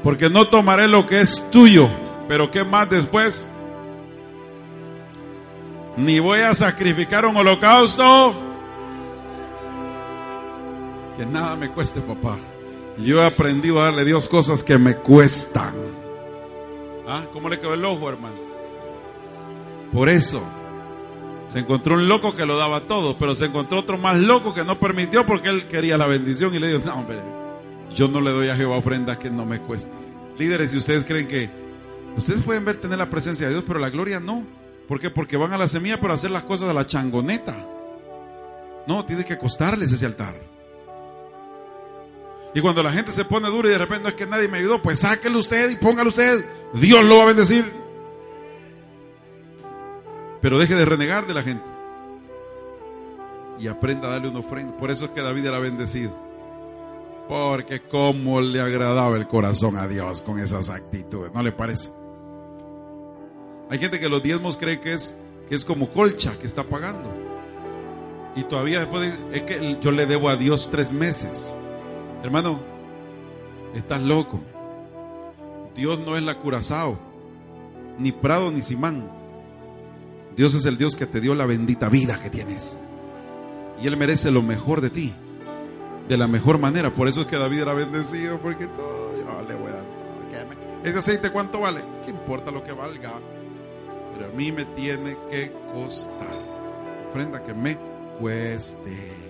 Porque 0.02 0.28
no 0.28 0.48
tomaré 0.48 0.88
lo 0.88 1.06
que 1.06 1.20
es 1.20 1.48
tuyo, 1.52 1.88
pero 2.28 2.50
¿qué 2.50 2.64
más 2.64 2.88
después? 2.88 3.50
Ni 5.96 6.18
voy 6.18 6.40
a 6.40 6.54
sacrificar 6.54 7.24
un 7.26 7.36
holocausto. 7.36 8.34
Que 11.16 11.24
nada 11.24 11.54
me 11.54 11.70
cueste, 11.70 12.00
papá. 12.00 12.36
Yo 12.98 13.22
he 13.22 13.26
aprendido 13.26 13.80
a 13.80 13.84
darle 13.84 14.02
a 14.02 14.04
Dios 14.04 14.28
cosas 14.28 14.62
que 14.62 14.78
me 14.78 14.96
cuestan. 14.96 15.74
¿Ah? 17.08 17.22
¿Cómo 17.32 17.48
le 17.48 17.58
quedó 17.58 17.74
el 17.74 17.84
ojo, 17.84 18.08
hermano? 18.08 18.34
Por 19.92 20.08
eso 20.08 20.42
se 21.44 21.60
encontró 21.60 21.94
un 21.94 22.08
loco 22.08 22.34
que 22.34 22.46
lo 22.46 22.56
daba 22.56 22.80
todo, 22.86 23.16
pero 23.18 23.34
se 23.34 23.46
encontró 23.46 23.78
otro 23.78 23.98
más 23.98 24.16
loco 24.16 24.54
que 24.54 24.64
no 24.64 24.78
permitió 24.78 25.26
porque 25.26 25.50
él 25.50 25.68
quería 25.68 25.98
la 25.98 26.06
bendición 26.06 26.54
y 26.54 26.58
le 26.58 26.68
dijo, 26.68 26.80
no, 26.84 26.94
hombre, 26.94 27.18
yo 27.94 28.08
no 28.08 28.20
le 28.20 28.30
doy 28.30 28.48
a 28.48 28.56
Jehová 28.56 28.76
ofrendas 28.76 29.18
que 29.18 29.30
no 29.30 29.44
me 29.44 29.60
cuesta. 29.60 29.92
Líderes, 30.38 30.70
si 30.70 30.78
ustedes 30.78 31.04
creen 31.04 31.28
que 31.28 31.63
ustedes 32.16 32.42
pueden 32.42 32.64
ver 32.64 32.76
tener 32.80 32.98
la 32.98 33.10
presencia 33.10 33.46
de 33.46 33.52
Dios, 33.54 33.64
pero 33.66 33.78
la 33.78 33.90
gloria 33.90 34.20
no. 34.20 34.44
¿Por 34.88 35.00
qué? 35.00 35.10
Porque 35.10 35.36
van 35.36 35.52
a 35.52 35.58
la 35.58 35.68
semilla 35.68 36.00
para 36.00 36.14
hacer 36.14 36.30
las 36.30 36.44
cosas 36.44 36.68
a 36.68 36.74
la 36.74 36.86
changoneta. 36.86 37.54
No, 38.86 39.04
tiene 39.04 39.24
que 39.24 39.38
costarles 39.38 39.92
ese 39.92 40.06
altar. 40.06 40.34
Y 42.54 42.60
cuando 42.60 42.82
la 42.82 42.92
gente 42.92 43.10
se 43.10 43.24
pone 43.24 43.48
dura 43.48 43.68
y 43.68 43.72
de 43.72 43.78
repente 43.78 44.04
no 44.04 44.08
es 44.10 44.14
que 44.14 44.26
nadie 44.26 44.46
me 44.46 44.58
ayudó, 44.58 44.80
pues 44.80 45.00
sáquelo 45.00 45.38
usted 45.38 45.70
y 45.70 45.76
póngalo 45.76 46.10
usted. 46.10 46.46
Dios 46.74 47.04
lo 47.04 47.16
va 47.16 47.22
a 47.24 47.26
bendecir. 47.26 47.64
Pero 50.40 50.58
deje 50.58 50.74
de 50.74 50.84
renegar 50.84 51.26
de 51.26 51.34
la 51.34 51.42
gente. 51.42 51.64
Y 53.58 53.66
aprenda 53.66 54.08
a 54.08 54.12
darle 54.12 54.28
una 54.28 54.40
ofrenda. 54.40 54.76
Por 54.76 54.90
eso 54.90 55.06
es 55.06 55.10
que 55.10 55.22
David 55.22 55.46
era 55.46 55.58
bendecido. 55.58 56.14
Porque 57.28 57.80
cómo 57.80 58.40
le 58.40 58.60
agradaba 58.60 59.16
el 59.16 59.26
corazón 59.26 59.76
a 59.76 59.88
Dios 59.88 60.22
con 60.22 60.38
esas 60.38 60.70
actitudes. 60.70 61.32
¿No 61.32 61.42
le 61.42 61.50
parece? 61.50 61.90
Hay 63.70 63.78
gente 63.78 63.98
que 63.98 64.08
los 64.08 64.22
diezmos 64.22 64.56
cree 64.56 64.80
que 64.80 64.92
es, 64.92 65.16
que 65.48 65.54
es 65.54 65.64
como 65.64 65.88
colcha 65.90 66.38
que 66.38 66.46
está 66.46 66.64
pagando. 66.64 67.10
Y 68.36 68.42
todavía 68.44 68.80
después 68.80 69.14
es 69.32 69.42
que 69.42 69.78
yo 69.80 69.90
le 69.90 70.06
debo 70.06 70.28
a 70.28 70.36
Dios 70.36 70.68
tres 70.70 70.92
meses. 70.92 71.56
Hermano, 72.22 72.60
estás 73.74 74.00
loco. 74.00 74.40
Dios 75.76 75.98
no 76.00 76.16
es 76.16 76.22
la 76.22 76.38
curazao, 76.38 76.98
ni 77.98 78.12
Prado, 78.12 78.50
ni 78.50 78.62
Simán. 78.62 79.08
Dios 80.36 80.54
es 80.54 80.66
el 80.66 80.78
Dios 80.78 80.96
que 80.96 81.06
te 81.06 81.20
dio 81.20 81.34
la 81.34 81.46
bendita 81.46 81.88
vida 81.88 82.18
que 82.20 82.30
tienes. 82.30 82.78
Y 83.82 83.86
Él 83.86 83.96
merece 83.96 84.30
lo 84.30 84.42
mejor 84.42 84.80
de 84.80 84.90
ti, 84.90 85.12
de 86.08 86.16
la 86.16 86.26
mejor 86.26 86.58
manera. 86.58 86.92
Por 86.92 87.08
eso 87.08 87.22
es 87.22 87.26
que 87.26 87.36
David 87.36 87.60
era 87.60 87.74
bendecido, 87.74 88.38
porque 88.38 88.66
todo 88.66 89.12
yo 89.16 89.48
le 89.48 89.54
voy 89.54 89.70
a 89.70 89.74
dar. 89.74 89.84
Ese 90.84 90.98
aceite, 90.98 91.30
¿cuánto 91.30 91.60
vale? 91.60 91.80
¿Qué 92.04 92.10
importa 92.10 92.50
lo 92.50 92.62
que 92.62 92.72
valga? 92.72 93.12
Pero 94.14 94.30
a 94.30 94.32
mí 94.36 94.52
me 94.52 94.64
tiene 94.64 95.16
que 95.30 95.52
costar. 95.72 96.28
Ofrenda 97.08 97.42
que 97.42 97.54
me 97.54 97.76
cueste. 98.20 99.24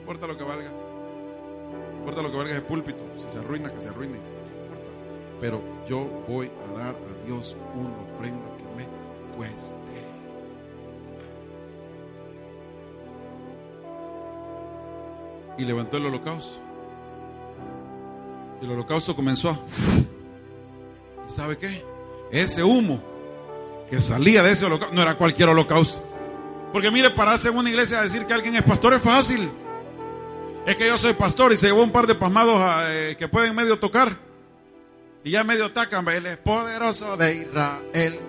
importa 0.00 0.26
lo 0.26 0.36
que 0.36 0.44
valga. 0.44 0.70
No 0.70 1.98
importa 1.98 2.22
lo 2.22 2.30
que 2.30 2.36
valga 2.36 2.52
ese 2.52 2.62
púlpito. 2.62 3.02
Si 3.18 3.30
se 3.30 3.38
arruina, 3.38 3.70
que 3.70 3.80
se 3.80 3.88
arruine. 3.88 4.18
No 4.18 4.18
importa. 4.18 4.90
Pero 5.40 5.60
yo 5.86 6.06
voy 6.28 6.50
a 6.64 6.78
dar 6.78 6.94
a 6.94 7.26
Dios 7.26 7.56
una 7.74 8.14
ofrenda 8.14 8.44
que 8.56 8.64
me 8.76 9.36
cueste. 9.36 9.74
Y 15.58 15.64
levantó 15.64 15.96
el 15.96 16.06
holocausto. 16.06 16.60
Y 18.60 18.64
el 18.64 18.72
holocausto 18.72 19.14
comenzó 19.14 19.50
a... 19.50 19.58
¿Y 21.32 21.34
sabe 21.34 21.56
qué? 21.56 21.82
Ese 22.30 22.62
humo 22.62 23.02
que 23.88 24.02
salía 24.02 24.42
de 24.42 24.52
ese 24.52 24.66
holocausto 24.66 24.94
no 24.94 25.00
era 25.00 25.14
cualquier 25.14 25.48
holocausto. 25.48 26.02
Porque 26.74 26.90
mire, 26.90 27.08
pararse 27.08 27.48
en 27.48 27.56
una 27.56 27.70
iglesia 27.70 28.00
a 28.00 28.02
decir 28.02 28.26
que 28.26 28.34
alguien 28.34 28.54
es 28.54 28.62
pastor 28.62 28.92
es 28.92 29.00
fácil. 29.00 29.48
Es 30.66 30.76
que 30.76 30.86
yo 30.86 30.98
soy 30.98 31.14
pastor 31.14 31.50
y 31.54 31.56
se 31.56 31.68
llevó 31.68 31.84
un 31.84 31.90
par 31.90 32.06
de 32.06 32.16
pasmados 32.16 32.60
eh, 32.84 33.16
que 33.18 33.28
pueden 33.28 33.54
medio 33.54 33.78
tocar. 33.78 34.14
Y 35.24 35.30
ya 35.30 35.42
medio 35.42 35.72
tacan. 35.72 36.06
Él 36.08 36.26
es 36.26 36.36
poderoso 36.36 37.16
de 37.16 37.34
Israel. 37.34 38.20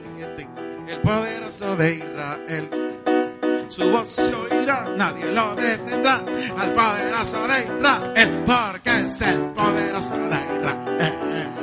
El 0.88 1.02
poderoso 1.02 1.76
de 1.76 1.96
Israel. 1.96 3.66
Su 3.68 3.90
voz 3.90 4.12
se 4.12 4.34
oirá, 4.34 4.94
nadie 4.96 5.30
lo 5.34 5.56
detendrá. 5.56 6.24
Al 6.58 6.72
poderoso 6.72 7.48
de 7.50 7.64
Israel, 7.64 8.44
porque 8.46 8.92
es 8.92 9.22
el 9.22 9.42
poderoso 9.48 10.16
de 10.16 10.56
Israel. 10.56 11.63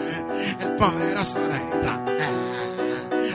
El 0.60 0.76
poderoso 0.76 1.38
de 1.38 1.56
Israel. 1.56 2.20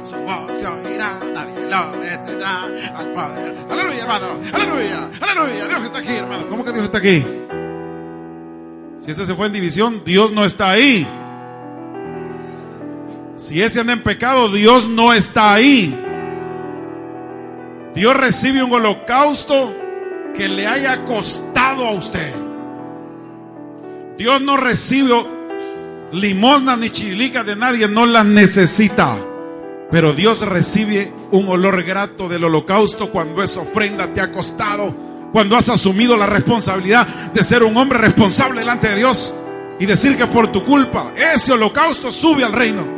Su 0.03 0.15
voz 0.17 0.59
se 0.59 0.67
oirá, 0.67 1.09
nadie 1.33 1.67
lo 1.69 1.99
detendrá. 1.99 2.63
Al 2.95 3.11
poder. 3.11 3.55
Aleluya, 3.69 4.01
hermano. 4.01 4.27
Aleluya. 4.53 5.09
Aleluya. 5.19 5.67
Dios 5.67 5.83
está 5.85 5.99
aquí, 5.99 6.11
hermano. 6.11 6.47
¿Cómo 6.47 6.63
que 6.63 6.71
Dios 6.71 6.85
está 6.85 6.99
aquí? 6.99 7.25
Si 8.99 9.11
ese 9.11 9.25
se 9.25 9.33
fue 9.33 9.47
en 9.47 9.53
división, 9.53 10.03
Dios 10.05 10.31
no 10.31 10.45
está 10.45 10.71
ahí. 10.71 11.07
Si 13.35 13.61
ese 13.61 13.81
anda 13.81 13.93
en 13.93 14.03
pecado, 14.03 14.49
Dios 14.49 14.87
no 14.87 15.13
está 15.13 15.53
ahí. 15.53 15.95
Dios 17.93 18.15
recibe 18.15 18.63
un 18.63 18.73
holocausto 18.73 19.75
que 20.35 20.47
le 20.47 20.67
haya 20.67 21.03
costado 21.05 21.87
a 21.87 21.91
usted. 21.93 22.33
Dios 24.17 24.41
no 24.41 24.57
recibe 24.57 25.13
limosna 26.15 26.77
ni 26.77 26.89
chilica 26.89 27.43
de 27.43 27.55
nadie, 27.55 27.87
no 27.87 28.05
las 28.05 28.25
necesita. 28.25 29.15
Pero 29.91 30.13
Dios 30.13 30.41
recibe 30.41 31.11
un 31.31 31.47
olor 31.47 31.83
grato 31.83 32.27
del 32.27 32.43
holocausto 32.43 33.11
cuando 33.11 33.43
esa 33.43 33.61
ofrenda 33.61 34.13
te 34.13 34.21
ha 34.21 34.31
costado, 34.31 34.95
cuando 35.31 35.55
has 35.55 35.69
asumido 35.69 36.17
la 36.17 36.25
responsabilidad 36.25 37.07
de 37.33 37.43
ser 37.43 37.63
un 37.63 37.77
hombre 37.77 37.99
responsable 37.99 38.61
delante 38.61 38.89
de 38.89 38.95
Dios 38.95 39.33
y 39.79 39.85
decir 39.85 40.17
que 40.17 40.25
por 40.27 40.51
tu 40.51 40.63
culpa 40.63 41.11
ese 41.15 41.53
holocausto 41.53 42.11
sube 42.11 42.43
al 42.43 42.53
reino. 42.53 42.95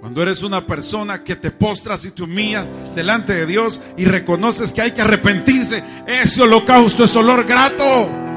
Cuando 0.00 0.22
eres 0.22 0.42
una 0.42 0.64
persona 0.64 1.22
que 1.22 1.36
te 1.36 1.50
postras 1.50 2.06
y 2.06 2.10
te 2.12 2.22
humillas 2.22 2.66
delante 2.94 3.34
de 3.34 3.44
Dios 3.44 3.82
y 3.98 4.06
reconoces 4.06 4.72
que 4.72 4.80
hay 4.80 4.92
que 4.92 5.02
arrepentirse, 5.02 5.84
ese 6.06 6.40
holocausto 6.40 7.04
es 7.04 7.14
olor 7.16 7.44
grato. 7.44 8.29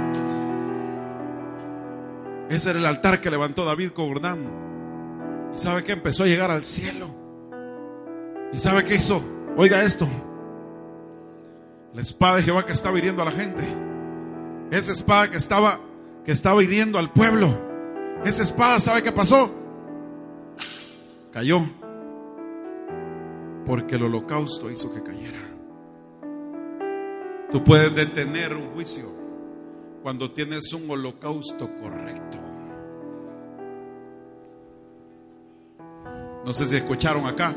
Ese 2.54 2.70
era 2.70 2.78
el 2.78 2.86
altar 2.86 3.20
que 3.20 3.32
levantó 3.32 3.66
David 3.66 3.94
con 3.94 4.12
Urdam. 4.12 4.38
¿Y 5.56 5.58
sabe 5.58 5.84
que 5.84 5.94
empezó 5.94 6.24
a 6.24 6.28
llegar 6.28 6.52
al 6.52 6.64
cielo? 6.64 7.08
¿Y 8.54 8.60
sabe 8.60 8.84
qué 8.84 8.94
hizo? 8.94 9.24
Oiga 9.58 9.82
esto. 9.82 10.08
La 11.96 12.02
espada 12.02 12.36
de 12.36 12.44
Jehová 12.44 12.64
que 12.64 12.74
estaba 12.74 12.96
hiriendo 12.96 13.24
a 13.24 13.26
la 13.26 13.32
gente. 13.32 13.64
Esa 14.70 14.92
espada 14.92 15.32
que 15.32 15.38
estaba, 15.38 15.80
que 16.24 16.32
estaba 16.32 16.62
hiriendo 16.62 17.00
al 17.00 17.12
pueblo. 17.12 17.60
Esa 18.24 18.44
espada, 18.44 18.80
¿sabe 18.80 19.02
qué 19.02 19.12
pasó? 19.12 19.52
Cayó 21.32 21.64
porque 23.66 23.96
el 23.96 24.04
holocausto 24.04 24.70
hizo 24.70 24.94
que 24.94 25.02
cayera. 25.02 25.40
Tú 27.52 27.64
puedes 27.64 27.96
detener 27.96 28.56
un 28.56 28.70
juicio 28.74 29.24
cuando 30.04 30.32
tienes 30.32 30.72
un 30.74 30.88
holocausto 30.92 31.76
correcto. 31.78 32.43
No 36.46 36.54
sé 36.54 36.68
si 36.68 36.76
escucharon 36.76 37.26
acá. 37.26 37.56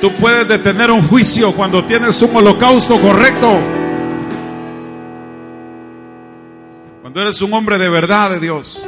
Tú 0.00 0.14
puedes 0.14 0.46
detener 0.46 0.90
un 0.90 1.02
juicio 1.02 1.52
cuando 1.54 1.84
tienes 1.84 2.20
un 2.22 2.36
holocausto 2.36 3.00
correcto. 3.00 3.48
Cuando 7.02 7.20
eres 7.20 7.42
un 7.42 7.52
hombre 7.52 7.78
de 7.78 7.88
verdad 7.88 8.30
de 8.30 8.38
Dios. 8.38 8.86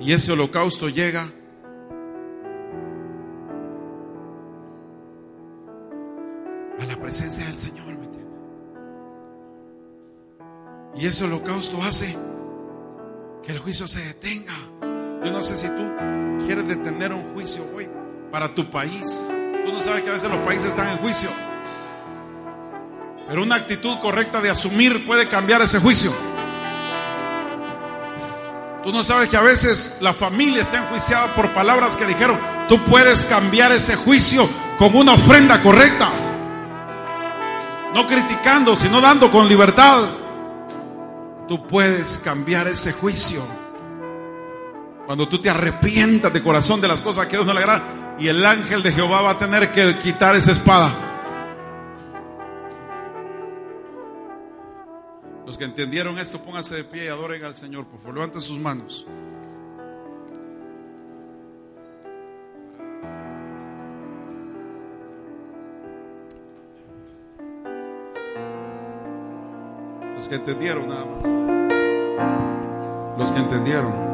Y 0.00 0.12
ese 0.12 0.32
holocausto 0.32 0.88
llega 0.88 1.28
a 6.80 6.84
la 6.86 6.96
presencia 6.96 7.44
del 7.44 7.56
Señor. 7.56 7.90
Y 10.96 11.06
ese 11.06 11.24
holocausto 11.24 11.82
hace 11.82 12.16
que 13.42 13.52
el 13.52 13.58
juicio 13.58 13.86
se 13.88 14.00
detenga. 14.00 14.52
Yo 15.24 15.32
no 15.32 15.40
sé 15.40 15.56
si 15.56 15.68
tú 15.68 15.82
quieres 16.46 16.66
detener 16.68 17.12
un 17.12 17.32
juicio 17.32 17.64
hoy 17.74 17.88
para 18.30 18.54
tu 18.54 18.70
país. 18.70 19.28
Tú 19.64 19.72
no 19.72 19.80
sabes 19.80 20.02
que 20.02 20.10
a 20.10 20.12
veces 20.12 20.30
los 20.30 20.40
países 20.40 20.70
están 20.70 20.88
en 20.88 20.98
juicio. 20.98 21.28
Pero 23.28 23.42
una 23.42 23.56
actitud 23.56 23.98
correcta 24.00 24.40
de 24.40 24.50
asumir 24.50 25.06
puede 25.06 25.28
cambiar 25.28 25.62
ese 25.62 25.78
juicio. 25.78 26.12
Tú 28.82 28.92
no 28.92 29.02
sabes 29.04 29.28
que 29.28 29.36
a 29.36 29.42
veces 29.42 29.98
la 30.00 30.14
familia 30.14 30.62
está 30.62 30.78
enjuiciada 30.78 31.34
por 31.34 31.52
palabras 31.52 31.96
que 31.96 32.06
dijeron. 32.06 32.38
Tú 32.66 32.82
puedes 32.86 33.24
cambiar 33.26 33.72
ese 33.72 33.94
juicio 33.94 34.48
con 34.78 34.96
una 34.96 35.12
ofrenda 35.12 35.60
correcta. 35.60 36.08
No 37.94 38.06
criticando, 38.06 38.74
sino 38.74 39.00
dando 39.00 39.30
con 39.30 39.48
libertad. 39.48 40.08
Tú 41.46 41.66
puedes 41.66 42.18
cambiar 42.20 42.68
ese 42.68 42.92
juicio. 42.92 43.59
Cuando 45.10 45.26
tú 45.26 45.40
te 45.40 45.50
arrepientas 45.50 46.32
de 46.32 46.40
corazón 46.40 46.80
de 46.80 46.86
las 46.86 47.00
cosas 47.00 47.26
que 47.26 47.32
Dios 47.32 47.44
no 47.44 47.52
le 47.52 47.58
agrada. 47.58 48.16
Y 48.20 48.28
el 48.28 48.46
ángel 48.46 48.80
de 48.80 48.92
Jehová 48.92 49.22
va 49.22 49.30
a 49.30 49.38
tener 49.38 49.72
que 49.72 49.98
quitar 49.98 50.36
esa 50.36 50.52
espada. 50.52 50.94
Los 55.44 55.58
que 55.58 55.64
entendieron 55.64 56.16
esto, 56.16 56.40
pónganse 56.40 56.76
de 56.76 56.84
pie 56.84 57.06
y 57.06 57.08
adoren 57.08 57.42
al 57.42 57.56
Señor. 57.56 57.86
Por 57.86 57.98
favor, 57.98 58.14
levanten 58.14 58.40
sus 58.40 58.56
manos. 58.60 59.04
Los 70.14 70.28
que 70.28 70.36
entendieron 70.36 70.86
nada 70.86 71.04
más. 71.04 71.24
Los 73.18 73.32
que 73.32 73.38
entendieron. 73.40 74.09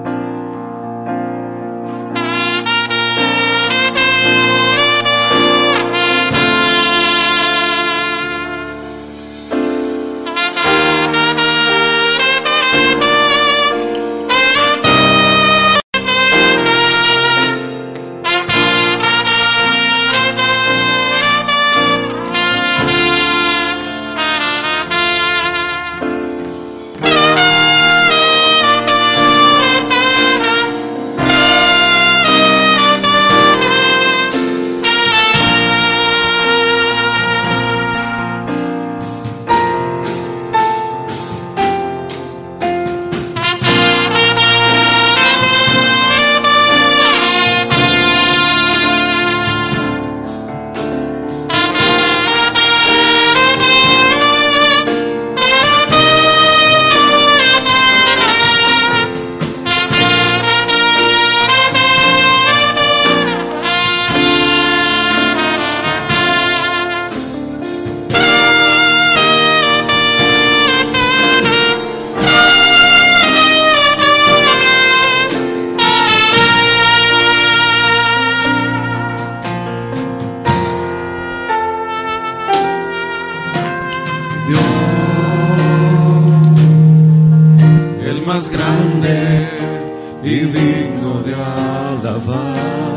De 91.23 91.35
alabar. 91.35 92.97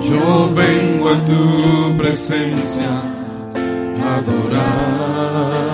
Yo 0.00 0.50
vengo 0.54 1.08
a 1.08 1.16
tu 1.24 1.96
presencia 1.96 2.90
a 4.04 4.16
adorar. 4.16 5.70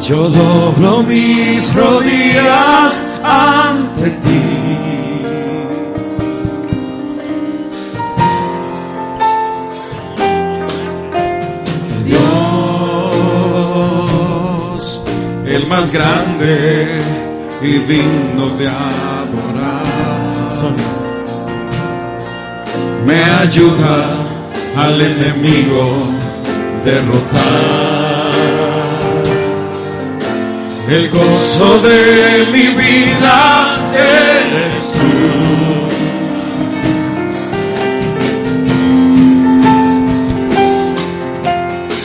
Yo 0.00 0.28
doblo 0.28 1.02
mis 1.02 1.74
rodillas 1.74 3.04
ante 3.22 4.10
ti. 4.10 4.69
Más 15.70 15.92
grande 15.92 17.00
y 17.62 17.78
digno 17.78 18.48
de 18.58 18.66
adorar, 18.66 19.84
me 23.06 23.22
ayuda 23.22 24.10
al 24.76 25.00
enemigo 25.00 25.96
derrotar. 26.84 28.30
El 30.90 31.08
gozo 31.08 31.78
de 31.82 32.48
mi 32.50 32.66
vida 32.66 33.76
eres 33.94 34.92
tú. 34.92 35.39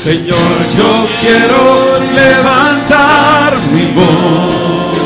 Señor, 0.06 0.56
yo 0.78 1.08
quiero 1.20 2.00
levantar 2.14 3.58
mi 3.74 3.86
voz. 3.96 5.00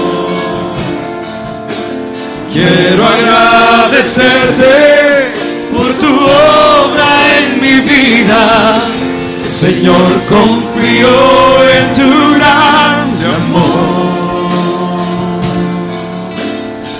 Quiero 2.52 3.06
agradecerte 3.06 4.76
por 5.72 5.90
tu 6.02 6.14
obra 6.14 7.08
en 7.38 7.62
mi 7.62 7.80
vida. 7.80 8.44
Señor, 9.48 10.10
confío 10.28 11.64
en 11.64 11.94
tu 11.94 12.10
gran 12.36 13.08
amor. 13.38 14.10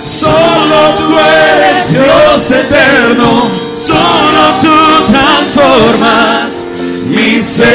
Solo 0.02 0.80
tú 0.96 1.18
eres 1.18 1.92
Dios 1.92 2.50
eterno, 2.50 3.50
solo 3.74 4.42
tú 4.62 4.74
transformas 5.12 6.69
mi 7.10 7.42
ser. 7.42 7.66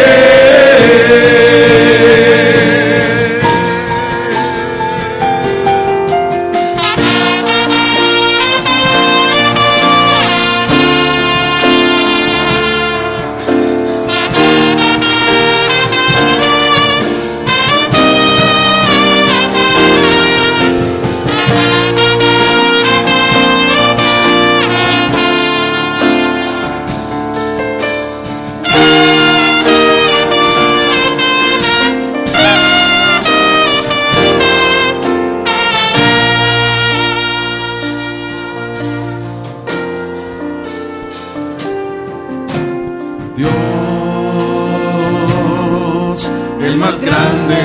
Más 46.86 47.02
grande 47.02 47.64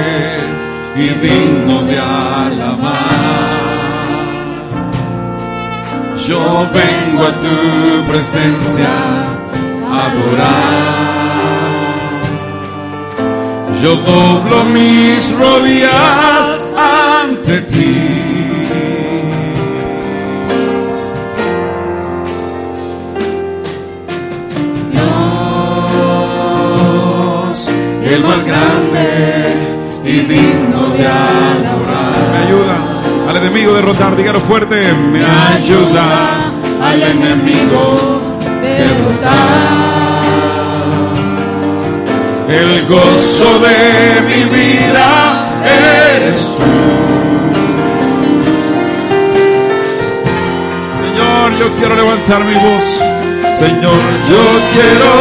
y 0.97 1.09
digno 1.27 1.83
de 1.83 1.99
alabar. 1.99 3.51
Yo 6.27 6.43
vengo 6.81 7.23
a 7.27 7.33
tu 7.45 7.57
presencia 8.11 8.93
adorar. 10.05 11.11
Yo 13.83 13.97
doblo 13.97 14.65
mis 14.77 15.23
rodillas 15.39 16.75
ante 16.77 17.61
ti. 17.73 18.40
El 28.15 28.25
más 28.25 28.45
grande 28.45 29.55
y 30.05 30.21
digno 30.21 30.89
de 30.97 31.07
adorar. 31.07 32.31
Me 32.33 32.39
ayuda 32.47 32.77
al 33.29 33.37
enemigo 33.37 33.73
a 33.73 33.77
derrotar, 33.77 34.17
dígalo 34.17 34.41
fuerte. 34.41 34.93
Me 34.93 35.25
ayuda 35.25 36.05
al 36.83 37.03
enemigo 37.03 38.21
derrotar. 38.63 40.01
El 42.49 42.87
gozo 42.87 43.59
de 43.61 44.21
mi 44.27 44.43
vida 44.57 45.47
eres 45.65 46.57
tú. 46.57 47.01
Señor, 51.01 51.59
yo 51.61 51.69
quiero 51.79 51.95
levantar 51.95 52.45
mi 52.45 52.55
voz. 52.55 53.01
Señor, 53.57 54.03
yo 54.29 54.45
quiero 54.73 55.13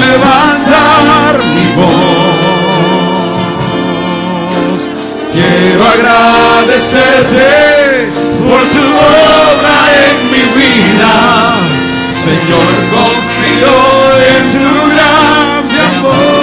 levantar 0.00 1.38
mi 1.54 1.72
voz. 1.80 2.13
Quiero 5.34 5.82
agradecerte 5.84 7.50
por 8.38 8.62
tu 8.74 8.84
obra 8.86 9.76
en 10.06 10.16
mi 10.32 10.44
vida. 10.60 11.14
Señor, 12.18 12.68
confío 12.94 13.76
en 14.32 14.42
tu 14.54 14.68
gran 14.92 15.64
amor. 15.90 16.34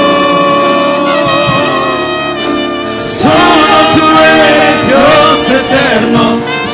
Solo 3.22 3.78
tú 3.96 4.06
eres 4.36 4.78
Dios 4.88 5.39
eterno, 5.62 6.24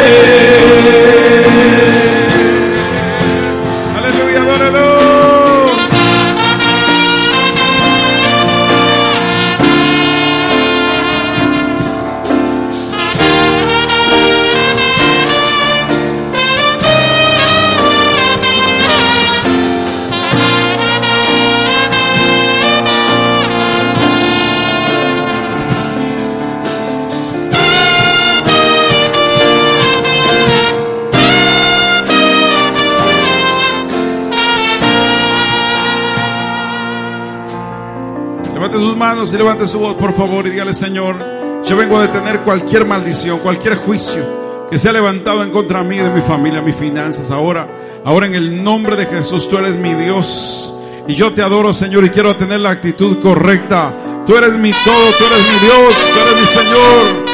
Manos 39.16 39.32
y 39.32 39.38
levante 39.38 39.66
su 39.66 39.78
voz, 39.78 39.94
por 39.94 40.12
favor, 40.12 40.46
y 40.46 40.50
dígale, 40.50 40.74
Señor, 40.74 41.16
yo 41.64 41.74
vengo 41.74 41.96
a 41.96 42.02
detener 42.02 42.40
cualquier 42.40 42.84
maldición, 42.84 43.38
cualquier 43.38 43.76
juicio 43.76 44.68
que 44.70 44.78
se 44.78 44.90
ha 44.90 44.92
levantado 44.92 45.42
en 45.42 45.52
contra 45.52 45.82
mí, 45.82 45.96
de 45.96 46.10
mi 46.10 46.20
familia, 46.20 46.60
mis 46.60 46.76
finanzas. 46.76 47.30
Ahora, 47.30 47.66
ahora 48.04 48.26
en 48.26 48.34
el 48.34 48.62
nombre 48.62 48.94
de 48.94 49.06
Jesús, 49.06 49.48
tú 49.48 49.56
eres 49.56 49.74
mi 49.74 49.94
Dios. 49.94 50.74
Y 51.08 51.14
yo 51.14 51.32
te 51.32 51.40
adoro, 51.40 51.72
Señor, 51.72 52.04
y 52.04 52.10
quiero 52.10 52.36
tener 52.36 52.60
la 52.60 52.70
actitud 52.70 53.18
correcta. 53.20 53.94
Tú 54.26 54.36
eres 54.36 54.54
mi 54.58 54.70
todo, 54.72 55.10
tú 55.18 55.24
eres 55.24 55.50
mi 55.50 55.66
Dios, 55.66 55.94
tú 56.12 56.20
eres 56.20 56.40
mi 56.40 56.46
Señor. 56.46 57.26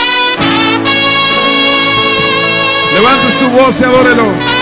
Levante 2.95 3.30
su 3.33 3.49
voz 3.49 3.80
y 3.80 3.85
adórelo. 3.85 4.62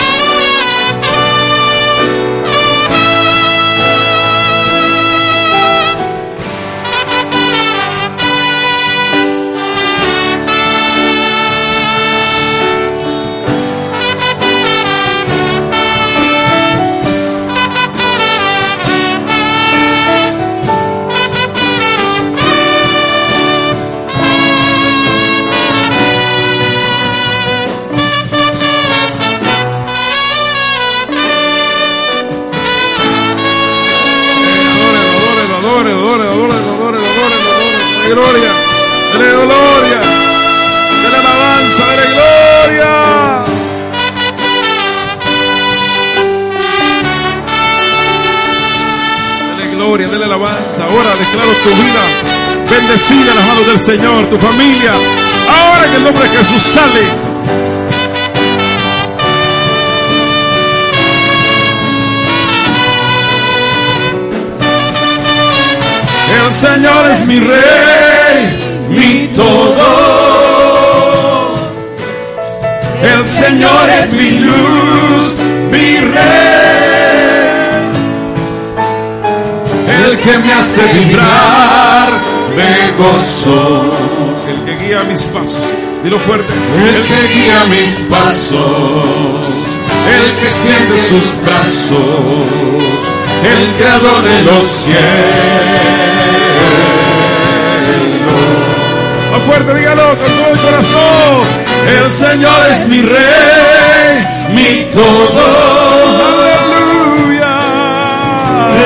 Tu 51.63 51.71
vida 51.71 52.03
bendecida 52.71 53.31
en 53.33 53.37
las 53.37 53.47
manos 53.47 53.67
del 53.67 53.81
Señor, 53.81 54.27
tu 54.27 54.39
familia. 54.39 54.93
Ahora 55.49 55.87
en 55.87 55.95
el 55.95 56.05
nombre 56.05 56.23
de 56.25 56.39
Jesús 56.39 56.63
sale. 56.63 57.01
El 66.45 66.53
Señor 66.53 67.11
es 67.11 67.27
mi 67.27 67.41
rey, 67.41 68.59
mi 68.89 69.27
todo. 69.35 70.31
El 73.03 73.27
Señor 73.27 73.91
es 74.03 74.13
mi 74.13 74.31
luz, 74.31 75.33
mi 75.71 75.99
rey. 75.99 76.60
El 80.07 80.19
que 80.19 80.39
me 80.39 80.53
hace 80.53 80.83
vibrar 80.93 82.21
de 82.57 82.93
gozo. 83.03 83.91
El 84.49 84.65
que 84.65 84.85
guía 84.85 85.03
mis 85.05 85.23
pasos. 85.25 85.61
Dilo 86.03 86.19
fuerte. 86.19 86.53
El 86.53 87.03
que 87.03 87.35
guía 87.35 87.65
mis 87.67 88.03
pasos, 88.09 88.59
el 90.09 90.33
que 90.39 90.47
extiende 90.49 90.97
sus 90.97 91.31
brazos, 91.45 91.99
el 93.45 93.69
creador 93.75 94.23
de 94.23 94.43
los 94.45 94.67
cielos. 94.67 95.01
Más 99.31 99.43
fuerte, 99.43 99.75
dígalo 99.75 100.03
con 100.19 100.33
todo 100.39 100.53
el 100.53 100.59
corazón. 100.59 101.47
El 102.03 102.11
Señor 102.11 102.67
es 102.71 102.87
mi 102.89 103.03
rey, 103.03 104.27
mi 104.55 104.85
todo. 104.91 105.90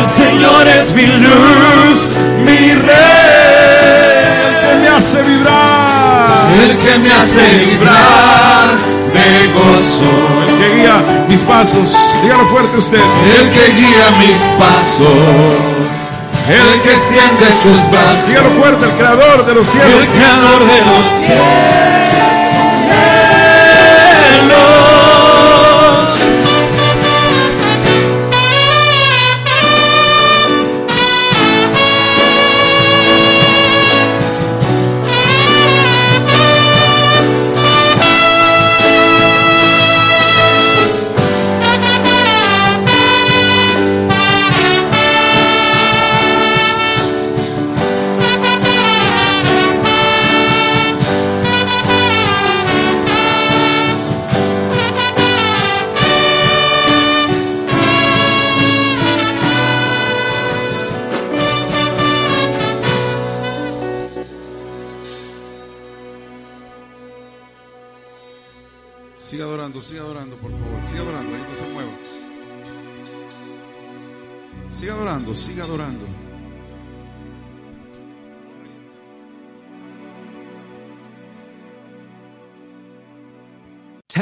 El 0.05 0.11
Señor 0.11 0.69
es 0.69 0.95
mi 0.95 1.07
luz, 1.07 2.09
mi 2.45 2.75
rey, 2.75 2.93
que 4.61 4.75
me 4.83 4.89
hace 4.89 5.23
vibrar. 5.23 6.47
el 6.63 6.77
que 6.77 6.99
me 6.99 7.11
hace 7.11 7.41
vibrar 7.65 8.77
de 9.15 9.49
gozo, 9.55 10.05
El 10.47 10.59
que 10.59 10.67
guía 10.77 10.97
mis 11.27 11.41
pasos. 11.45 11.97
Dígalo 12.23 12.45
fuerte 12.49 12.77
usted. 12.77 13.01
el 13.01 13.51
que 13.51 13.73
guía 13.73 14.11
mis 14.19 14.43
pasos, 14.59 15.09
el 16.51 16.81
que 16.83 16.93
extiende 16.93 17.51
sus 17.51 17.91
brazos, 17.91 18.27
Dígalo 18.29 18.51
fuerte, 18.61 18.85
el 18.85 18.93
creador 18.93 19.47
de 19.47 19.55
los 19.55 19.67
cielos. 19.67 19.91
el 19.91 20.07
creador 20.09 20.61
de 20.67 20.81
los 20.85 21.07
cielos. 21.25 21.65